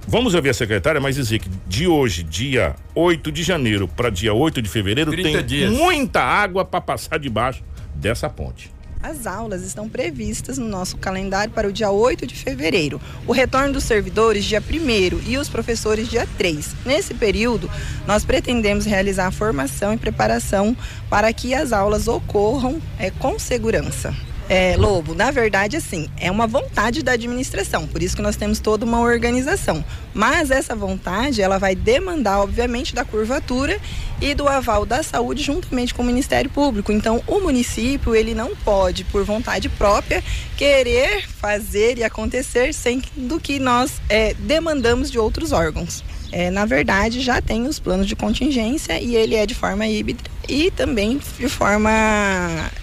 Vamos 0.07 0.33
ouvir 0.33 0.49
a 0.49 0.53
secretária, 0.53 0.99
mas 0.99 1.15
dizer 1.15 1.39
que 1.39 1.49
de 1.67 1.87
hoje, 1.87 2.23
dia 2.23 2.75
8 2.93 3.31
de 3.31 3.41
janeiro 3.41 3.87
para 3.87 4.09
dia 4.09 4.33
8 4.33 4.61
de 4.61 4.69
fevereiro, 4.69 5.11
tem 5.11 5.45
dias. 5.45 5.71
muita 5.71 6.21
água 6.21 6.65
para 6.65 6.81
passar 6.81 7.17
debaixo 7.17 7.63
dessa 7.95 8.29
ponte. 8.29 8.72
As 9.03 9.27
aulas 9.27 9.63
estão 9.63 9.89
previstas 9.89 10.57
no 10.57 10.65
nosso 10.65 10.95
calendário 10.95 11.53
para 11.53 11.67
o 11.67 11.73
dia 11.73 11.91
8 11.91 12.25
de 12.25 12.35
fevereiro. 12.35 13.01
O 13.27 13.33
retorno 13.33 13.73
dos 13.73 13.83
servidores, 13.83 14.45
dia 14.45 14.63
1 14.63 15.29
e 15.29 15.37
os 15.37 15.49
professores, 15.49 16.07
dia 16.07 16.25
3. 16.37 16.73
Nesse 16.85 17.13
período, 17.13 17.69
nós 18.07 18.23
pretendemos 18.23 18.85
realizar 18.85 19.27
a 19.27 19.31
formação 19.31 19.93
e 19.93 19.97
preparação 19.97 20.75
para 21.09 21.33
que 21.33 21.53
as 21.53 21.73
aulas 21.73 22.07
ocorram 22.07 22.81
é, 22.97 23.11
com 23.11 23.37
segurança. 23.37 24.15
É, 24.49 24.75
Lobo, 24.77 25.15
na 25.15 25.31
verdade, 25.31 25.77
assim, 25.77 26.09
é 26.19 26.29
uma 26.29 26.45
vontade 26.45 27.01
da 27.01 27.13
administração, 27.13 27.87
por 27.87 28.03
isso 28.03 28.15
que 28.15 28.21
nós 28.21 28.35
temos 28.35 28.59
toda 28.59 28.85
uma 28.85 28.99
organização. 28.99 29.83
Mas 30.13 30.51
essa 30.51 30.75
vontade, 30.75 31.41
ela 31.41 31.57
vai 31.57 31.75
demandar, 31.75 32.39
obviamente, 32.39 32.93
da 32.93 33.05
curvatura 33.05 33.79
e 34.21 34.35
do 34.35 34.47
aval 34.47 34.85
da 34.85 35.01
saúde 35.01 35.41
juntamente 35.41 35.93
com 35.93 36.03
o 36.03 36.05
Ministério 36.05 36.49
Público. 36.49 36.91
Então, 36.91 37.23
o 37.25 37.39
município, 37.39 38.13
ele 38.13 38.35
não 38.35 38.55
pode, 38.55 39.05
por 39.05 39.23
vontade 39.23 39.69
própria, 39.69 40.23
querer 40.57 41.27
fazer 41.27 41.97
e 41.97 42.03
acontecer 42.03 42.73
sem 42.73 43.01
do 43.15 43.39
que 43.39 43.59
nós 43.59 44.01
é, 44.09 44.33
demandamos 44.33 45.09
de 45.09 45.17
outros 45.17 45.51
órgãos. 45.51 46.03
É, 46.31 46.49
na 46.49 46.65
verdade, 46.65 47.21
já 47.21 47.41
tem 47.41 47.67
os 47.67 47.79
planos 47.79 48.07
de 48.07 48.15
contingência 48.15 48.99
e 48.99 49.15
ele 49.15 49.35
é 49.35 49.45
de 49.45 49.53
forma 49.53 49.85
híbrida 49.87 50.23
e 50.49 50.71
também 50.71 51.21
de 51.37 51.47
forma 51.47 51.91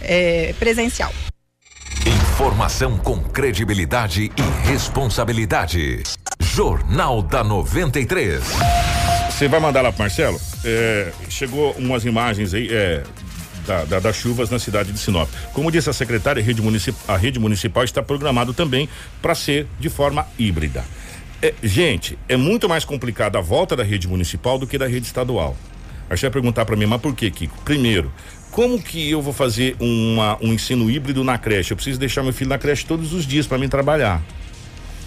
é, 0.00 0.54
presencial. 0.58 1.12
Informação 2.06 2.96
com 2.96 3.20
credibilidade 3.20 4.32
e 4.34 4.68
responsabilidade. 4.68 6.02
Jornal 6.40 7.20
da 7.20 7.44
93. 7.44 8.42
Você 9.30 9.48
vai 9.48 9.60
mandar 9.60 9.82
lá 9.82 9.92
pro 9.92 10.02
Marcelo? 10.02 10.40
É, 10.64 11.12
chegou 11.28 11.72
umas 11.72 12.04
imagens 12.04 12.54
aí 12.54 12.68
é, 12.70 13.02
da, 13.66 13.84
da, 13.84 14.00
das 14.00 14.16
chuvas 14.16 14.48
na 14.48 14.58
cidade 14.58 14.92
de 14.92 14.98
Sinop. 14.98 15.28
Como 15.52 15.70
disse 15.70 15.90
a 15.90 15.92
secretária, 15.92 16.42
a 16.42 16.44
rede, 16.44 16.62
municipal, 16.62 17.14
a 17.14 17.18
rede 17.18 17.38
municipal 17.38 17.84
está 17.84 18.02
programado 18.02 18.54
também 18.54 18.88
para 19.20 19.34
ser 19.34 19.66
de 19.78 19.90
forma 19.90 20.26
híbrida. 20.38 20.84
É, 21.42 21.54
gente, 21.62 22.18
é 22.28 22.36
muito 22.36 22.68
mais 22.68 22.84
complicado 22.84 23.36
a 23.36 23.40
volta 23.40 23.76
da 23.76 23.84
rede 23.84 24.08
municipal 24.08 24.58
do 24.58 24.66
que 24.66 24.78
da 24.78 24.86
rede 24.86 25.06
estadual. 25.06 25.56
Aí 26.08 26.16
você 26.16 26.26
vai 26.26 26.32
perguntar 26.32 26.64
para 26.64 26.76
mim, 26.76 26.86
mas 26.86 27.00
por 27.00 27.14
que, 27.14 27.30
Kiko? 27.30 27.56
Primeiro, 27.64 28.10
como 28.50 28.80
que 28.80 29.10
eu 29.10 29.22
vou 29.22 29.32
fazer 29.32 29.76
uma, 29.78 30.36
um 30.40 30.52
ensino 30.52 30.90
híbrido 30.90 31.22
na 31.22 31.38
creche? 31.38 31.72
Eu 31.72 31.76
preciso 31.76 31.98
deixar 31.98 32.22
meu 32.22 32.32
filho 32.32 32.50
na 32.50 32.58
creche 32.58 32.84
todos 32.84 33.12
os 33.12 33.26
dias 33.26 33.46
para 33.46 33.58
mim 33.58 33.68
trabalhar. 33.68 34.22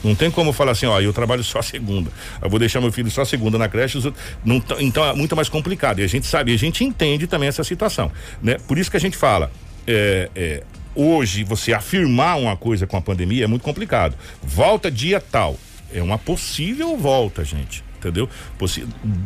Não 0.03 0.15
tem 0.15 0.29
como 0.29 0.51
falar 0.51 0.71
assim, 0.71 0.85
ó, 0.85 0.99
eu 0.99 1.13
trabalho 1.13 1.43
só 1.43 1.61
segunda. 1.61 2.11
Eu 2.41 2.49
vou 2.49 2.59
deixar 2.59 2.81
meu 2.81 2.91
filho 2.91 3.09
só 3.09 3.23
segunda 3.23 3.57
na 3.57 3.69
creche, 3.69 3.97
outros, 3.97 4.13
não, 4.43 4.61
então 4.79 5.05
é 5.05 5.13
muito 5.13 5.35
mais 5.35 5.47
complicado. 5.47 5.99
E 5.99 6.03
a 6.03 6.07
gente 6.07 6.27
sabe, 6.27 6.53
a 6.53 6.57
gente 6.57 6.83
entende 6.83 7.25
também 7.25 7.47
essa 7.47 7.63
situação, 7.63 8.11
né? 8.41 8.57
Por 8.67 8.77
isso 8.77 8.91
que 8.91 8.97
a 8.97 8.99
gente 8.99 9.15
fala, 9.15 9.49
é, 9.87 10.29
é, 10.35 10.63
hoje 10.93 11.43
você 11.45 11.73
afirmar 11.73 12.37
uma 12.37 12.57
coisa 12.57 12.85
com 12.85 12.97
a 12.97 13.01
pandemia 13.01 13.45
é 13.45 13.47
muito 13.47 13.63
complicado. 13.63 14.15
Volta 14.41 14.91
dia 14.91 15.21
tal, 15.21 15.57
é 15.93 16.03
uma 16.03 16.17
possível 16.17 16.97
volta, 16.97 17.45
gente 17.45 17.83
entendeu? 18.07 18.29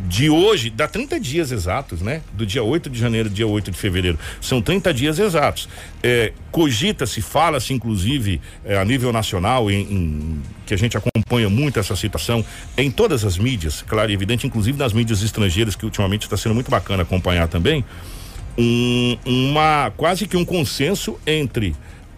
De 0.08 0.30
hoje, 0.30 0.70
dá 0.70 0.88
30 0.88 1.20
dias 1.20 1.52
exatos, 1.52 2.02
né? 2.02 2.22
Do 2.34 2.46
dia 2.46 2.64
8 2.64 2.90
de 2.90 3.00
janeiro, 3.00 3.30
dia 3.30 3.48
8 3.48 3.72
de 3.72 3.78
fevereiro. 3.78 4.20
São 4.40 4.62
30 4.62 4.94
dias 4.94 5.20
exatos. 5.20 5.68
É, 6.04 6.34
Cogita-se, 6.52 7.22
fala-se, 7.22 7.74
inclusive, 7.74 8.42
é, 8.64 8.78
a 8.78 8.86
nível 8.86 9.12
nacional, 9.12 9.70
em, 9.70 9.82
em, 9.82 10.42
que 10.66 10.74
a 10.74 10.78
gente 10.78 10.98
acompanha 10.98 11.50
muito 11.50 11.80
essa 11.80 11.96
situação 11.96 12.44
em 12.78 12.90
todas 12.90 13.26
as 13.26 13.38
mídias, 13.38 13.84
claro 13.88 14.12
e 14.12 14.14
evidente, 14.14 14.48
inclusive 14.48 14.78
nas 14.78 14.94
mídias 14.94 15.22
estrangeiras, 15.22 15.76
que 15.76 15.86
ultimamente 15.86 16.24
está 16.24 16.38
sendo 16.38 16.56
muito 16.56 16.72
bacana 16.72 17.04
acompanhar 17.04 17.48
também. 17.48 17.84
Um, 18.58 19.18
uma 19.24 19.92
quase 19.96 20.26
que 20.26 20.36
um 20.36 20.44
consenso 20.44 21.20
entre 21.28 21.76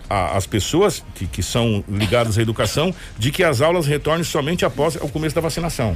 as 0.10 0.48
pessoas 0.48 1.04
que, 1.13 1.28
que 1.28 1.43
são 1.43 1.84
ligadas 1.88 2.38
à 2.38 2.41
educação 2.41 2.93
de 3.17 3.32
que 3.32 3.43
as 3.43 3.62
aulas 3.62 3.86
retornem 3.86 4.24
somente 4.24 4.65
após 4.65 4.95
o 4.95 5.08
começo 5.08 5.36
da 5.36 5.41
vacinação 5.41 5.95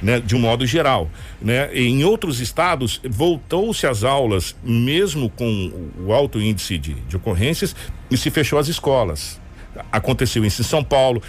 né, 0.00 0.20
de 0.20 0.36
um 0.36 0.38
modo 0.38 0.66
geral. 0.66 1.10
Né? 1.40 1.74
Em 1.74 2.04
outros 2.04 2.40
estados, 2.40 3.00
voltou-se 3.04 3.86
às 3.86 4.04
aulas, 4.04 4.56
mesmo 4.62 5.30
com 5.30 5.90
o 6.04 6.12
alto 6.12 6.40
índice 6.40 6.78
de, 6.78 6.94
de 6.94 7.16
ocorrências, 7.16 7.74
e 8.10 8.16
se 8.16 8.30
fechou 8.30 8.58
as 8.58 8.68
escolas. 8.68 9.40
Aconteceu 9.90 10.44
isso 10.44 10.62
em 10.62 10.64
São 10.64 10.82
Paulo. 10.82 11.22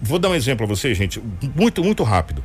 Vou 0.00 0.18
dar 0.18 0.30
um 0.30 0.34
exemplo 0.34 0.64
a 0.64 0.68
você, 0.68 0.94
gente, 0.94 1.22
muito, 1.54 1.82
muito 1.82 2.02
rápido. 2.02 2.42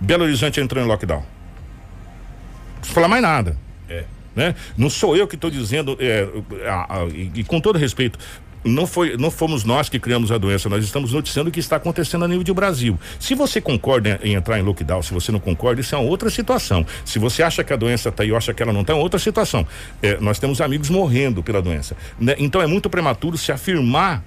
Belo 0.00 0.24
Horizonte 0.24 0.60
entrou 0.60 0.82
em 0.82 0.86
lockdown. 0.86 1.20
Não 1.20 2.76
preciso 2.76 2.94
falar 2.94 3.08
mais 3.08 3.22
nada. 3.22 3.56
É. 3.88 4.04
Né? 4.34 4.54
Não 4.76 4.88
sou 4.88 5.16
eu 5.16 5.26
que 5.26 5.34
estou 5.34 5.50
dizendo, 5.50 5.96
é, 6.00 6.26
a, 6.66 7.00
a, 7.00 7.04
e, 7.06 7.30
e 7.34 7.44
com 7.44 7.60
todo 7.60 7.78
respeito, 7.78 8.18
não 8.64 8.86
foi, 8.86 9.16
não 9.16 9.30
fomos 9.30 9.64
nós 9.64 9.88
que 9.88 9.98
criamos 9.98 10.30
a 10.30 10.38
doença, 10.38 10.68
nós 10.68 10.84
estamos 10.84 11.12
noticiando 11.12 11.48
o 11.48 11.52
que 11.52 11.60
está 11.60 11.76
acontecendo 11.76 12.24
a 12.24 12.28
nível 12.28 12.44
de 12.44 12.52
Brasil. 12.52 12.98
Se 13.18 13.34
você 13.34 13.60
concorda 13.60 14.20
em, 14.22 14.34
entrar 14.34 14.58
em 14.58 14.62
lockdown, 14.62 15.02
se 15.02 15.12
você 15.12 15.32
não 15.32 15.40
concorda, 15.40 15.80
isso 15.80 15.94
é 15.94 15.98
uma 15.98 16.08
outra 16.08 16.30
situação. 16.30 16.84
Se 17.04 17.18
você 17.18 17.42
acha 17.42 17.64
que 17.64 17.72
a 17.72 17.76
doença 17.76 18.08
está 18.10 18.24
ou 18.24 18.36
acha 18.36 18.52
que 18.52 18.62
ela 18.62 18.72
não 18.72 18.82
está, 18.82 18.92
é 18.92 18.96
outra 18.96 19.18
situação. 19.18 19.66
É, 20.02 20.18
nós 20.20 20.38
temos 20.38 20.60
amigos 20.60 20.90
morrendo 20.90 21.42
pela 21.42 21.62
doença. 21.62 21.96
Né? 22.18 22.34
Então 22.38 22.60
é 22.60 22.66
muito 22.66 22.90
prematuro 22.90 23.38
se 23.38 23.50
afirmar 23.50 24.22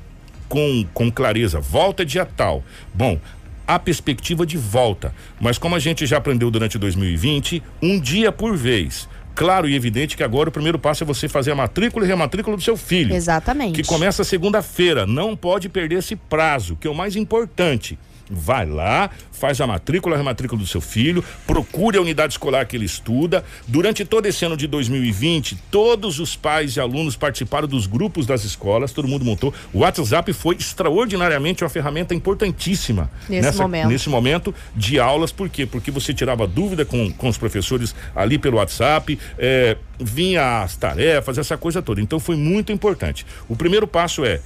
com, 0.49 0.85
com 0.93 1.11
clareza, 1.11 1.59
volta 1.59 2.05
dia 2.05 2.25
tal. 2.25 2.63
Bom, 2.93 3.19
a 3.67 3.79
perspectiva 3.79 4.45
de 4.45 4.57
volta. 4.57 5.13
Mas 5.39 5.57
como 5.57 5.75
a 5.75 5.79
gente 5.79 6.05
já 6.05 6.17
aprendeu 6.17 6.51
durante 6.51 6.77
2020, 6.77 7.63
um 7.81 7.99
dia 7.99 8.31
por 8.31 8.55
vez 8.55 9.07
claro 9.35 9.67
e 9.67 9.75
evidente 9.75 10.15
que 10.17 10.23
agora 10.23 10.49
o 10.49 10.51
primeiro 10.51 10.79
passo 10.79 11.03
é 11.03 11.07
você 11.07 11.27
fazer 11.27 11.51
a 11.51 11.55
matrícula 11.55 12.05
e 12.05 12.07
rematrícula 12.07 12.55
do 12.55 12.63
seu 12.63 12.77
filho. 12.77 13.13
Exatamente. 13.13 13.81
Que 13.81 13.87
começa 13.87 14.23
segunda-feira. 14.23 15.05
Não 15.05 15.35
pode 15.35 15.69
perder 15.69 15.99
esse 15.99 16.15
prazo, 16.15 16.75
que 16.75 16.87
é 16.87 16.91
o 16.91 16.95
mais 16.95 17.15
importante. 17.15 17.97
Vai 18.35 18.65
lá, 18.65 19.09
faz 19.31 19.59
a 19.61 19.67
matrícula, 19.67 20.15
a 20.15 20.17
rematrícula 20.17 20.59
do 20.59 20.67
seu 20.67 20.81
filho, 20.81 21.23
procure 21.45 21.97
a 21.97 22.01
unidade 22.01 22.33
escolar 22.33 22.65
que 22.65 22.75
ele 22.75 22.85
estuda. 22.85 23.43
Durante 23.67 24.03
todo 24.05 24.25
esse 24.25 24.43
ano 24.45 24.57
de 24.57 24.67
2020, 24.67 25.57
todos 25.69 26.19
os 26.19 26.35
pais 26.35 26.75
e 26.75 26.79
alunos 26.79 27.15
participaram 27.15 27.67
dos 27.67 27.87
grupos 27.87 28.25
das 28.25 28.43
escolas, 28.43 28.91
todo 28.91 29.07
mundo 29.07 29.23
montou. 29.23 29.53
O 29.73 29.79
WhatsApp 29.79 30.31
foi 30.33 30.55
extraordinariamente 30.55 31.63
uma 31.63 31.69
ferramenta 31.69 32.13
importantíssima 32.15 33.09
nesse 33.29 33.45
nessa, 33.45 33.61
momento. 33.63 33.87
nesse 33.87 34.09
momento 34.09 34.55
de 34.75 34.99
aulas. 34.99 35.31
Por 35.31 35.49
quê? 35.49 35.65
Porque 35.65 35.91
você 35.91 36.13
tirava 36.13 36.47
dúvida 36.47 36.85
com, 36.85 37.11
com 37.11 37.27
os 37.29 37.37
professores 37.37 37.95
ali 38.15 38.37
pelo 38.37 38.57
WhatsApp, 38.57 39.17
é, 39.37 39.77
vinha 39.99 40.63
as 40.63 40.75
tarefas, 40.75 41.37
essa 41.37 41.57
coisa 41.57 41.81
toda. 41.81 42.01
Então 42.01 42.19
foi 42.19 42.35
muito 42.35 42.71
importante. 42.71 43.25
O 43.47 43.55
primeiro 43.55 43.87
passo 43.87 44.25
é 44.25 44.41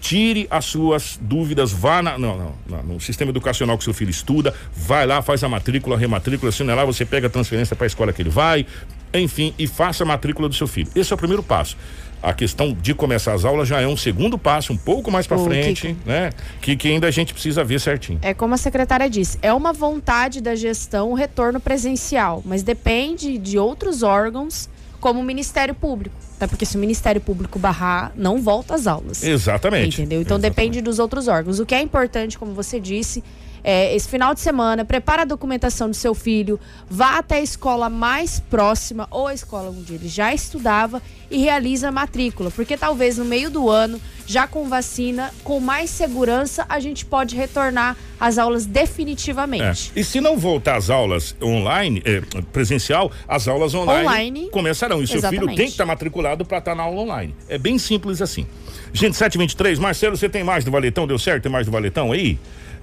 tire 0.00 0.46
as 0.50 0.64
suas 0.64 1.18
dúvidas, 1.20 1.70
vá 1.70 2.02
na, 2.02 2.18
não, 2.18 2.54
não, 2.66 2.82
no 2.82 3.00
sistema 3.00 3.30
educacional 3.30 3.76
que 3.76 3.84
seu 3.84 3.92
filho 3.92 4.10
estuda, 4.10 4.54
vai 4.74 5.06
lá, 5.06 5.20
faz 5.20 5.44
a 5.44 5.48
matrícula, 5.48 5.96
rematrícula, 5.96 6.48
assina 6.48 6.74
lá, 6.74 6.84
você 6.84 7.04
pega 7.04 7.26
a 7.26 7.30
transferência 7.30 7.76
para 7.76 7.84
a 7.84 7.88
escola 7.88 8.12
que 8.12 8.22
ele 8.22 8.30
vai, 8.30 8.66
enfim, 9.12 9.54
e 9.58 9.66
faça 9.66 10.02
a 10.02 10.06
matrícula 10.06 10.48
do 10.48 10.54
seu 10.54 10.66
filho. 10.66 10.90
Esse 10.96 11.12
é 11.12 11.14
o 11.14 11.18
primeiro 11.18 11.42
passo. 11.42 11.76
A 12.22 12.34
questão 12.34 12.74
de 12.74 12.92
começar 12.92 13.32
as 13.32 13.46
aulas 13.46 13.66
já 13.66 13.80
é 13.80 13.86
um 13.86 13.96
segundo 13.96 14.36
passo, 14.36 14.72
um 14.74 14.76
pouco 14.76 15.10
mais 15.10 15.26
para 15.26 15.38
frente, 15.38 15.88
Kiko. 15.88 16.00
né? 16.08 16.30
Que, 16.60 16.76
que 16.76 16.88
ainda 16.88 17.06
a 17.06 17.10
gente 17.10 17.32
precisa 17.32 17.64
ver 17.64 17.80
certinho. 17.80 18.18
É 18.20 18.34
como 18.34 18.52
a 18.52 18.58
secretária 18.58 19.08
disse, 19.08 19.38
é 19.40 19.52
uma 19.54 19.72
vontade 19.72 20.40
da 20.42 20.54
gestão 20.54 21.10
o 21.10 21.14
retorno 21.14 21.58
presencial, 21.58 22.42
mas 22.44 22.62
depende 22.62 23.38
de 23.38 23.58
outros 23.58 24.02
órgãos, 24.02 24.68
como 25.00 25.20
o 25.20 25.22
Ministério 25.24 25.74
Público. 25.74 26.29
Até 26.40 26.46
porque 26.46 26.64
se 26.64 26.78
o 26.78 26.80
Ministério 26.80 27.20
Público 27.20 27.58
barrar, 27.58 28.12
não 28.16 28.40
volta 28.40 28.74
às 28.74 28.86
aulas. 28.86 29.22
Exatamente. 29.22 30.00
Entendeu? 30.00 30.22
Então 30.22 30.38
Exatamente. 30.38 30.56
depende 30.56 30.80
dos 30.80 30.98
outros 30.98 31.28
órgãos. 31.28 31.60
O 31.60 31.66
que 31.66 31.74
é 31.74 31.82
importante, 31.82 32.38
como 32.38 32.54
você 32.54 32.80
disse, 32.80 33.22
é, 33.62 33.94
esse 33.94 34.08
final 34.08 34.34
de 34.34 34.40
semana, 34.40 34.84
prepara 34.84 35.22
a 35.22 35.24
documentação 35.24 35.88
do 35.88 35.96
seu 35.96 36.14
filho, 36.14 36.58
vá 36.88 37.18
até 37.18 37.36
a 37.36 37.40
escola 37.40 37.88
mais 37.88 38.40
próxima 38.40 39.06
ou 39.10 39.26
a 39.26 39.34
escola 39.34 39.70
onde 39.70 39.94
ele 39.94 40.08
já 40.08 40.34
estudava 40.34 41.02
e 41.30 41.38
realiza 41.38 41.88
a 41.88 41.92
matrícula, 41.92 42.50
porque 42.50 42.76
talvez 42.76 43.16
no 43.16 43.24
meio 43.24 43.50
do 43.50 43.70
ano, 43.70 44.00
já 44.26 44.46
com 44.46 44.68
vacina, 44.68 45.32
com 45.44 45.60
mais 45.60 45.88
segurança, 45.90 46.66
a 46.68 46.80
gente 46.80 47.04
pode 47.04 47.36
retornar 47.36 47.96
às 48.18 48.36
aulas 48.36 48.66
definitivamente. 48.66 49.92
É. 49.94 50.00
E 50.00 50.04
se 50.04 50.20
não 50.20 50.36
voltar 50.36 50.76
às 50.76 50.90
aulas 50.90 51.36
online, 51.40 52.02
é, 52.04 52.20
presencial, 52.52 53.12
as 53.28 53.46
aulas 53.46 53.74
online, 53.74 54.06
online 54.06 54.50
começarão. 54.50 55.02
E 55.02 55.06
seu 55.06 55.18
exatamente. 55.18 55.40
filho 55.40 55.56
tem 55.56 55.66
que 55.66 55.72
estar 55.72 55.86
matriculado 55.86 56.44
para 56.44 56.58
estar 56.58 56.74
na 56.74 56.82
aula 56.82 57.00
online. 57.00 57.34
É 57.48 57.58
bem 57.58 57.78
simples 57.78 58.20
assim. 58.20 58.46
Gente, 58.92 59.16
723, 59.16 59.78
Marcelo, 59.78 60.16
você 60.16 60.28
tem 60.28 60.42
mais 60.42 60.64
do 60.64 60.70
Valetão? 60.70 61.06
Deu 61.06 61.18
certo? 61.18 61.44
Tem 61.44 61.52
mais 61.52 61.66
do 61.66 61.72
Valetão 61.72 62.10
aí? 62.10 62.38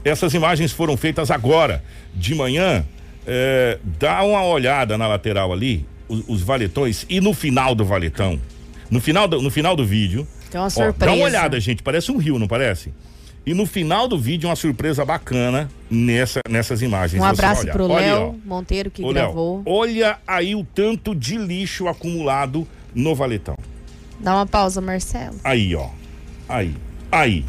Essas 0.08 0.34
imagens 0.34 0.72
foram 0.72 0.96
feitas 0.96 1.30
agora, 1.32 1.84
de 2.14 2.34
manhã. 2.34 2.86
É, 3.26 3.78
dá 4.00 4.24
uma 4.24 4.44
olhada 4.46 4.98
na 4.98 5.08
lateral 5.08 5.52
ali, 5.52 5.86
os, 6.08 6.24
os, 6.28 6.42
valetões, 6.42 7.06
e 7.10 7.20
no 7.20 7.34
final 7.34 7.76
do 7.76 7.84
valetão. 7.84 8.40
No 8.90 9.02
final 9.02 9.28
do, 9.28 9.42
no 9.42 9.52
final 9.52 9.76
do 9.76 9.86
vídeo. 9.86 10.26
Tem 10.50 10.62
uma 10.62 10.70
surpresa. 10.70 10.96
Ó, 10.98 11.06
dá 11.06 11.14
uma 11.14 11.26
olhada, 11.26 11.60
gente. 11.60 11.84
Parece 11.84 12.12
um 12.12 12.18
rio, 12.18 12.40
não 12.40 12.48
parece? 12.48 12.94
E 13.46 13.54
no 13.54 13.66
final 13.66 14.08
do 14.08 14.18
vídeo, 14.18 14.50
uma 14.50 14.56
surpresa 14.56 15.06
bacana 15.06 15.70
nessa, 15.90 16.42
nessas 16.50 16.82
imagens. 16.82 17.22
Um 17.22 17.26
abraço 17.26 17.66
pro 17.68 17.88
Léo 17.88 18.36
Monteiro 18.46 18.92
que 18.92 19.04
Ô, 19.04 19.14
gravou. 19.14 19.58
Léo, 19.58 19.64
olha 19.66 20.20
aí 20.28 20.54
o 20.54 20.64
tanto 20.64 21.16
de 21.16 21.38
lixo 21.38 21.88
acumulado 21.88 22.68
no 22.94 23.16
valetão. 23.16 23.56
Dá 24.20 24.36
uma 24.36 24.46
pausa, 24.46 24.82
Marcelo. 24.82 25.36
Aí, 25.44 25.76
ó. 25.76 25.90
Aí. 26.50 26.76
Aí. 27.12 27.46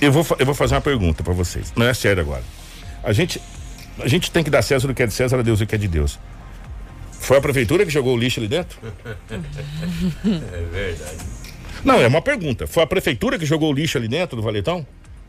Eu 0.00 0.12
vou, 0.12 0.24
eu 0.38 0.46
vou 0.46 0.54
fazer 0.54 0.74
uma 0.74 0.80
pergunta 0.80 1.22
para 1.22 1.32
vocês. 1.32 1.72
Não 1.76 1.86
é 1.86 1.92
sério 1.92 2.22
agora. 2.22 2.42
A 3.02 3.12
gente, 3.12 3.40
a 3.98 4.06
gente 4.06 4.30
tem 4.30 4.44
que 4.44 4.50
dar 4.50 4.62
César 4.62 4.88
o 4.88 4.94
que 4.94 5.02
é 5.02 5.06
de 5.06 5.12
César, 5.12 5.38
a 5.38 5.42
Deus 5.42 5.60
o 5.60 5.66
que 5.66 5.74
é 5.74 5.78
de 5.78 5.88
Deus. 5.88 6.18
Foi 7.12 7.36
a 7.36 7.40
prefeitura 7.40 7.84
que 7.84 7.90
jogou 7.90 8.14
o 8.14 8.18
lixo 8.18 8.38
ali 8.38 8.48
dentro? 8.48 8.78
é 9.30 10.62
verdade. 10.72 11.18
Não, 11.84 12.00
é 12.00 12.06
uma 12.06 12.22
pergunta. 12.22 12.66
Foi 12.66 12.82
a 12.82 12.86
prefeitura 12.86 13.38
que 13.38 13.44
jogou 13.44 13.70
o 13.70 13.72
lixo 13.72 13.98
ali 13.98 14.08
dentro 14.08 14.36
do 14.36 14.42
valetão? 14.42 14.86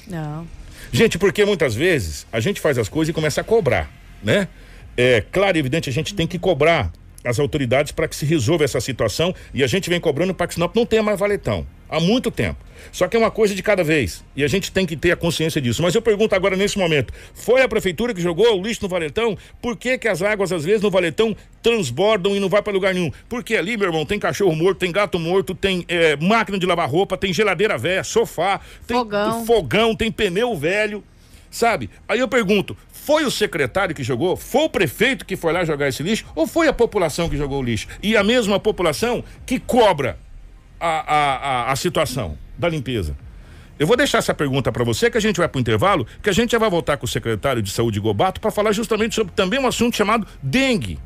Não. 0.07 0.47
Gente, 0.91 1.17
porque 1.17 1.43
muitas 1.45 1.75
vezes 1.75 2.27
a 2.31 2.39
gente 2.39 2.61
faz 2.61 2.77
as 2.77 2.87
coisas 2.87 3.09
e 3.09 3.13
começa 3.13 3.41
a 3.41 3.43
cobrar, 3.43 3.91
né? 4.23 4.47
É 4.95 5.21
claro 5.21 5.57
e 5.57 5.59
evidente, 5.59 5.89
a 5.89 5.93
gente 5.93 6.13
tem 6.13 6.27
que 6.27 6.37
cobrar 6.37 6.91
as 7.23 7.39
autoridades 7.39 7.91
para 7.91 8.07
que 8.07 8.15
se 8.15 8.25
resolva 8.25 8.63
essa 8.63 8.79
situação 8.79 9.33
e 9.53 9.63
a 9.63 9.67
gente 9.67 9.89
vem 9.89 9.99
cobrando 9.99 10.33
para 10.33 10.47
que 10.47 10.53
Sinop 10.55 10.75
não 10.75 10.85
tenha 10.85 11.03
mais 11.03 11.19
valetão 11.19 11.65
há 11.89 11.99
muito 11.99 12.29
tempo. 12.29 12.69
Só 12.91 13.07
que 13.07 13.15
é 13.15 13.19
uma 13.19 13.31
coisa 13.31 13.53
de 13.53 13.61
cada 13.61 13.83
vez 13.83 14.23
e 14.35 14.43
a 14.43 14.47
gente 14.47 14.71
tem 14.71 14.85
que 14.85 14.95
ter 14.95 15.11
a 15.11 15.15
consciência 15.15 15.61
disso. 15.61 15.81
Mas 15.81 15.93
eu 15.95 16.01
pergunto 16.01 16.33
agora 16.35 16.55
nesse 16.55 16.77
momento: 16.77 17.13
foi 17.33 17.61
a 17.61 17.67
prefeitura 17.67 18.13
que 18.13 18.21
jogou 18.21 18.57
o 18.57 18.61
lixo 18.61 18.81
no 18.83 18.87
valetão? 18.87 19.37
Por 19.61 19.75
que, 19.75 19.97
que 19.97 20.07
as 20.07 20.21
águas 20.21 20.51
às 20.51 20.63
vezes 20.63 20.81
no 20.81 20.89
valetão 20.89 21.35
transbordam 21.61 22.35
e 22.35 22.39
não 22.39 22.49
vai 22.49 22.61
para 22.61 22.73
lugar 22.73 22.93
nenhum? 22.93 23.11
Porque 23.27 23.55
ali, 23.55 23.77
meu 23.77 23.87
irmão, 23.87 24.05
tem 24.05 24.19
cachorro 24.19 24.55
morto, 24.55 24.79
tem 24.79 24.91
gato 24.91 25.19
morto, 25.19 25.53
tem 25.53 25.83
é, 25.87 26.15
máquina 26.15 26.57
de 26.57 26.65
lavar 26.65 26.89
roupa, 26.89 27.17
tem 27.17 27.33
geladeira 27.33 27.77
velha, 27.77 28.03
sofá, 28.03 28.59
tem 28.87 28.97
fogão. 28.97 29.45
fogão, 29.45 29.95
tem 29.95 30.11
pneu 30.11 30.55
velho. 30.55 31.03
Sabe? 31.51 31.89
Aí 32.07 32.19
eu 32.19 32.27
pergunto: 32.27 32.77
foi 32.91 33.25
o 33.25 33.31
secretário 33.31 33.95
que 33.95 34.03
jogou? 34.03 34.37
Foi 34.37 34.65
o 34.65 34.69
prefeito 34.69 35.25
que 35.25 35.35
foi 35.35 35.51
lá 35.51 35.65
jogar 35.65 35.87
esse 35.87 36.03
lixo? 36.03 36.25
Ou 36.35 36.45
foi 36.45 36.67
a 36.67 36.73
população 36.73 37.27
que 37.27 37.35
jogou 37.35 37.59
o 37.59 37.63
lixo? 37.63 37.87
E 38.03 38.15
a 38.15 38.23
mesma 38.23 38.59
população 38.59 39.23
que 39.45 39.59
cobra 39.59 40.17
a, 40.79 40.87
a, 40.87 41.35
a, 41.35 41.71
a 41.71 41.75
situação 41.75 42.37
da 42.57 42.69
limpeza? 42.69 43.15
Eu 43.79 43.87
vou 43.87 43.95
deixar 43.95 44.17
essa 44.17 44.33
pergunta 44.33 44.73
para 44.73 44.83
você, 44.83 45.09
que 45.09 45.17
a 45.17 45.21
gente 45.21 45.37
vai 45.37 45.47
para 45.47 45.57
o 45.57 45.61
intervalo, 45.61 46.05
que 46.21 46.29
a 46.29 46.33
gente 46.33 46.51
já 46.51 46.59
vai 46.59 46.69
voltar 46.69 46.97
com 46.97 47.05
o 47.05 47.07
secretário 47.07 47.61
de 47.61 47.71
saúde 47.71 47.97
Gobato 47.97 48.41
para 48.41 48.51
falar 48.51 48.73
justamente 48.73 49.15
sobre 49.15 49.33
também 49.33 49.57
um 49.57 49.65
assunto 49.65 49.95
chamado 49.95 50.27
dengue, 50.43 50.99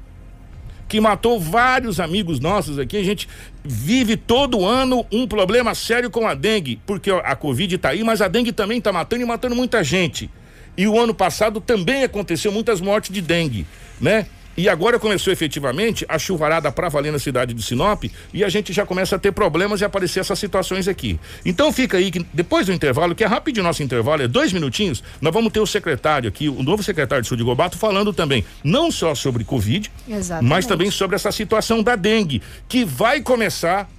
que 0.88 1.00
matou 1.00 1.40
vários 1.40 2.00
amigos 2.00 2.40
nossos 2.40 2.80
aqui. 2.80 2.98
A 2.98 3.04
gente 3.04 3.30
vive 3.64 4.18
todo 4.18 4.66
ano 4.66 5.06
um 5.12 5.28
problema 5.28 5.76
sério 5.76 6.10
com 6.10 6.28
a 6.28 6.34
dengue, 6.34 6.82
porque 6.84 7.12
a 7.12 7.36
Covid 7.36 7.76
está 7.76 7.90
aí, 7.90 8.04
mas 8.04 8.24
a 8.24 8.28
dengue 8.28 8.52
também 8.52 8.80
está 8.80 8.92
matando 8.92 9.22
e 9.22 9.26
matando 9.26 9.56
muita 9.56 9.84
gente. 9.84 10.28
E 10.76 10.88
o 10.88 11.00
ano 11.00 11.14
passado 11.14 11.62
também 11.62 12.04
aconteceu 12.04 12.52
muitas 12.52 12.82
mortes 12.82 13.14
de 13.14 13.22
dengue, 13.22 13.68
né? 14.02 14.26
E 14.56 14.70
agora 14.70 15.00
começou 15.00 15.34
efetivamente 15.34 16.06
a 16.08 16.20
chuvarada 16.20 16.72
para 16.72 16.88
valer 16.88 17.12
na 17.12 17.18
cidade 17.18 17.54
de 17.54 17.64
Sinop 17.64 18.04
e 18.34 18.44
a 18.44 18.50
gente 18.50 18.72
já 18.72 18.86
começa 18.86 19.16
a 19.16 19.20
ter 19.20 19.32
problemas 19.32 19.82
e 19.82 19.86
aparecer 19.86 20.20
essas 20.20 20.38
situações 20.38 20.88
aqui. 20.88 21.20
Então 21.44 21.74
fica 21.74 21.98
aí 21.98 22.12
que 22.12 22.26
depois 22.32 22.68
do 22.68 22.74
intervalo, 22.74 23.16
que 23.16 23.24
é 23.24 23.28
rapidinho 23.28 23.64
nosso 23.64 23.82
intervalo, 23.82 24.22
é 24.22 24.28
dois 24.28 24.54
minutinhos, 24.54 25.04
nós 25.20 25.34
vamos 25.34 25.52
ter 25.52 25.60
o 25.60 25.66
secretário 25.66 26.30
aqui, 26.30 26.48
o 26.50 26.62
novo 26.62 26.84
secretário 26.84 27.24
de 27.24 27.28
saúde 27.28 27.42
de 27.42 27.46
Gobato, 27.46 27.78
falando 27.78 28.14
também 28.14 28.46
não 28.64 28.92
só 28.92 29.16
sobre 29.16 29.44
Covid, 29.44 29.92
Exatamente. 30.08 30.50
mas 30.50 30.66
também 30.66 30.92
sobre 30.92 31.16
essa 31.16 31.32
situação 31.32 31.82
da 31.82 31.96
dengue, 31.96 32.42
que 32.68 32.86
vai 32.86 33.22
começar 33.22 33.90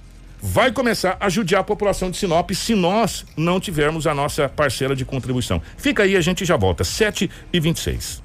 vai 0.41 0.71
começar 0.71 1.17
a 1.19 1.27
judiar 1.27 1.61
a 1.61 1.63
população 1.63 2.11
de 2.11 2.17
Sinop 2.17 2.51
se 2.51 2.75
nós 2.75 3.25
não 3.35 3.59
tivermos 3.59 4.05
a 4.05 4.13
nossa 4.13 4.47
parcela 4.47 4.95
de 4.95 5.03
contribuição. 5.03 5.59
Fica 5.75 6.03
aí, 6.03 6.15
a 6.15 6.21
gente 6.21 6.45
já 6.45 6.55
volta. 6.55 6.83
7 6.83 7.29
e 7.51 7.59
26 7.59 8.21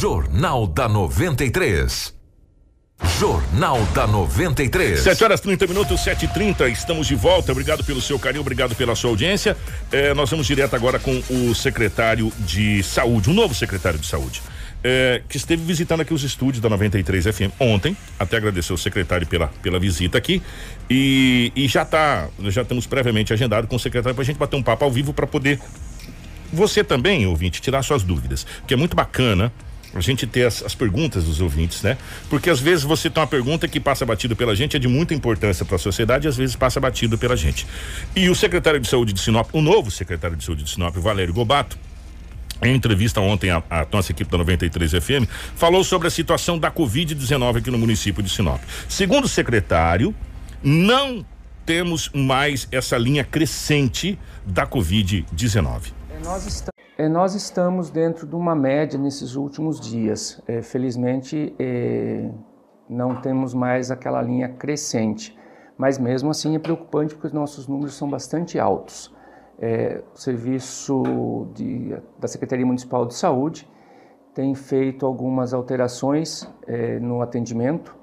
Jornal 0.00 0.66
da 0.66 0.88
93. 0.88 2.14
Jornal 3.18 3.84
da 3.94 4.06
93. 4.06 4.98
7 4.98 5.24
horas 5.24 5.42
30 5.42 5.66
minutos, 5.66 6.02
7 6.02 6.24
h 6.24 6.32
30 6.32 6.68
estamos 6.70 7.06
de 7.06 7.14
volta. 7.14 7.52
Obrigado 7.52 7.84
pelo 7.84 8.00
seu 8.00 8.18
carinho, 8.18 8.40
obrigado 8.40 8.74
pela 8.74 8.94
sua 8.96 9.10
audiência. 9.10 9.54
É, 9.92 10.14
nós 10.14 10.30
vamos 10.30 10.46
direto 10.46 10.74
agora 10.74 10.98
com 10.98 11.22
o 11.28 11.54
secretário 11.54 12.32
de 12.38 12.82
saúde, 12.82 13.28
o 13.28 13.34
novo 13.34 13.54
secretário 13.54 13.98
de 13.98 14.06
saúde 14.06 14.40
é, 14.82 15.20
que 15.28 15.36
esteve 15.36 15.62
visitando 15.62 16.00
aqui 16.00 16.14
os 16.14 16.24
estúdios 16.24 16.62
da 16.62 16.70
93 16.70 17.26
FM 17.26 17.52
ontem. 17.60 17.94
Até 18.18 18.38
agradecer 18.38 18.72
o 18.72 18.78
secretário 18.78 19.26
pela, 19.26 19.48
pela 19.62 19.78
visita 19.78 20.16
aqui. 20.16 20.40
E, 20.88 21.52
e 21.54 21.68
já 21.68 21.84
tá, 21.84 22.30
já 22.44 22.64
temos 22.64 22.86
previamente 22.86 23.34
agendado 23.34 23.66
com 23.66 23.76
o 23.76 23.78
secretário 23.78 24.14
para 24.14 24.22
a 24.22 24.26
gente 24.26 24.38
bater 24.38 24.56
um 24.56 24.62
papo 24.62 24.82
ao 24.82 24.90
vivo 24.90 25.12
para 25.12 25.26
poder 25.26 25.60
você 26.50 26.82
também, 26.82 27.26
ouvinte, 27.26 27.60
tirar 27.60 27.82
suas 27.82 28.02
dúvidas, 28.02 28.46
que 28.66 28.74
é 28.74 28.76
muito 28.78 28.96
bacana 28.96 29.52
a 29.94 30.00
gente 30.00 30.26
ter 30.26 30.46
as, 30.46 30.62
as, 30.62 30.74
perguntas 30.74 31.24
dos 31.24 31.40
ouvintes, 31.40 31.82
né? 31.82 31.98
Porque 32.28 32.48
às 32.48 32.60
vezes 32.60 32.84
você 32.84 33.10
tem 33.10 33.20
uma 33.20 33.26
pergunta 33.26 33.66
que 33.66 33.80
passa 33.80 34.06
batido 34.06 34.36
pela 34.36 34.54
gente, 34.54 34.76
é 34.76 34.78
de 34.78 34.88
muita 34.88 35.14
importância 35.14 35.64
para 35.64 35.76
a 35.76 35.78
sociedade, 35.78 36.26
e 36.26 36.28
às 36.28 36.36
vezes 36.36 36.54
passa 36.54 36.78
batido 36.80 37.18
pela 37.18 37.36
gente. 37.36 37.66
E 38.14 38.28
o 38.28 38.34
secretário 38.34 38.78
de 38.78 38.88
saúde 38.88 39.12
de 39.12 39.20
Sinop, 39.20 39.48
o 39.52 39.60
novo 39.60 39.90
secretário 39.90 40.36
de 40.36 40.44
saúde 40.44 40.64
de 40.64 40.70
Sinop, 40.70 40.96
Valério 40.96 41.34
Gobato, 41.34 41.76
em 42.62 42.74
entrevista 42.74 43.20
ontem, 43.20 43.50
a, 43.50 43.62
a, 43.70 43.86
nossa 43.90 44.12
equipe 44.12 44.30
da 44.30 44.38
93 44.38 44.92
FM 44.92 45.26
falou 45.56 45.82
sobre 45.82 46.08
a 46.08 46.10
situação 46.10 46.58
da 46.58 46.70
Covid-19 46.70 47.58
aqui 47.58 47.70
no 47.70 47.78
município 47.78 48.22
de 48.22 48.28
Sinop. 48.28 48.60
Segundo 48.88 49.24
o 49.24 49.28
secretário, 49.28 50.14
não 50.62 51.24
temos 51.64 52.10
mais 52.12 52.68
essa 52.70 52.98
linha 52.98 53.24
crescente 53.24 54.18
da 54.44 54.66
Covid-19. 54.66 55.92
É, 56.10 56.22
nós, 56.22 56.46
est 56.46 56.68
é, 57.04 57.08
nós, 57.08 57.34
estamos 57.34 57.90
dentro 57.90 58.26
de 58.26 58.34
uma 58.34 58.54
média 58.54 58.98
nesses 58.98 59.34
últimos 59.36 59.80
dias. 59.80 60.40
É, 60.46 60.62
felizmente, 60.62 61.54
é, 61.58 62.30
não 62.88 63.20
temos 63.20 63.54
mais 63.54 63.90
aquela 63.90 64.20
linha 64.22 64.48
crescente. 64.48 65.38
Mas 65.76 65.98
mesmo 65.98 66.30
assim 66.30 66.54
é 66.54 66.58
preocupante 66.58 67.14
porque 67.14 67.28
os 67.28 67.32
nossos 67.32 67.66
números 67.66 67.94
são 67.94 68.08
bastante 68.08 68.58
altos 68.58 69.14
é, 69.60 70.02
o 70.14 70.18
serviço 70.18 71.48
de, 71.54 71.94
da 72.18 72.26
Secretaria 72.26 72.64
Municipal 72.64 73.04
de 73.04 73.14
Saúde 73.14 73.68
tem 74.34 74.54
feito 74.54 75.04
algumas 75.04 75.52
alterações 75.52 76.50
é, 76.66 76.98
no 76.98 77.20
atendimento. 77.20 77.94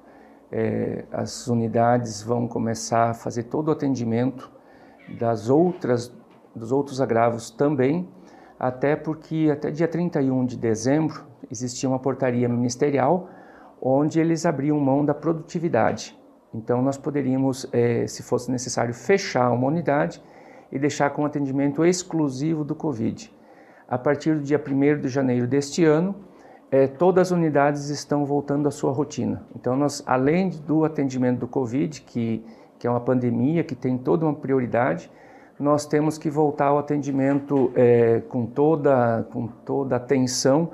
É, 0.52 1.04
as 1.10 1.48
unidades 1.48 2.22
vão 2.22 2.46
começar 2.46 3.10
a 3.10 3.14
fazer 3.14 3.44
todo 3.44 3.68
o 3.68 3.72
atendimento 3.72 4.50
das 5.18 5.50
outras, 5.50 6.14
dos 6.54 6.70
outros 6.70 7.00
agravos 7.00 7.50
também, 7.50 8.08
até 8.58 8.96
porque 8.96 9.48
até 9.52 9.70
dia 9.70 9.86
31 9.86 10.44
de 10.44 10.56
dezembro 10.56 11.24
existia 11.50 11.88
uma 11.88 11.98
portaria 11.98 12.48
ministerial 12.48 13.28
onde 13.80 14.18
eles 14.20 14.44
abriam 14.44 14.78
mão 14.80 15.04
da 15.04 15.14
produtividade. 15.14 16.18
Então 16.52 16.82
nós 16.82 16.96
poderíamos, 16.96 17.68
é, 17.72 18.06
se 18.06 18.22
fosse 18.22 18.50
necessário, 18.50 18.92
fechar 18.92 19.50
uma 19.50 19.66
unidade 19.68 20.22
e 20.72 20.78
deixar 20.78 21.10
com 21.10 21.24
atendimento 21.24 21.84
exclusivo 21.84 22.64
do 22.64 22.74
Covid. 22.74 23.32
A 23.88 23.96
partir 23.96 24.34
do 24.34 24.42
dia 24.42 24.60
1 24.60 25.00
de 25.00 25.08
janeiro 25.08 25.46
deste 25.46 25.84
ano, 25.84 26.14
eh, 26.70 26.86
todas 26.86 27.28
as 27.28 27.30
unidades 27.30 27.88
estão 27.88 28.26
voltando 28.26 28.68
à 28.68 28.70
sua 28.70 28.92
rotina. 28.92 29.42
Então, 29.56 29.74
nós, 29.74 30.02
além 30.06 30.50
do 30.50 30.84
atendimento 30.84 31.38
do 31.38 31.48
Covid, 31.48 32.02
que, 32.02 32.44
que 32.78 32.86
é 32.86 32.90
uma 32.90 33.00
pandemia, 33.00 33.64
que 33.64 33.74
tem 33.74 33.96
toda 33.96 34.26
uma 34.26 34.34
prioridade, 34.34 35.10
nós 35.58 35.86
temos 35.86 36.16
que 36.16 36.30
voltar 36.30 36.66
ao 36.66 36.78
atendimento 36.78 37.72
eh, 37.74 38.22
com, 38.28 38.46
toda, 38.46 39.26
com 39.32 39.46
toda 39.46 39.96
atenção 39.96 40.70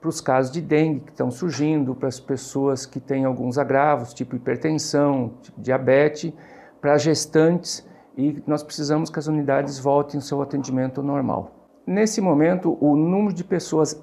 para 0.00 0.08
os 0.08 0.20
casos 0.20 0.52
de 0.52 0.60
dengue 0.60 1.00
que 1.00 1.10
estão 1.10 1.30
surgindo, 1.30 1.94
para 1.94 2.08
as 2.08 2.20
pessoas 2.20 2.84
que 2.84 3.00
têm 3.00 3.24
alguns 3.24 3.58
agravos, 3.58 4.12
tipo 4.12 4.36
hipertensão, 4.36 5.32
tipo 5.42 5.60
diabetes, 5.60 6.32
para 6.80 6.98
gestantes 6.98 7.86
e 8.16 8.42
nós 8.46 8.62
precisamos 8.62 9.10
que 9.10 9.18
as 9.18 9.26
unidades 9.26 9.78
voltem 9.78 10.18
ao 10.18 10.22
seu 10.22 10.40
atendimento 10.40 11.02
normal. 11.02 11.50
Nesse 11.86 12.20
momento, 12.20 12.76
o 12.80 12.96
número 12.96 13.34
de 13.34 13.44
pessoas 13.44 14.00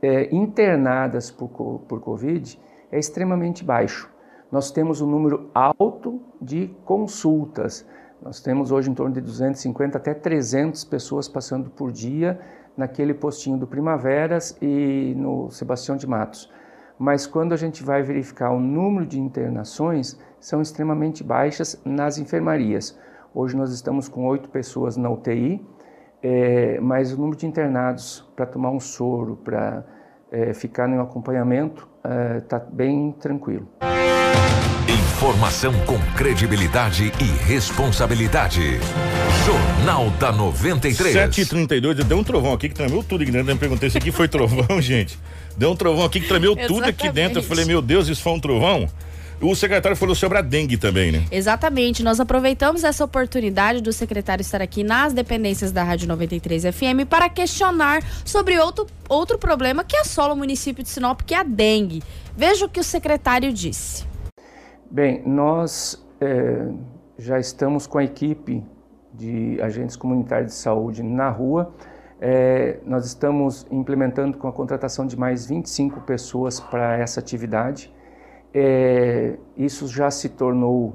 é, 0.00 0.34
internadas 0.34 1.30
por, 1.30 1.48
por 1.88 2.00
Covid 2.00 2.58
é 2.90 2.98
extremamente 2.98 3.62
baixo. 3.64 4.10
Nós 4.50 4.70
temos 4.70 5.00
um 5.00 5.06
número 5.06 5.50
alto 5.54 6.20
de 6.40 6.68
consultas. 6.84 7.86
Nós 8.22 8.38
temos 8.40 8.70
hoje 8.70 8.88
em 8.88 8.94
torno 8.94 9.12
de 9.12 9.20
250 9.20 9.98
até 9.98 10.14
300 10.14 10.84
pessoas 10.84 11.26
passando 11.26 11.68
por 11.68 11.90
dia 11.90 12.38
naquele 12.76 13.12
postinho 13.12 13.58
do 13.58 13.66
Primaveras 13.66 14.56
e 14.62 15.12
no 15.16 15.50
Sebastião 15.50 15.96
de 15.96 16.06
Matos. 16.06 16.48
Mas 16.96 17.26
quando 17.26 17.52
a 17.52 17.56
gente 17.56 17.82
vai 17.82 18.00
verificar 18.00 18.50
o 18.50 18.60
número 18.60 19.04
de 19.04 19.18
internações, 19.18 20.16
são 20.38 20.62
extremamente 20.62 21.24
baixas 21.24 21.80
nas 21.84 22.16
enfermarias. 22.16 22.96
Hoje 23.34 23.56
nós 23.56 23.72
estamos 23.72 24.08
com 24.08 24.24
oito 24.26 24.48
pessoas 24.50 24.96
na 24.96 25.10
UTI, 25.10 25.60
é, 26.22 26.78
mas 26.80 27.12
o 27.12 27.16
número 27.16 27.36
de 27.36 27.46
internados 27.46 28.20
para 28.36 28.46
tomar 28.46 28.70
um 28.70 28.78
soro, 28.78 29.36
para 29.36 29.84
é, 30.30 30.54
ficar 30.54 30.86
no 30.86 31.00
acompanhamento, 31.00 31.88
está 32.38 32.58
é, 32.58 32.66
bem 32.72 33.10
tranquilo. 33.18 33.66
Informação 34.92 35.72
com 35.86 35.98
credibilidade 36.14 37.10
e 37.18 37.24
responsabilidade. 37.46 38.78
Jornal 39.46 40.10
da 40.20 40.30
93. 40.30 41.16
7h32, 41.16 42.04
deu 42.04 42.18
um 42.18 42.22
trovão 42.22 42.52
aqui 42.52 42.68
que 42.68 42.74
tremeu 42.74 43.02
tudo 43.02 43.22
aqui 43.22 43.32
dentro. 43.32 43.48
Eu 43.48 43.54
me 43.54 43.58
perguntei 43.58 43.88
se 43.88 43.96
aqui 43.96 44.12
foi 44.12 44.28
trovão, 44.28 44.66
gente. 44.82 45.18
Deu 45.56 45.70
um 45.70 45.76
trovão 45.76 46.04
aqui 46.04 46.20
que 46.20 46.28
tremeu 46.28 46.54
tudo 46.54 46.84
aqui 46.84 47.10
dentro. 47.10 47.38
Eu 47.38 47.42
falei, 47.42 47.64
meu 47.64 47.80
Deus, 47.80 48.06
isso 48.06 48.20
foi 48.20 48.34
um 48.34 48.38
trovão? 48.40 48.86
O 49.40 49.56
secretário 49.56 49.96
falou 49.96 50.14
sobre 50.14 50.36
a 50.36 50.42
dengue 50.42 50.76
também, 50.76 51.10
né? 51.10 51.24
Exatamente. 51.32 52.02
Nós 52.02 52.20
aproveitamos 52.20 52.84
essa 52.84 53.02
oportunidade 53.02 53.80
do 53.80 53.94
secretário 53.94 54.42
estar 54.42 54.60
aqui 54.60 54.84
nas 54.84 55.14
dependências 55.14 55.72
da 55.72 55.82
Rádio 55.82 56.06
93 56.06 56.64
FM 56.64 57.08
para 57.08 57.30
questionar 57.30 58.04
sobre 58.26 58.58
outro, 58.58 58.86
outro 59.08 59.38
problema 59.38 59.84
que 59.84 59.96
assola 59.96 60.34
o 60.34 60.36
município 60.36 60.82
de 60.82 60.90
Sinop, 60.90 61.22
que 61.22 61.34
é 61.34 61.38
a 61.38 61.42
dengue. 61.42 62.02
Veja 62.36 62.66
o 62.66 62.68
que 62.68 62.78
o 62.78 62.84
secretário 62.84 63.50
disse. 63.54 64.11
Bem, 64.92 65.22
nós 65.26 66.06
é, 66.20 66.68
já 67.16 67.40
estamos 67.40 67.86
com 67.86 67.96
a 67.96 68.04
equipe 68.04 68.62
de 69.14 69.58
agentes 69.62 69.96
comunitários 69.96 70.52
de 70.52 70.58
saúde 70.58 71.02
na 71.02 71.30
rua. 71.30 71.72
É, 72.20 72.78
nós 72.84 73.06
estamos 73.06 73.66
implementando 73.70 74.36
com 74.36 74.46
a 74.46 74.52
contratação 74.52 75.06
de 75.06 75.18
mais 75.18 75.46
25 75.46 76.02
pessoas 76.02 76.60
para 76.60 76.98
essa 76.98 77.20
atividade 77.20 77.90
é, 78.54 79.38
isso 79.56 79.86
já 79.86 80.10
se 80.10 80.28
tornou 80.28 80.94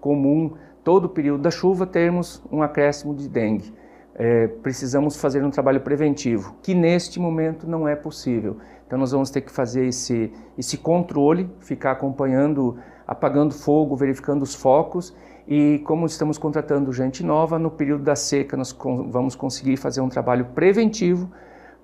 comum 0.00 0.52
todo 0.84 1.06
o 1.06 1.08
período 1.08 1.42
da 1.42 1.50
chuva 1.50 1.84
termos 1.84 2.40
um 2.52 2.62
acréscimo 2.62 3.12
de 3.12 3.28
dengue. 3.28 3.74
É, 4.14 4.46
precisamos 4.46 5.16
fazer 5.16 5.42
um 5.42 5.50
trabalho 5.50 5.80
preventivo, 5.80 6.54
que 6.62 6.74
neste 6.74 7.18
momento 7.18 7.66
não 7.66 7.88
é 7.88 7.96
possível. 7.96 8.58
Então 8.86 8.96
nós 8.98 9.10
vamos 9.10 9.30
ter 9.30 9.40
que 9.40 9.50
fazer 9.50 9.86
esse, 9.86 10.32
esse 10.56 10.76
controle, 10.76 11.50
ficar 11.58 11.92
acompanhando, 11.92 12.78
apagando 13.12 13.54
fogo, 13.54 13.94
verificando 13.94 14.42
os 14.42 14.54
focos 14.54 15.14
e 15.46 15.80
como 15.84 16.06
estamos 16.06 16.38
contratando 16.38 16.92
gente 16.92 17.22
nova, 17.24 17.58
no 17.58 17.70
período 17.70 18.02
da 18.02 18.16
seca 18.16 18.56
nós 18.56 18.76
vamos 19.08 19.36
conseguir 19.36 19.76
fazer 19.76 20.00
um 20.00 20.08
trabalho 20.08 20.46
preventivo 20.54 21.30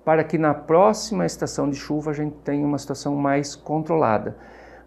para 0.03 0.23
que 0.23 0.37
na 0.37 0.53
próxima 0.53 1.25
estação 1.25 1.69
de 1.69 1.75
chuva 1.75 2.11
a 2.11 2.13
gente 2.13 2.35
tenha 2.43 2.65
uma 2.65 2.77
situação 2.77 3.15
mais 3.15 3.55
controlada. 3.55 4.35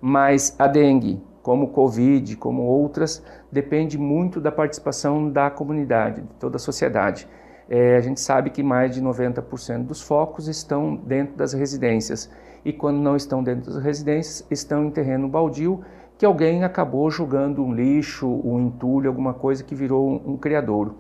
Mas 0.01 0.57
a 0.59 0.67
dengue, 0.67 1.23
como 1.43 1.67
o 1.67 1.69
Covid, 1.69 2.37
como 2.37 2.63
outras, 2.63 3.23
depende 3.51 3.97
muito 3.97 4.41
da 4.41 4.51
participação 4.51 5.31
da 5.31 5.49
comunidade, 5.49 6.23
de 6.23 6.35
toda 6.41 6.57
a 6.57 6.59
sociedade. 6.59 7.29
É, 7.69 7.97
a 7.97 8.01
gente 8.01 8.21
sabe 8.21 8.51
que 8.51 8.63
mais 8.63 8.93
de 8.93 9.01
90% 9.01 9.85
dos 9.85 10.03
focos 10.03 10.49
estão 10.49 10.97
dentro 10.97 11.37
das 11.37 11.53
residências 11.53 12.29
e 12.65 12.73
quando 12.73 12.99
não 12.99 13.17
estão 13.17 13.43
dentro 13.43 13.73
das 13.73 13.83
residências, 13.83 14.47
estão 14.51 14.85
em 14.85 14.91
terreno 14.91 15.29
baldio 15.29 15.83
que 16.23 16.27
alguém 16.27 16.63
acabou 16.63 17.11
jogando 17.11 17.65
um 17.65 17.75
lixo, 17.75 18.29
um 18.45 18.61
entulho, 18.61 19.09
alguma 19.09 19.35
coisa 19.35 19.65
que 19.65 19.75
virou 19.75 20.09
um, 20.09 20.35
um 20.35 20.37
criadouro. 20.37 20.99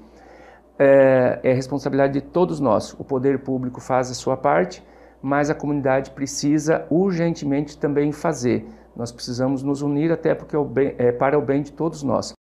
É, 0.76 1.38
é 1.44 1.52
responsabilidade 1.52 2.14
de 2.14 2.22
todos 2.22 2.58
nós. 2.58 2.92
O 2.98 3.04
poder 3.04 3.38
público 3.38 3.80
faz 3.80 4.10
a 4.10 4.14
sua 4.14 4.36
parte, 4.36 4.82
mas 5.22 5.48
a 5.48 5.54
comunidade 5.54 6.10
precisa 6.10 6.84
urgentemente 6.90 7.78
também 7.78 8.10
fazer 8.10 8.66
nós 8.96 9.10
precisamos 9.10 9.62
nos 9.62 9.80
unir 9.80 10.12
até 10.12 10.34
porque 10.34 10.54
é, 10.54 10.58
o 10.58 10.64
bem, 10.64 10.94
é 10.98 11.12
para 11.12 11.38
o 11.38 11.42
bem 11.42 11.62
de 11.62 11.72
todos 11.72 12.02
nós. 12.02 12.32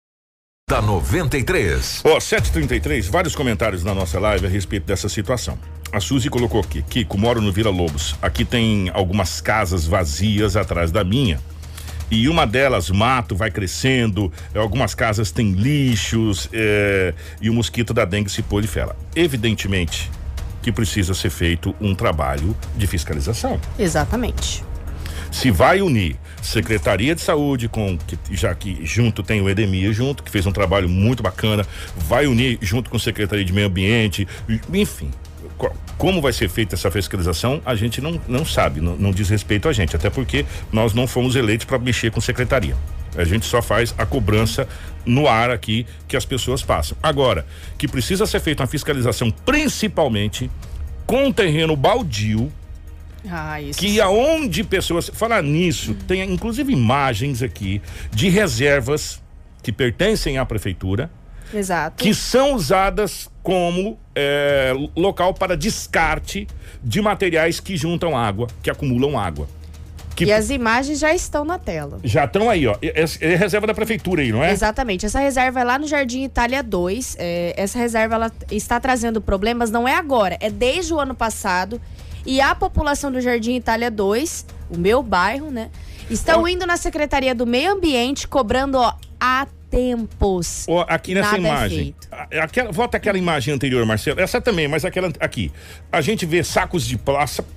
Da 0.69 0.81
93. 0.81 2.01
Ó, 2.03 2.17
oh, 2.17 2.19
733, 2.19 3.07
vários 3.07 3.35
comentários 3.35 3.83
na 3.83 3.93
nossa 3.93 4.19
live 4.19 4.45
a 4.45 4.49
respeito 4.49 4.85
dessa 4.85 5.07
situação. 5.07 5.57
A 5.91 5.99
Suzy 5.99 6.29
colocou 6.29 6.61
aqui, 6.61 6.81
Kiko, 6.81 7.17
moro 7.17 7.41
no 7.41 7.51
Vila 7.51 7.69
Lobos. 7.69 8.15
Aqui 8.21 8.43
tem 8.43 8.89
algumas 8.89 9.39
casas 9.39 9.85
vazias 9.85 10.55
atrás 10.55 10.91
da 10.91 11.03
minha. 11.03 11.39
E 12.11 12.27
uma 12.27 12.45
delas, 12.45 12.89
mato, 12.89 13.35
vai 13.35 13.49
crescendo, 13.49 14.31
algumas 14.53 14.93
casas 14.93 15.31
têm 15.31 15.53
lixos 15.53 16.49
é, 16.51 17.13
e 17.41 17.49
o 17.49 17.53
mosquito 17.53 17.93
da 17.93 18.03
dengue 18.03 18.29
se 18.29 18.41
prolifera. 18.43 18.95
Evidentemente 19.15 20.11
que 20.61 20.71
precisa 20.71 21.13
ser 21.13 21.29
feito 21.29 21.75
um 21.81 21.95
trabalho 21.95 22.55
de 22.77 22.85
fiscalização. 22.85 23.59
Exatamente. 23.79 24.63
Se 25.31 25.49
vai 25.49 25.81
unir 25.81 26.17
Secretaria 26.41 27.15
de 27.15 27.21
Saúde, 27.21 27.69
com 27.69 27.97
que, 27.97 28.17
já 28.35 28.53
que 28.53 28.85
junto 28.85 29.23
tem 29.23 29.41
o 29.41 29.49
Edemir 29.49 29.93
junto, 29.93 30.23
que 30.23 30.29
fez 30.29 30.45
um 30.45 30.51
trabalho 30.51 30.89
muito 30.89 31.23
bacana, 31.23 31.65
vai 31.95 32.27
unir 32.27 32.59
junto 32.61 32.89
com 32.89 32.97
a 32.97 32.99
Secretaria 32.99 33.45
de 33.45 33.53
Meio 33.53 33.67
Ambiente, 33.67 34.27
enfim. 34.73 35.09
Como 35.97 36.21
vai 36.21 36.33
ser 36.33 36.49
feita 36.49 36.75
essa 36.75 36.89
fiscalização, 36.89 37.61
a 37.65 37.75
gente 37.75 38.01
não, 38.01 38.19
não 38.27 38.43
sabe, 38.43 38.81
não, 38.81 38.95
não 38.95 39.11
diz 39.11 39.29
respeito 39.29 39.69
a 39.69 39.73
gente, 39.73 39.95
até 39.95 40.09
porque 40.09 40.45
nós 40.71 40.93
não 40.93 41.05
fomos 41.05 41.35
eleitos 41.35 41.65
para 41.65 41.77
mexer 41.77 42.11
com 42.11 42.19
secretaria. 42.19 42.75
A 43.15 43.23
gente 43.23 43.45
só 43.45 43.61
faz 43.61 43.93
a 43.97 44.05
cobrança 44.05 44.67
no 45.05 45.27
ar 45.27 45.51
aqui 45.51 45.85
que 46.07 46.15
as 46.15 46.25
pessoas 46.25 46.63
passam. 46.63 46.97
Agora, 47.03 47.45
que 47.77 47.87
precisa 47.87 48.25
ser 48.25 48.39
feita 48.39 48.63
uma 48.63 48.67
fiscalização 48.67 49.29
principalmente 49.29 50.49
com 51.05 51.31
terreno 51.31 51.75
baldio, 51.75 52.51
ah, 53.29 53.61
isso 53.61 53.79
que 53.79 54.01
aonde 54.01 54.63
pessoas. 54.63 55.09
Falar 55.13 55.43
nisso, 55.43 55.93
tem 56.07 56.21
inclusive 56.23 56.73
imagens 56.73 57.43
aqui 57.43 57.81
de 58.11 58.29
reservas 58.29 59.21
que 59.61 59.71
pertencem 59.71 60.37
à 60.37 60.45
prefeitura. 60.45 61.09
Exato. 61.53 62.03
Que 62.03 62.13
são 62.13 62.53
usadas 62.53 63.29
como 63.43 63.97
é, 64.15 64.73
local 64.95 65.33
para 65.33 65.57
descarte 65.57 66.47
de 66.83 67.01
materiais 67.01 67.59
que 67.59 67.75
juntam 67.75 68.17
água, 68.17 68.47
que 68.61 68.69
acumulam 68.69 69.19
água. 69.19 69.47
Que... 70.15 70.25
E 70.25 70.33
as 70.33 70.49
imagens 70.49 70.99
já 70.99 71.13
estão 71.13 71.45
na 71.45 71.57
tela. 71.57 71.99
Já 72.03 72.25
estão 72.25 72.49
aí, 72.49 72.67
ó. 72.67 72.75
É, 72.81 73.35
reserva 73.35 73.65
da 73.65 73.73
prefeitura 73.73 74.21
aí, 74.21 74.31
não 74.31 74.43
é? 74.43 74.51
Exatamente. 74.51 75.05
Essa 75.05 75.19
reserva 75.19 75.61
é 75.61 75.63
lá 75.63 75.79
no 75.79 75.87
Jardim 75.87 76.23
Itália 76.23 76.61
2. 76.61 77.15
É, 77.17 77.53
essa 77.57 77.79
reserva 77.79 78.15
ela 78.15 78.31
está 78.51 78.79
trazendo 78.79 79.21
problemas, 79.21 79.71
não 79.71 79.87
é 79.87 79.95
agora, 79.95 80.37
é 80.39 80.49
desde 80.49 80.93
o 80.93 80.99
ano 80.99 81.15
passado 81.15 81.81
e 82.25 82.39
a 82.39 82.53
população 82.53 83.11
do 83.11 83.19
Jardim 83.19 83.55
Itália 83.55 83.89
2, 83.89 84.45
o 84.69 84.77
meu 84.77 85.01
bairro, 85.01 85.49
né? 85.49 85.69
Estão 86.09 86.47
indo 86.47 86.65
na 86.67 86.77
Secretaria 86.77 87.33
do 87.33 87.47
Meio 87.47 87.71
Ambiente 87.71 88.27
cobrando 88.27 88.77
ó, 88.77 88.93
há 89.19 89.47
tempos. 89.71 90.65
Oh, 90.67 90.81
aqui 90.81 91.13
nessa 91.13 91.37
é 91.37 91.39
imagem. 91.39 91.95
É 92.29 92.39
aquela, 92.41 92.71
volta 92.71 92.97
aquela 92.97 93.17
imagem 93.17 93.53
anterior, 93.53 93.83
Marcelo. 93.85 94.19
Essa 94.19 94.41
também, 94.41 94.67
mas 94.67 94.83
aquela 94.83 95.11
aqui. 95.19 95.49
A 95.89 96.01
gente 96.01 96.25
vê 96.25 96.43
sacos 96.43 96.85
de 96.85 96.99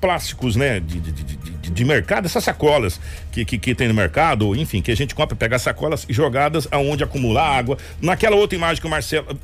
plásticos, 0.01 0.55
né? 0.55 0.79
De, 0.79 1.01
de, 1.01 1.13
de, 1.13 1.37
de, 1.37 1.71
de 1.71 1.85
mercado, 1.85 2.27
essas 2.27 2.45
sacolas 2.45 3.01
que, 3.33 3.45
que, 3.45 3.59
que, 3.59 3.75
tem 3.75 3.89
no 3.89 3.95
mercado, 3.95 4.55
enfim, 4.55 4.81
que 4.81 4.93
a 4.93 4.97
gente 4.97 5.15
compra, 5.15 5.35
pega 5.35 5.59
sacolas 5.59 6.07
jogadas 6.09 6.69
aonde 6.71 7.03
acumular 7.03 7.59
água. 7.59 7.77
Naquela 8.01 8.37
outra 8.37 8.57
imagem 8.57 8.81
que 8.81 8.87
o 8.87 8.91
Marcelo 8.91 9.37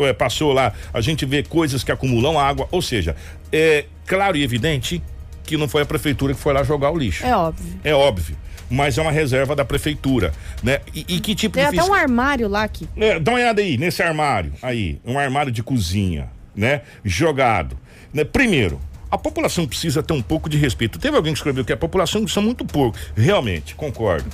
é, 0.00 0.12
passou 0.12 0.52
lá, 0.52 0.74
a 0.92 1.00
gente 1.00 1.24
vê 1.24 1.42
coisas 1.42 1.82
que 1.82 1.90
acumulam 1.90 2.38
água, 2.38 2.68
ou 2.70 2.82
seja, 2.82 3.16
é 3.50 3.86
claro 4.06 4.36
e 4.36 4.42
evidente 4.42 5.02
que 5.44 5.56
não 5.56 5.66
foi 5.66 5.82
a 5.82 5.86
prefeitura 5.86 6.34
que 6.34 6.40
foi 6.40 6.52
lá 6.52 6.62
jogar 6.62 6.90
o 6.90 6.98
lixo. 6.98 7.24
É 7.24 7.34
óbvio. 7.34 7.80
É 7.82 7.94
óbvio. 7.94 8.36
Mas 8.70 8.96
é 8.96 9.02
uma 9.02 9.10
reserva 9.10 9.56
da 9.56 9.64
prefeitura, 9.64 10.32
né? 10.62 10.80
E, 10.94 11.04
e 11.08 11.20
que 11.20 11.34
tipo 11.34 11.56
Tem 11.56 11.68
de 11.70 11.78
até 11.78 11.90
um 11.90 11.92
armário 11.92 12.48
lá 12.48 12.62
aqui. 12.62 12.88
É, 12.96 13.18
dá 13.18 13.32
uma 13.32 13.38
olhada 13.38 13.60
aí, 13.60 13.76
nesse 13.76 14.02
armário, 14.02 14.52
aí, 14.62 15.00
um 15.04 15.18
armário 15.18 15.50
de 15.50 15.62
cozinha, 15.62 16.30
né? 16.54 16.82
Jogado. 17.04 17.76
Né? 18.14 18.24
Primeiro, 18.24 18.80
a 19.10 19.18
população 19.18 19.66
precisa 19.66 20.02
ter 20.02 20.12
um 20.12 20.22
pouco 20.22 20.48
de 20.48 20.56
respeito. 20.56 20.98
Teve 20.98 21.16
alguém 21.16 21.32
que 21.32 21.38
escreveu 21.38 21.64
que 21.64 21.72
a 21.72 21.76
população 21.76 22.26
são 22.28 22.42
muito 22.42 22.64
pouco. 22.64 22.96
Realmente, 23.16 23.74
concordo. 23.74 24.30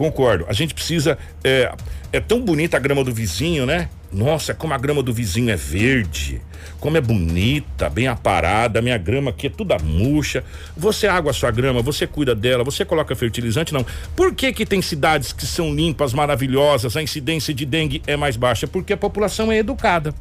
Concordo. 0.00 0.46
A 0.48 0.54
gente 0.54 0.72
precisa. 0.72 1.18
É, 1.44 1.70
é 2.10 2.20
tão 2.20 2.40
bonita 2.40 2.78
a 2.78 2.80
grama 2.80 3.04
do 3.04 3.12
vizinho, 3.12 3.66
né? 3.66 3.90
Nossa, 4.10 4.54
como 4.54 4.72
a 4.72 4.78
grama 4.78 5.02
do 5.02 5.12
vizinho 5.12 5.50
é 5.50 5.56
verde, 5.56 6.40
como 6.80 6.96
é 6.96 7.02
bonita, 7.02 7.90
bem 7.90 8.08
aparada. 8.08 8.80
Minha 8.80 8.96
grama 8.96 9.30
aqui 9.30 9.48
é 9.48 9.50
toda 9.50 9.78
murcha. 9.78 10.42
Você 10.74 11.06
água 11.06 11.32
a 11.32 11.34
sua 11.34 11.50
grama, 11.50 11.82
você 11.82 12.06
cuida 12.06 12.34
dela, 12.34 12.64
você 12.64 12.82
coloca 12.82 13.14
fertilizante? 13.14 13.74
Não. 13.74 13.84
Por 14.16 14.34
que 14.34 14.54
que 14.54 14.64
tem 14.64 14.80
cidades 14.80 15.34
que 15.34 15.44
são 15.44 15.74
limpas, 15.74 16.14
maravilhosas, 16.14 16.96
a 16.96 17.02
incidência 17.02 17.52
de 17.52 17.66
dengue 17.66 18.00
é 18.06 18.16
mais 18.16 18.38
baixa? 18.38 18.66
Porque 18.66 18.94
a 18.94 18.96
população 18.96 19.52
é 19.52 19.58
educada. 19.58 20.14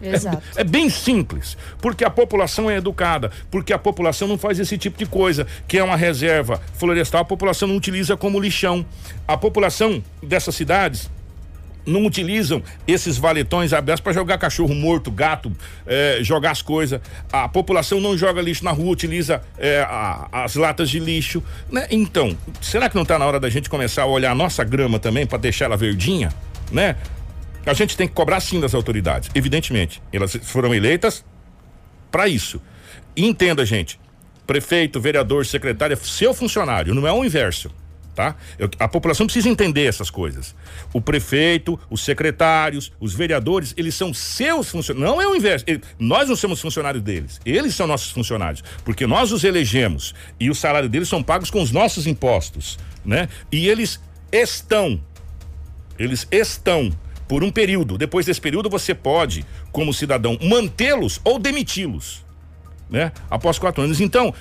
Exato. 0.00 0.42
É, 0.56 0.60
é, 0.60 0.64
bem 0.64 0.88
simples, 0.88 1.56
porque 1.80 2.04
a 2.04 2.10
população 2.10 2.70
é 2.70 2.76
educada, 2.76 3.30
porque 3.50 3.72
a 3.72 3.78
população 3.78 4.28
não 4.28 4.38
faz 4.38 4.58
esse 4.58 4.76
tipo 4.76 4.98
de 4.98 5.06
coisa, 5.06 5.46
que 5.66 5.78
é 5.78 5.82
uma 5.82 5.96
reserva 5.96 6.60
florestal, 6.74 7.22
a 7.22 7.24
população 7.24 7.68
não 7.68 7.76
utiliza 7.76 8.16
como 8.16 8.40
lixão. 8.40 8.84
A 9.26 9.36
população 9.36 10.02
dessas 10.22 10.54
cidades 10.54 11.10
não 11.86 12.04
utilizam 12.04 12.62
esses 12.86 13.16
valetões 13.16 13.72
abertos 13.72 14.00
para 14.00 14.12
jogar 14.12 14.38
cachorro 14.38 14.74
morto, 14.74 15.10
gato, 15.10 15.52
é, 15.86 16.18
jogar 16.20 16.50
as 16.50 16.60
coisas. 16.60 17.00
A 17.32 17.48
população 17.48 18.00
não 18.00 18.18
joga 18.18 18.42
lixo 18.42 18.64
na 18.64 18.72
rua, 18.72 18.90
utiliza 18.90 19.40
é, 19.56 19.80
a, 19.80 20.28
as 20.32 20.56
latas 20.56 20.90
de 20.90 20.98
lixo. 20.98 21.42
Né? 21.70 21.86
Então, 21.90 22.36
será 22.60 22.88
que 22.88 22.96
não 22.96 23.02
está 23.02 23.18
na 23.18 23.24
hora 23.24 23.38
da 23.38 23.48
gente 23.48 23.70
começar 23.70 24.02
a 24.02 24.06
olhar 24.06 24.32
a 24.32 24.34
nossa 24.34 24.64
grama 24.64 24.98
também 24.98 25.24
para 25.24 25.38
deixar 25.38 25.66
ela 25.66 25.76
verdinha? 25.76 26.32
Né? 26.72 26.96
A 27.66 27.74
gente 27.74 27.96
tem 27.96 28.06
que 28.06 28.14
cobrar 28.14 28.40
sim 28.40 28.60
das 28.60 28.74
autoridades, 28.74 29.28
evidentemente. 29.34 30.02
Elas 30.12 30.38
foram 30.42 30.74
eleitas 30.74 31.24
para 32.10 32.28
isso. 32.28 32.62
E 33.14 33.26
entenda, 33.26 33.66
gente, 33.66 33.98
prefeito, 34.46 35.00
vereador, 35.00 35.44
secretário 35.44 35.94
é 35.94 35.96
seu 35.96 36.32
funcionário, 36.32 36.94
não 36.94 37.06
é 37.06 37.12
o 37.12 37.24
inverso 37.24 37.70
tá? 38.16 38.34
Eu, 38.58 38.68
a 38.80 38.88
população 38.88 39.26
precisa 39.26 39.48
entender 39.48 39.84
essas 39.84 40.08
coisas. 40.08 40.56
O 40.92 41.00
prefeito, 41.00 41.78
os 41.90 42.02
secretários, 42.02 42.90
os 42.98 43.14
vereadores, 43.14 43.74
eles 43.76 43.94
são 43.94 44.12
seus 44.12 44.70
funcionários. 44.70 45.10
Não 45.10 45.20
é 45.20 45.28
o 45.28 45.36
inverso. 45.36 45.64
Ele, 45.68 45.82
nós 45.98 46.28
não 46.28 46.34
somos 46.34 46.60
funcionários 46.60 47.02
deles. 47.04 47.38
Eles 47.44 47.74
são 47.74 47.86
nossos 47.86 48.10
funcionários, 48.10 48.64
porque 48.84 49.06
nós 49.06 49.30
os 49.30 49.44
elegemos 49.44 50.14
e 50.40 50.48
o 50.48 50.54
salário 50.54 50.88
deles 50.88 51.08
são 51.08 51.22
pagos 51.22 51.50
com 51.50 51.60
os 51.60 51.70
nossos 51.70 52.06
impostos, 52.06 52.78
né? 53.04 53.28
E 53.52 53.68
eles 53.68 54.00
estão, 54.32 54.98
eles 55.98 56.26
estão 56.30 56.90
por 57.28 57.42
um 57.44 57.50
período. 57.50 57.98
Depois 57.98 58.26
desse 58.26 58.40
período 58.40 58.70
você 58.70 58.94
pode, 58.94 59.44
como 59.72 59.92
cidadão, 59.92 60.38
mantê-los 60.42 61.20
ou 61.24 61.38
demiti-los, 61.38 62.24
né? 62.88 63.12
Após 63.30 63.58
quatro 63.58 63.82
anos. 63.82 64.00
Então, 64.00 64.34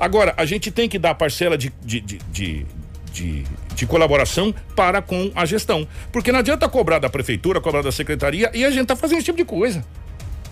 Agora, 0.00 0.32
a 0.38 0.46
gente 0.46 0.70
tem 0.70 0.88
que 0.88 0.98
dar 0.98 1.14
parcela 1.14 1.58
de, 1.58 1.70
de, 1.84 2.00
de, 2.00 2.18
de, 2.32 2.66
de, 3.12 3.44
de 3.74 3.86
colaboração 3.86 4.54
para 4.74 5.02
com 5.02 5.30
a 5.34 5.44
gestão. 5.44 5.86
Porque 6.10 6.32
não 6.32 6.38
adianta 6.38 6.66
cobrar 6.70 6.98
da 6.98 7.10
prefeitura, 7.10 7.60
cobrar 7.60 7.82
da 7.82 7.92
secretaria 7.92 8.50
e 8.54 8.64
a 8.64 8.70
gente 8.70 8.86
tá 8.86 8.96
fazendo 8.96 9.18
esse 9.18 9.26
tipo 9.26 9.36
de 9.36 9.44
coisa. 9.44 9.84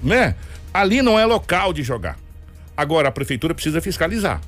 Né? 0.03 0.35
Ali 0.72 1.01
não 1.01 1.18
é 1.18 1.24
local 1.24 1.72
de 1.72 1.83
jogar. 1.83 2.18
Agora 2.76 3.09
a 3.09 3.11
prefeitura 3.11 3.55
precisa 3.55 3.81
fiscalizar. 3.81 4.39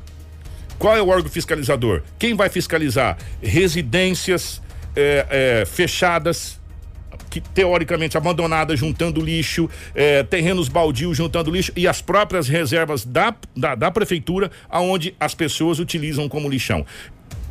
Qual 0.79 0.95
é 0.95 1.01
o 1.01 1.09
órgão 1.09 1.31
fiscalizador? 1.31 2.03
Quem 2.19 2.35
vai 2.35 2.51
fiscalizar? 2.51 3.17
Residências 3.43 4.61
é, 4.95 5.27
é, 5.31 5.65
fechadas, 5.65 6.60
que 7.31 7.41
teoricamente 7.41 8.19
abandonadas 8.19 8.79
juntando 8.79 9.21
lixo, 9.21 9.71
é, 9.95 10.23
terrenos 10.25 10.69
baldios 10.69 11.17
juntando 11.17 11.51
lixo 11.51 11.73
e 11.77 11.87
as 11.87 12.03
próprias 12.03 12.49
reservas 12.49 13.05
da, 13.05 13.35
da, 13.57 13.75
da 13.75 13.91
prefeitura, 13.91 14.51
aonde 14.69 15.15
as 15.19 15.35
pessoas 15.35 15.79
utilizam 15.79 16.29
como 16.29 16.49
lixão 16.49 16.85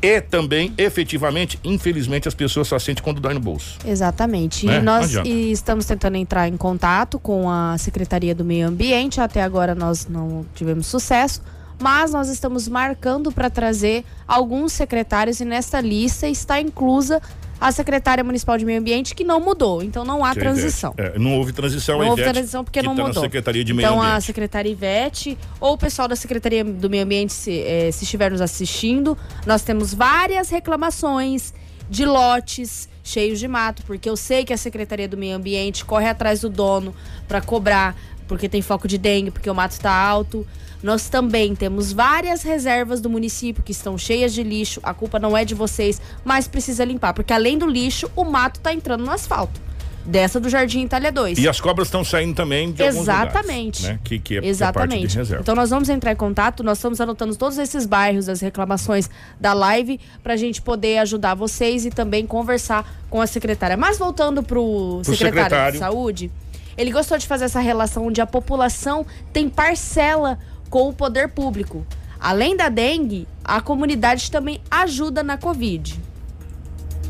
e 0.02 0.22
também, 0.22 0.74
efetivamente, 0.78 1.60
infelizmente, 1.64 2.28
as 2.28 2.34
pessoas 2.34 2.68
só 2.68 2.80
sentem 2.80 3.04
quando 3.04 3.20
dói 3.20 3.34
no 3.34 3.40
bolso. 3.40 3.78
Exatamente. 3.86 4.66
Né? 4.66 4.78
E 4.78 4.82
nós 4.82 5.14
e 5.26 5.52
estamos 5.52 5.86
tentando 5.86 6.16
entrar 6.16 6.48
em 6.48 6.56
contato 6.56 7.20
com 7.20 7.50
a 7.50 7.78
Secretaria 7.78 8.34
do 8.34 8.46
Meio 8.46 8.68
Ambiente. 8.68 9.20
Até 9.20 9.42
agora 9.42 9.76
nós 9.76 10.08
não 10.08 10.46
tivemos 10.56 10.88
sucesso, 10.88 11.42
mas 11.82 12.14
nós 12.14 12.30
estamos 12.30 12.68
marcando 12.68 13.32
para 13.32 13.50
trazer 13.50 14.06
alguns 14.26 14.72
secretários 14.72 15.42
e 15.42 15.46
nesta 15.46 15.82
lista 15.82 16.28
está 16.28 16.62
inclusa 16.62 17.22
a 17.60 17.72
secretária 17.72 18.24
municipal 18.24 18.58
de 18.58 18.66
meio 18.66 18.80
ambiente 18.80 19.14
que 19.14 19.24
não 19.24 19.40
mudou, 19.40 19.84
então 19.84 20.06
não 20.06 20.24
há 20.24 20.34
que 20.34 20.40
transição. 20.40 20.94
É, 20.98 21.18
não 21.20 21.38
houve 21.38 21.52
transição. 21.52 22.00
Não 22.00 22.10
houve 22.10 22.24
transição 22.24 22.64
porque 22.64 22.82
não 22.82 22.96
tá 22.96 23.08
mudou. 23.08 23.24
Secretaria 23.24 23.64
de 23.64 23.74
meio 23.74 23.86
então 23.86 24.00
ambiente. 24.00 24.18
a 24.18 24.22
secretária 24.22 24.70
Ivete 24.70 25.38
ou 25.60 25.74
o 25.74 25.78
pessoal 25.78 26.08
da 26.08 26.16
secretaria 26.16 26.64
do 26.64 26.90
meio 26.90 27.04
ambiente 27.04 27.34
se, 27.34 27.62
eh, 27.62 27.92
se 27.92 28.04
estiver 28.04 28.32
nos 28.32 28.42
assistindo, 28.42 29.18
nós 29.46 29.62
temos 29.62 29.94
várias 29.94 30.50
reclamações 30.50 31.54
de 31.90 32.06
lotes 32.06 32.88
cheios 33.04 33.40
de 33.40 33.48
mato, 33.48 33.84
porque 33.86 34.10
eu 34.10 34.16
sei 34.16 34.46
que 34.46 34.54
a 34.54 34.58
secretaria 34.58 35.08
do 35.08 35.18
meio 35.18 35.36
ambiente 35.36 35.84
corre 35.84 36.08
atrás 36.08 36.42
do 36.42 36.50
dono 36.50 36.94
para 37.28 37.42
cobrar 37.42 37.96
porque 38.30 38.48
tem 38.48 38.62
foco 38.62 38.88
de 38.88 38.98
dengue, 38.98 39.32
porque 39.32 39.50
o 39.50 39.56
mato 39.56 39.72
está 39.72 39.92
alto. 39.92 40.46
Nós 40.82 41.10
também 41.10 41.56
temos 41.56 41.92
várias 41.92 42.42
reservas 42.42 43.02
do 43.02 43.10
município 43.10 43.62
que 43.62 43.72
estão 43.72 43.98
cheias 43.98 44.34
de 44.34 44.44
lixo. 44.44 44.80
A 44.82 44.94
culpa 44.94 45.20
não 45.20 45.36
é 45.36 45.44
de 45.44 45.54
vocês, 45.54 46.02
mas 46.24 46.48
precisa 46.48 46.86
limpar, 46.86 47.14
porque 47.14 47.34
além 47.34 47.58
do 47.58 47.68
lixo, 47.68 48.10
o 48.16 48.24
mato 48.24 48.58
está 48.58 48.74
entrando 48.74 49.04
no 49.04 49.12
asfalto. 49.12 49.60
Dessa 50.06 50.40
do 50.40 50.50
Jardim 50.50 50.86
Itália 50.86 51.12
2. 51.12 51.38
E 51.38 51.48
as 51.48 51.60
cobras 51.60 51.90
estão 51.90 52.04
saindo 52.04 52.34
também 52.34 52.72
de 52.72 52.82
Exatamente. 52.82 53.82
Lugares, 53.82 53.82
né? 53.82 54.00
Que, 54.04 54.18
que 54.18 54.38
é, 54.38 54.46
Exatamente. 54.46 55.08
Que 55.08 55.18
é 55.18 55.20
reserva. 55.20 55.42
Então 55.44 55.54
nós 55.54 55.70
vamos 55.70 55.90
entrar 55.90 56.14
em 56.14 56.16
contato, 56.16 56.64
nós 56.64 56.78
estamos 56.78 57.00
anotando 57.02 57.36
todos 57.36 57.58
esses 57.58 57.86
bairros, 57.86 58.30
as 58.30 58.40
reclamações 58.40 59.10
da 59.40 59.54
live, 59.54 60.00
para 60.24 60.34
a 60.34 60.38
gente 60.38 60.62
poder 60.62 61.00
ajudar 61.00 61.36
vocês 61.36 61.86
e 61.86 61.92
também 61.92 62.26
conversar 62.26 62.90
com 63.10 63.22
a 63.22 63.28
secretária. 63.28 63.76
Mas 63.76 64.00
voltando 64.00 64.42
para 64.42 64.60
o 64.60 65.04
secretário, 65.04 65.36
secretário 65.36 65.74
de 65.74 65.80
saúde, 65.80 66.32
ele 66.78 66.92
gostou 66.92 67.18
de 67.18 67.28
fazer 67.28 67.46
essa 67.46 67.60
relação 67.60 68.08
onde 68.08 68.22
a 68.22 68.26
população 68.26 69.06
tem 69.34 69.50
parcela 69.50 70.40
com 70.70 70.90
o 70.90 70.94
poder 70.94 71.30
público. 71.30 71.86
Além 72.20 72.56
da 72.56 72.70
dengue, 72.70 73.28
a 73.44 73.62
comunidade 73.62 74.30
também 74.30 74.62
ajuda 74.70 75.24
na 75.24 75.38
Covid. 75.38 76.00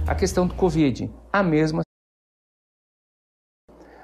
A 0.07 0.15
questão 0.15 0.47
do 0.47 0.53
Covid, 0.53 1.09
a 1.31 1.43
mesma 1.43 1.81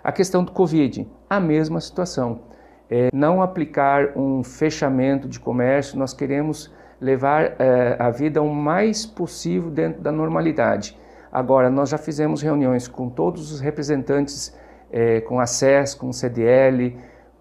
a 0.03 0.12
questão 0.12 0.43
do 0.43 0.51
Covid, 0.51 1.08
a 1.28 1.39
mesma 1.39 1.82
situação. 1.82 2.41
É, 2.88 3.10
não 3.12 3.41
aplicar 3.41 4.16
um 4.16 4.43
fechamento 4.43 5.28
de 5.28 5.39
comércio, 5.39 5.97
nós 5.97 6.14
queremos 6.14 6.72
levar 7.01 7.56
é, 7.60 7.95
a 7.97 8.12
vida 8.12 8.39
o 8.41 8.53
mais 8.53 9.03
possível 9.06 9.72
dentro 9.72 10.01
da 10.01 10.12
normalidade. 10.12 10.95
Agora, 11.32 11.70
nós 11.70 11.89
já 11.89 11.97
fizemos 11.97 12.41
reuniões 12.41 12.88
com 12.88 13.10
todos 13.10 13.51
os 13.51 13.60
representantes, 13.60 14.56
é, 14.91 15.22
com 15.22 15.39
a 15.39 15.47
SES, 15.47 15.95
com 15.95 16.10
o 16.10 16.14
CDL, 16.14 16.97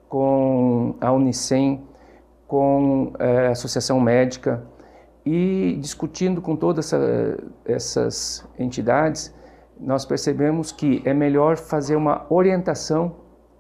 com 0.09 0.97
a 1.01 1.13
Unicem, 1.13 1.87
com 2.55 3.13
é, 3.19 3.49
a 3.49 3.51
Associação 3.51 3.99
Médica 3.99 4.63
e 5.27 5.77
discutindo 5.81 6.41
com 6.41 6.55
todas 6.55 6.93
essa, 6.93 7.37
essas 7.65 8.49
entidades, 8.57 9.35
nós 9.81 10.05
percebemos 10.05 10.71
que 10.71 11.03
é 11.05 11.13
melhor 11.13 11.57
fazer 11.57 11.97
uma 11.97 12.25
orientação 12.31 13.17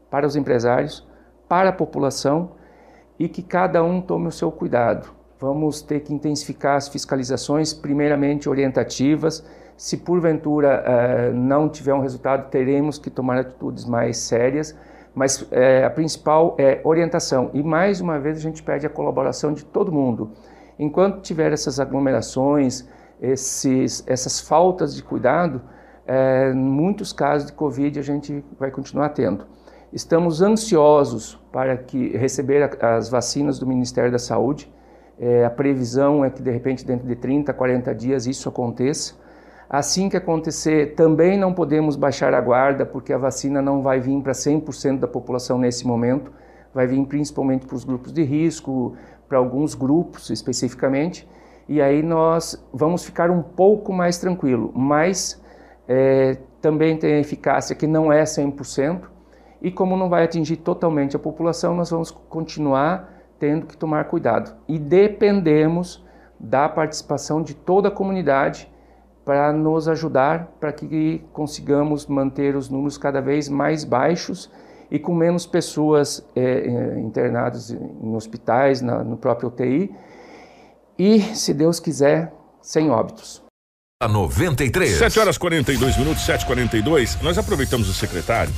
para 0.08 0.24
os 0.24 0.36
empresários, 0.36 1.04
para 1.48 1.70
a 1.70 1.72
população 1.72 2.52
e 3.18 3.28
que 3.28 3.42
cada 3.42 3.82
um 3.82 4.00
tome 4.00 4.28
o 4.28 4.30
seu 4.30 4.52
cuidado. 4.52 5.10
Vamos 5.40 5.82
ter 5.82 5.98
que 5.98 6.14
intensificar 6.14 6.76
as 6.76 6.86
fiscalizações, 6.86 7.74
primeiramente 7.74 8.48
orientativas. 8.48 9.44
Se 9.76 9.96
porventura 9.96 10.84
eh, 10.86 11.32
não 11.32 11.68
tiver 11.68 11.94
um 11.94 12.00
resultado, 12.00 12.48
teremos 12.48 12.96
que 12.96 13.10
tomar 13.10 13.40
atitudes 13.40 13.84
mais 13.86 14.18
sérias 14.18 14.72
mas 15.14 15.46
é, 15.50 15.84
a 15.84 15.90
principal 15.90 16.56
é 16.58 16.80
orientação. 16.84 17.50
E 17.54 17.62
mais 17.62 18.00
uma 18.00 18.18
vez 18.18 18.38
a 18.38 18.40
gente 18.40 18.62
pede 18.62 18.86
a 18.86 18.90
colaboração 18.90 19.52
de 19.52 19.64
todo 19.64 19.92
mundo. 19.92 20.32
Enquanto 20.78 21.20
tiver 21.20 21.52
essas 21.52 21.78
aglomerações, 21.78 22.88
esses, 23.20 24.02
essas 24.06 24.40
faltas 24.40 24.94
de 24.94 25.02
cuidado, 25.02 25.62
é, 26.06 26.52
muitos 26.52 27.12
casos 27.12 27.46
de 27.46 27.52
Covid 27.52 27.98
a 27.98 28.02
gente 28.02 28.44
vai 28.58 28.70
continuar 28.70 29.10
tendo. 29.10 29.46
Estamos 29.92 30.42
ansiosos 30.42 31.40
para 31.52 31.76
que 31.76 32.16
receber 32.16 32.76
as 32.84 33.08
vacinas 33.08 33.60
do 33.60 33.66
Ministério 33.66 34.10
da 34.10 34.18
Saúde. 34.18 34.72
É, 35.16 35.44
a 35.44 35.50
previsão 35.50 36.24
é 36.24 36.30
que 36.30 36.42
de 36.42 36.50
repente 36.50 36.84
dentro 36.84 37.06
de 37.06 37.14
30, 37.14 37.52
40 37.52 37.94
dias 37.94 38.26
isso 38.26 38.48
aconteça. 38.48 39.14
Assim 39.68 40.08
que 40.08 40.16
acontecer, 40.16 40.94
também 40.94 41.38
não 41.38 41.52
podemos 41.52 41.96
baixar 41.96 42.34
a 42.34 42.40
guarda, 42.40 42.84
porque 42.84 43.12
a 43.12 43.18
vacina 43.18 43.62
não 43.62 43.82
vai 43.82 43.98
vir 43.98 44.20
para 44.22 44.32
100% 44.32 44.98
da 44.98 45.08
população 45.08 45.58
nesse 45.58 45.86
momento, 45.86 46.30
vai 46.72 46.86
vir 46.86 47.04
principalmente 47.06 47.66
para 47.66 47.76
os 47.76 47.84
grupos 47.84 48.12
de 48.12 48.22
risco, 48.22 48.94
para 49.28 49.38
alguns 49.38 49.74
grupos 49.74 50.30
especificamente, 50.30 51.28
e 51.68 51.80
aí 51.80 52.02
nós 52.02 52.62
vamos 52.72 53.04
ficar 53.04 53.30
um 53.30 53.42
pouco 53.42 53.92
mais 53.92 54.18
tranquilo, 54.18 54.70
mas 54.74 55.42
é, 55.88 56.36
também 56.60 56.96
tem 56.96 57.14
a 57.14 57.20
eficácia 57.20 57.74
que 57.74 57.86
não 57.86 58.12
é 58.12 58.22
100%, 58.24 59.02
e 59.62 59.70
como 59.70 59.96
não 59.96 60.10
vai 60.10 60.24
atingir 60.24 60.56
totalmente 60.56 61.16
a 61.16 61.18
população, 61.18 61.74
nós 61.74 61.90
vamos 61.90 62.10
continuar 62.10 63.10
tendo 63.38 63.66
que 63.66 63.76
tomar 63.76 64.04
cuidado. 64.04 64.54
E 64.68 64.78
dependemos 64.78 66.04
da 66.38 66.68
participação 66.68 67.42
de 67.42 67.54
toda 67.54 67.88
a 67.88 67.90
comunidade 67.90 68.70
para 69.24 69.52
nos 69.52 69.88
ajudar 69.88 70.54
para 70.60 70.72
que 70.72 71.24
consigamos 71.32 72.06
manter 72.06 72.56
os 72.56 72.68
números 72.68 72.98
cada 72.98 73.20
vez 73.20 73.48
mais 73.48 73.84
baixos 73.84 74.50
e 74.90 74.98
com 74.98 75.14
menos 75.14 75.46
pessoas 75.46 76.24
é, 76.36 76.98
internadas 76.98 77.70
em 77.70 78.14
hospitais, 78.14 78.80
na, 78.80 79.02
no 79.02 79.16
próprio 79.16 79.48
UTI 79.48 79.94
e, 80.98 81.20
se 81.20 81.52
Deus 81.52 81.80
quiser, 81.80 82.32
sem 82.60 82.90
óbitos. 82.90 83.42
A 84.02 84.08
93. 84.08 84.98
7 84.98 85.18
horas 85.18 85.38
42 85.38 85.96
minutos, 85.96 86.26
7h42. 86.26 87.22
Nós 87.22 87.38
aproveitamos 87.38 87.88
o 87.88 87.94
secretário 87.94 88.52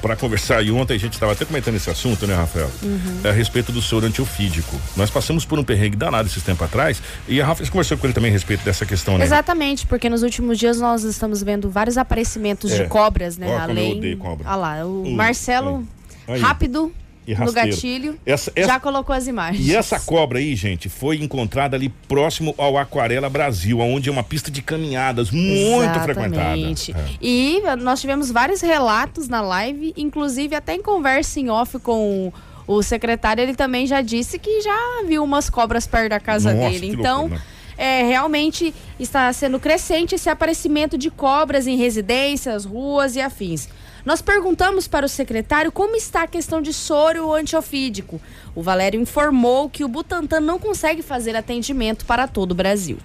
para 0.00 0.16
conversar 0.16 0.62
e 0.64 0.70
ontem 0.70 0.94
a 0.94 0.98
gente 0.98 1.12
estava 1.14 1.32
até 1.32 1.44
comentando 1.44 1.76
esse 1.76 1.90
assunto, 1.90 2.26
né, 2.26 2.34
Rafael? 2.34 2.70
Uhum. 2.82 3.20
É 3.24 3.28
a 3.28 3.32
respeito 3.32 3.70
do 3.72 3.80
soro 3.82 4.06
antiofídico. 4.06 4.80
Nós 4.96 5.10
passamos 5.10 5.44
por 5.44 5.58
um 5.58 5.64
perrengue 5.64 5.96
danado 5.96 6.28
esses 6.28 6.42
tempos 6.42 6.64
atrás 6.64 7.02
e 7.28 7.40
a 7.40 7.46
Rafael 7.46 7.70
conversou 7.70 7.96
com 7.98 8.06
ele 8.06 8.14
também 8.14 8.30
a 8.30 8.32
respeito 8.32 8.64
dessa 8.64 8.84
questão, 8.86 9.18
né? 9.18 9.24
Exatamente, 9.24 9.86
porque 9.86 10.08
nos 10.08 10.22
últimos 10.22 10.58
dias 10.58 10.78
nós 10.80 11.02
estamos 11.04 11.42
vendo 11.42 11.68
vários 11.70 11.98
aparecimentos 11.98 12.72
É. 12.72 12.82
de 12.82 12.88
cobras, 12.88 13.36
né? 13.36 13.46
Ó, 13.46 13.50
como 13.50 13.60
eu 13.62 13.70
Além. 13.70 13.98
odeio 13.98 14.16
cobra. 14.16 14.46
Ah 14.48 14.56
lá, 14.56 14.84
o 14.86 15.10
Marcelo, 15.10 15.86
Aí. 16.26 16.40
rápido 16.40 16.92
E 17.30 17.34
no 17.34 17.38
rasteiro. 17.44 17.70
gatilho, 17.70 18.20
Essa- 18.26 18.52
essa- 18.56 18.68
já 18.68 18.80
colocou 18.80 19.14
as 19.14 19.26
imagens. 19.26 19.66
E 19.66 19.74
essa 19.74 20.00
cobra 20.00 20.38
aí, 20.38 20.54
gente, 20.56 20.88
foi 20.88 21.16
encontrada 21.16 21.76
ali 21.76 21.88
próximo 22.08 22.54
ao 22.58 22.76
Aquarela 22.76 23.28
Brasil, 23.28 23.78
onde 23.80 24.08
é 24.08 24.12
uma 24.12 24.22
pista 24.24 24.50
de 24.50 24.60
caminhadas 24.62 25.30
muito 25.30 26.00
frequentada. 26.00 26.56
Exatamente. 26.56 26.92
É. 26.92 27.04
E 27.20 27.62
nós 27.80 28.00
tivemos 28.00 28.30
vários 28.30 28.60
relatos 28.60 29.28
na 29.28 29.40
live, 29.40 29.92
inclusive 29.96 30.54
até 30.54 30.74
em 30.74 30.82
conversa 30.82 31.38
em 31.40 31.48
off 31.50 31.78
com 31.78 32.32
o 32.66 32.82
secretário, 32.82 33.42
ele 33.42 33.54
também 33.54 33.86
já 33.86 34.00
disse 34.00 34.38
que 34.38 34.60
já 34.60 35.02
viu 35.06 35.24
umas 35.24 35.50
cobras 35.50 35.86
perto 35.86 36.10
da 36.10 36.20
casa 36.20 36.52
Nossa, 36.54 36.70
dele. 36.70 36.88
Então, 36.88 37.22
loucura, 37.22 37.40
né? 37.40 37.46
é, 37.76 38.02
realmente 38.04 38.72
está 38.98 39.32
sendo 39.32 39.58
crescente 39.58 40.14
esse 40.14 40.28
aparecimento 40.28 40.96
de 40.96 41.10
cobras 41.10 41.66
em 41.66 41.76
residências, 41.76 42.64
ruas 42.64 43.16
e 43.16 43.20
afins. 43.20 43.68
Nós 44.04 44.22
perguntamos 44.22 44.88
para 44.88 45.04
o 45.04 45.08
secretário 45.08 45.70
como 45.70 45.94
está 45.94 46.22
a 46.22 46.26
questão 46.26 46.62
de 46.62 46.72
soro 46.72 47.32
antiofídico. 47.32 48.20
O 48.54 48.62
Valério 48.62 49.00
informou 49.00 49.68
que 49.68 49.84
o 49.84 49.88
Butantan 49.88 50.40
não 50.40 50.58
consegue 50.58 51.02
fazer 51.02 51.36
atendimento 51.36 52.06
para 52.06 52.26
todo 52.26 52.52
o 52.52 52.54
Brasil. 52.54 52.96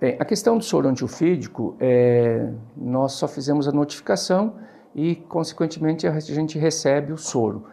Bem, 0.00 0.16
a 0.18 0.24
questão 0.24 0.58
do 0.58 0.64
soro 0.64 0.88
antiofídico, 0.88 1.76
é, 1.80 2.50
nós 2.76 3.12
só 3.12 3.26
fizemos 3.26 3.66
a 3.66 3.72
notificação 3.72 4.54
e, 4.94 5.16
consequentemente, 5.16 6.06
a 6.06 6.18
gente 6.20 6.58
recebe 6.58 7.12
o 7.12 7.16
soro. 7.16 7.66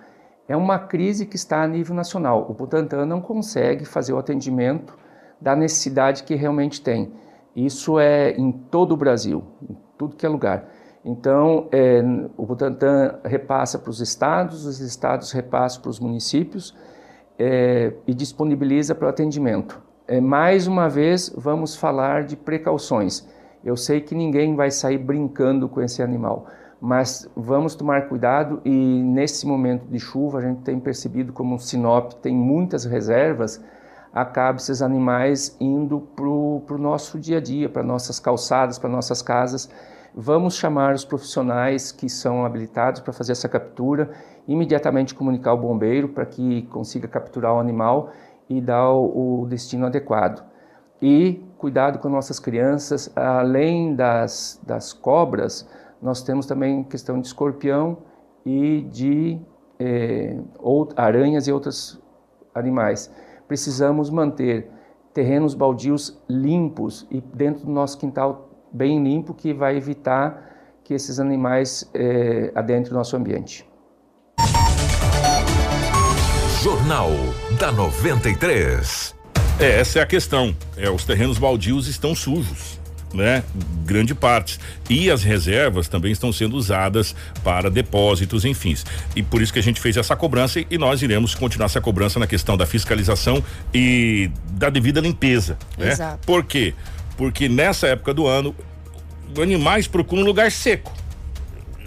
É 0.47 0.55
uma 0.55 0.77
crise 0.77 1.25
que 1.25 1.35
está 1.35 1.63
a 1.63 1.67
nível 1.67 1.95
nacional. 1.95 2.45
O 2.49 2.53
Butantan 2.53 3.05
não 3.05 3.21
consegue 3.21 3.85
fazer 3.85 4.13
o 4.13 4.17
atendimento 4.17 4.95
da 5.41 5.55
necessidade 5.55 6.23
que 6.23 6.35
realmente 6.35 6.81
tem. 6.81 7.11
Isso 7.55 7.99
é 7.99 8.31
em 8.31 8.51
todo 8.51 8.91
o 8.91 8.97
Brasil, 8.97 9.43
em 9.67 9.77
tudo 9.97 10.15
que 10.15 10.25
é 10.25 10.29
lugar. 10.29 10.67
Então, 11.05 11.67
é, 11.71 12.03
o 12.35 12.47
Butantan 12.47 13.19
repassa 13.23 13.77
para 13.77 13.91
os 13.91 14.01
estados, 14.01 14.65
os 14.65 14.79
estados 14.79 15.31
repassam 15.31 15.79
para 15.83 15.91
os 15.91 15.99
municípios 15.99 16.75
é, 17.37 17.93
e 18.07 18.13
disponibiliza 18.13 18.95
para 18.95 19.05
o 19.05 19.09
atendimento. 19.09 19.79
É, 20.07 20.19
mais 20.19 20.65
uma 20.65 20.89
vez, 20.89 21.31
vamos 21.37 21.75
falar 21.75 22.23
de 22.23 22.35
precauções. 22.35 23.27
Eu 23.63 23.77
sei 23.77 24.01
que 24.01 24.15
ninguém 24.15 24.55
vai 24.55 24.71
sair 24.71 24.97
brincando 24.97 25.69
com 25.69 25.79
esse 25.79 26.01
animal, 26.01 26.47
mas 26.81 27.29
vamos 27.35 27.75
tomar 27.75 28.07
cuidado 28.09 28.59
e 28.65 28.71
nesse 28.71 29.45
momento 29.45 29.85
de 29.85 29.99
chuva 29.99 30.39
a 30.39 30.41
gente 30.41 30.61
tem 30.61 30.79
percebido 30.79 31.31
como 31.31 31.55
o 31.55 31.59
Sinop 31.59 32.13
tem 32.13 32.35
muitas 32.35 32.83
reservas, 32.83 33.63
acaba 34.11 34.57
esses 34.57 34.81
animais 34.81 35.55
indo 35.59 35.99
para 36.15 36.25
o 36.25 36.77
nosso 36.79 37.19
dia 37.19 37.37
a 37.37 37.41
dia, 37.41 37.69
para 37.69 37.83
nossas 37.83 38.19
calçadas, 38.19 38.79
para 38.79 38.89
nossas 38.89 39.21
casas. 39.21 39.69
Vamos 40.17 40.55
chamar 40.55 40.95
os 40.95 41.03
profissionais 41.03 41.91
que 41.91 42.07
são 42.07 42.45
habilitados 42.45 43.01
para 43.01 43.11
fazer 43.11 43.33
essa 43.33 43.49
captura, 43.49 44.11
imediatamente 44.47 45.13
comunicar 45.13 45.49
ao 45.49 45.57
bombeiro 45.57 46.07
para 46.07 46.25
que 46.25 46.61
consiga 46.67 47.05
capturar 47.05 47.53
o 47.53 47.59
animal 47.59 48.11
e 48.49 48.61
dar 48.61 48.91
o, 48.93 49.41
o 49.41 49.45
destino 49.45 49.87
adequado. 49.87 50.41
E 51.01 51.43
cuidado 51.57 51.99
com 51.99 52.07
nossas 52.07 52.39
crianças, 52.39 53.11
além 53.13 53.93
das, 53.93 54.57
das 54.65 54.93
cobras, 54.93 55.67
nós 56.01 56.23
temos 56.23 56.45
também 56.45 56.81
questão 56.85 57.19
de 57.19 57.27
escorpião 57.27 57.97
e 58.45 58.83
de 58.83 59.37
eh, 59.77 60.39
aranhas 60.95 61.45
e 61.45 61.51
outros 61.51 62.01
animais. 62.53 63.13
Precisamos 63.49 64.09
manter 64.09 64.71
terrenos 65.13 65.53
baldios 65.53 66.17
limpos 66.29 67.05
e 67.11 67.19
dentro 67.19 67.65
do 67.65 67.71
nosso 67.73 67.97
quintal 67.97 68.54
bem 68.75 69.01
limpo, 69.01 69.33
que 69.33 69.53
vai 69.53 69.77
evitar 69.77 70.53
que 70.83 70.93
esses 70.93 71.19
animais 71.19 71.89
eh, 71.93 72.51
adentrem 72.53 72.93
o 72.93 72.97
nosso 72.97 73.15
ambiente. 73.15 73.65
Jornal 76.61 77.11
da 77.59 77.71
93. 77.71 79.15
É, 79.59 79.79
essa 79.79 79.99
é 79.99 80.01
a 80.01 80.05
questão. 80.05 80.55
É, 80.75 80.89
os 80.89 81.05
terrenos 81.05 81.37
baldios 81.37 81.87
estão 81.87 82.13
sujos, 82.13 82.79
né? 83.13 83.43
Grande 83.85 84.13
parte. 84.13 84.59
E 84.89 85.09
as 85.09 85.23
reservas 85.23 85.87
também 85.87 86.11
estão 86.11 86.33
sendo 86.33 86.57
usadas 86.57 87.15
para 87.43 87.69
depósitos, 87.69 88.43
enfim. 88.43 88.75
E 89.15 89.23
por 89.23 89.41
isso 89.41 89.53
que 89.53 89.59
a 89.59 89.63
gente 89.63 89.79
fez 89.79 89.95
essa 89.95 90.15
cobrança 90.15 90.59
e 90.69 90.77
nós 90.77 91.01
iremos 91.01 91.33
continuar 91.33 91.67
essa 91.67 91.79
cobrança 91.79 92.19
na 92.19 92.27
questão 92.27 92.57
da 92.57 92.65
fiscalização 92.65 93.41
e 93.73 94.29
da 94.51 94.69
devida 94.69 94.99
limpeza, 94.99 95.57
né? 95.77 95.91
Exato. 95.91 96.25
Por 96.25 96.43
quê? 96.43 96.73
Porque 96.75 96.94
nessa 97.49 97.87
época 97.87 98.13
do 98.13 98.27
ano, 98.27 98.55
animais 99.41 99.87
procuram 99.87 100.23
um 100.23 100.25
lugar 100.25 100.51
seco. 100.51 100.93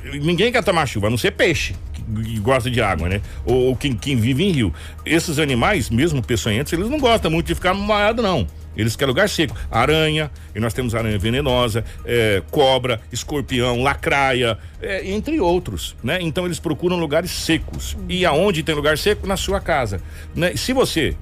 Ninguém 0.05 0.51
quer 0.51 0.63
tomar 0.63 0.87
chuva, 0.87 1.09
a 1.09 1.11
não 1.11 1.19
ser 1.19 1.33
peixe, 1.33 1.75
que, 1.93 2.03
gosta 2.41 2.71
de 2.71 2.81
água, 2.81 3.09
né? 3.09 3.21
Ou, 3.45 3.67
ou 3.67 3.77
quem, 3.77 3.95
quem 3.95 4.17
vive 4.17 4.45
em 4.45 4.51
rio. 4.51 4.75
Esses 5.05 5.39
animais, 5.39 5.91
mesmo 5.91 6.23
peçonhentos, 6.23 6.73
eles 6.73 6.89
não 6.89 6.99
gostam 6.99 7.31
muito 7.31 7.47
de 7.47 7.55
ficar 7.55 7.75
molhado, 7.75 8.23
não. 8.23 8.47
Eles 8.77 8.95
querem 8.95 9.11
lugar 9.11 9.29
seco. 9.29 9.57
Aranha, 9.71 10.31
e 10.55 10.61
nós 10.61 10.73
temos 10.73 10.95
aranha 10.95 11.19
venenosa, 11.19 11.85
é, 12.05 12.41
cobra, 12.51 13.01
escorpião, 13.13 13.83
lacraia, 13.83 14.57
é, 14.81 15.11
entre 15.11 15.41
outros, 15.41 15.97
né? 16.03 16.19
Então 16.21 16.47
eles 16.47 16.61
procuram 16.61 16.97
lugares 16.97 17.31
secos. 17.33 17.97
E 18.09 18.25
aonde 18.25 18.63
tem 18.63 18.75
lugar 18.75 18.97
seco? 18.97 19.27
Na 19.27 19.37
sua 19.37 19.61
casa, 19.61 20.01
né? 20.35 20.55
Se 20.55 20.73
você 20.73 21.17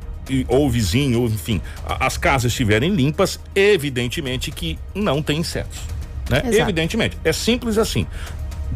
ou 0.48 0.66
o 0.66 0.70
vizinho, 0.70 1.24
enfim, 1.26 1.60
as 1.84 2.16
casas 2.16 2.52
estiverem 2.52 2.90
limpas, 2.94 3.40
evidentemente 3.54 4.50
que 4.50 4.78
não 4.94 5.22
tem 5.22 5.38
insetos, 5.38 5.80
né? 6.28 6.38
Exato. 6.38 6.56
Evidentemente, 6.56 7.16
é 7.24 7.32
simples 7.32 7.78
assim. 7.78 8.06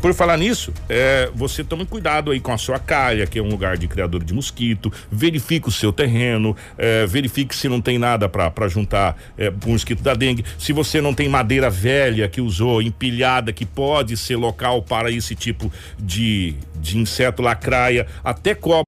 Por 0.01 0.15
falar 0.15 0.39
nisso, 0.39 0.73
é, 0.89 1.31
você 1.35 1.63
tome 1.63 1.85
cuidado 1.85 2.31
aí 2.31 2.41
com 2.41 2.53
a 2.53 2.57
sua 2.57 2.79
calha, 2.79 3.27
que 3.27 3.39
é 3.39 3.43
um 3.43 3.49
lugar 3.49 3.77
de 3.77 3.87
criador 3.87 4.25
de 4.25 4.33
mosquito. 4.33 4.91
Verifique 5.11 5.69
o 5.69 5.71
seu 5.71 5.93
terreno, 5.93 6.57
é, 6.79 7.05
verifique 7.05 7.55
se 7.55 7.69
não 7.69 7.83
tem 7.83 7.99
nada 7.99 8.27
para 8.27 8.67
juntar 8.69 9.17
é, 9.37 9.51
pro 9.51 9.71
mosquito 9.71 10.03
da 10.03 10.15
dengue. 10.15 10.45
Se 10.59 10.73
você 10.73 11.03
não 11.03 11.13
tem 11.13 11.29
madeira 11.29 11.69
velha 11.69 12.29
que 12.29 12.41
usou, 12.41 12.81
empilhada, 12.81 13.53
que 13.53 13.67
pode 13.67 14.17
ser 14.17 14.37
local 14.37 14.83
para 14.83 15.11
esse 15.11 15.35
tipo 15.35 15.71
de, 15.99 16.55
de 16.77 16.97
inseto 16.97 17.43
lacraia, 17.43 18.07
até 18.25 18.55
cobra. 18.55 18.85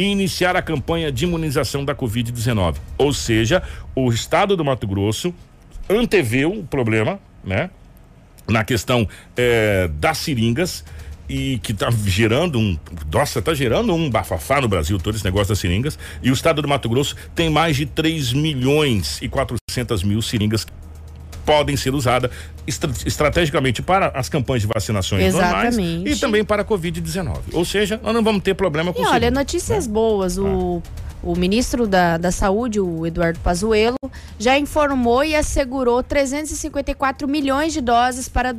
E 0.00 0.06
iniciar 0.06 0.56
a 0.56 0.62
campanha 0.62 1.12
de 1.12 1.22
imunização 1.22 1.84
da 1.84 1.94
Covid-19. 1.94 2.78
Ou 2.98 3.12
seja, 3.12 3.62
o 3.94 4.10
estado 4.10 4.56
do 4.56 4.64
Mato 4.64 4.88
Grosso 4.88 5.32
anteveu 5.88 6.50
o 6.50 6.64
problema, 6.64 7.20
né? 7.44 7.70
Na 8.48 8.64
questão 8.64 9.08
eh, 9.36 9.88
das 9.94 10.18
seringas 10.18 10.84
e 11.28 11.60
que 11.62 11.70
está 11.70 11.92
gerando 11.92 12.58
um. 12.58 12.76
Nossa, 13.12 13.38
está 13.38 13.54
gerando 13.54 13.94
um 13.94 14.10
bafafá 14.10 14.60
no 14.60 14.66
Brasil, 14.66 14.98
todo 14.98 15.14
esse 15.14 15.24
negócio 15.24 15.50
das 15.50 15.60
seringas. 15.60 15.96
E 16.20 16.28
o 16.28 16.34
estado 16.34 16.60
do 16.60 16.66
Mato 16.66 16.88
Grosso 16.88 17.14
tem 17.32 17.48
mais 17.48 17.76
de 17.76 17.86
3 17.86 18.32
milhões 18.32 19.22
e 19.22 19.28
400 19.28 20.02
mil 20.02 20.20
seringas 20.20 20.66
podem 21.44 21.76
ser 21.76 21.94
usadas 21.94 22.30
estra- 22.66 22.90
estrategicamente 23.06 23.82
para 23.82 24.08
as 24.08 24.28
campanhas 24.28 24.62
de 24.62 24.68
vacinações 24.68 25.32
normais 25.34 25.76
Exatamente. 25.76 26.10
e 26.10 26.16
também 26.16 26.44
para 26.44 26.62
a 26.62 26.64
Covid-19. 26.64 27.36
Ou 27.52 27.64
seja, 27.64 28.00
nós 28.02 28.14
não 28.14 28.22
vamos 28.22 28.42
ter 28.42 28.54
problema 28.54 28.92
com 28.92 29.02
E 29.02 29.06
olha, 29.06 29.30
notícias 29.30 29.86
boas. 29.86 30.38
O, 30.38 30.82
o 31.22 31.36
ministro 31.36 31.86
da, 31.86 32.16
da 32.18 32.30
Saúde, 32.32 32.80
o 32.80 33.06
Eduardo 33.06 33.38
Pazuello, 33.40 33.96
já 34.38 34.58
informou 34.58 35.24
e 35.24 35.34
assegurou 35.34 36.02
354 36.02 37.26
milhões 37.28 37.72
de 37.72 37.80
doses 37.80 38.28
para 38.28 38.52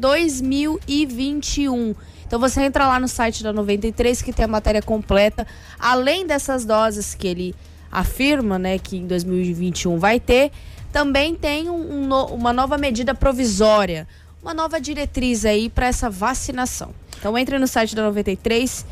2021. 0.89 1.95
Então 2.27 2.39
você 2.39 2.61
entra 2.61 2.88
lá 2.88 2.99
no 2.99 3.07
site 3.07 3.43
da 3.43 3.53
93 3.53 4.21
que 4.21 4.33
tem 4.33 4.45
a 4.45 4.47
matéria 4.47 4.81
completa. 4.81 5.45
Além 5.79 6.25
dessas 6.25 6.65
doses 6.65 7.13
que 7.13 7.27
ele 7.27 7.55
afirma, 7.91 8.57
né, 8.59 8.77
que 8.79 8.97
em 8.97 9.05
2021 9.07 9.97
vai 9.97 10.19
ter, 10.19 10.51
também 10.96 11.36
tem 11.36 11.70
um- 11.70 12.06
um 12.10 12.14
uma 12.36 12.54
nova 12.54 12.78
medida 12.78 13.14
provisória, 13.14 14.08
uma 14.41 14.54
nova 14.54 14.80
diretriz 14.80 15.43
aí 15.43 15.70
para 15.70 15.88
essa 15.88 16.10
vacinação. 16.10 16.91
Então 17.20 17.38
entre 17.38 17.60
no 17.60 17.68
site 17.68 17.93
da 17.93 18.04
93 18.04 18.86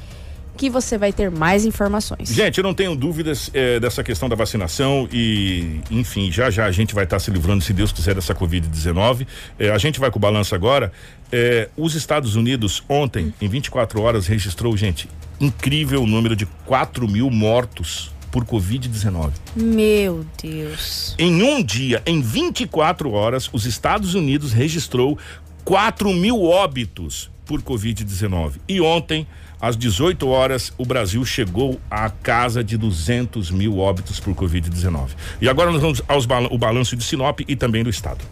que 0.58 0.70
você 0.70 0.97
vai 0.97 1.14
ter 1.14 1.32
mais 1.32 1.64
informações. 1.66 2.28
Gente, 2.28 2.58
eu 2.58 2.64
não 2.64 2.74
tenho 2.74 2.93
dúvidas 2.93 3.49
é, 3.54 3.80
dessa 3.80 4.04
questão 4.04 4.28
da 4.28 4.36
vacinação 4.36 5.08
e, 5.14 5.80
enfim, 5.89 6.30
já 6.30 6.51
já 6.51 6.66
a 6.66 6.72
gente 6.72 6.93
vai 6.93 7.06
estar 7.06 7.20
se 7.20 7.32
livrando, 7.32 7.64
se 7.64 7.72
Deus 7.72 7.93
quiser, 7.93 8.14
dessa 8.14 8.36
Covid-19. 8.36 9.26
É, 9.58 9.72
a 9.72 9.78
gente 9.78 9.97
vai 9.97 10.12
com 10.12 10.18
o 10.18 10.22
balanço 10.22 10.54
agora. 10.54 10.91
É, 11.32 11.70
os 11.78 11.95
Estados 11.95 12.36
Unidos, 12.36 12.84
ontem, 12.89 13.34
em 13.41 13.47
24 13.47 14.01
horas, 14.01 14.28
registrou, 14.28 14.76
gente, 14.76 15.10
incrível 15.39 16.06
número 16.06 16.36
de 16.36 16.45
4 16.66 17.08
mil 17.08 17.32
mortos 17.32 18.12
por 18.34 18.43
Covid-19. 18.43 19.31
Meu 19.55 20.25
Deus. 20.41 21.15
Em 21.19 21.43
um 21.43 21.63
dia, 21.63 22.01
em 22.03 22.19
24 22.19 23.11
horas, 23.11 23.47
os 23.53 23.67
Estados 23.67 24.15
Unidos 24.15 24.51
registrou 24.51 25.19
4 25.63 26.11
mil 26.11 26.43
óbitos 26.43 27.29
por 27.45 27.61
Covid-19. 27.61 28.53
E 28.67 28.81
ontem, 28.81 29.27
às 29.61 29.77
18 29.77 30.27
horas, 30.27 30.73
o 30.79 30.86
Brasil 30.86 31.23
chegou 31.23 31.79
à 31.91 32.09
casa 32.09 32.63
de 32.63 32.75
200 32.75 33.51
mil 33.51 33.77
óbitos 33.77 34.19
por 34.19 34.34
Covid-19. 34.34 35.09
E 35.39 35.47
agora 35.47 35.71
nós 35.71 35.81
vamos 35.81 36.01
ao 36.07 36.19
bal 36.23 36.57
balanço 36.57 36.95
de 36.95 37.03
Sinop 37.03 37.41
e 37.47 37.55
também 37.55 37.84
do 37.84 37.89
Estado. 37.91 38.25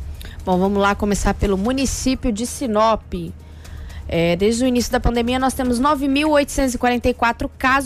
Bom, 0.43 0.57
vamos 0.57 0.81
lá 0.81 0.95
começar 0.95 1.35
pelo 1.35 1.55
município 1.59 2.31
de 2.31 2.47
Sinop. 2.47 3.13
É, 4.07 4.35
desde 4.35 4.63
o 4.65 4.67
início 4.67 4.91
da 4.91 4.99
pandemia, 4.99 5.39
nós 5.39 5.53
temos 5.53 5.79
9.844 5.79 7.49
casos. 7.55 7.79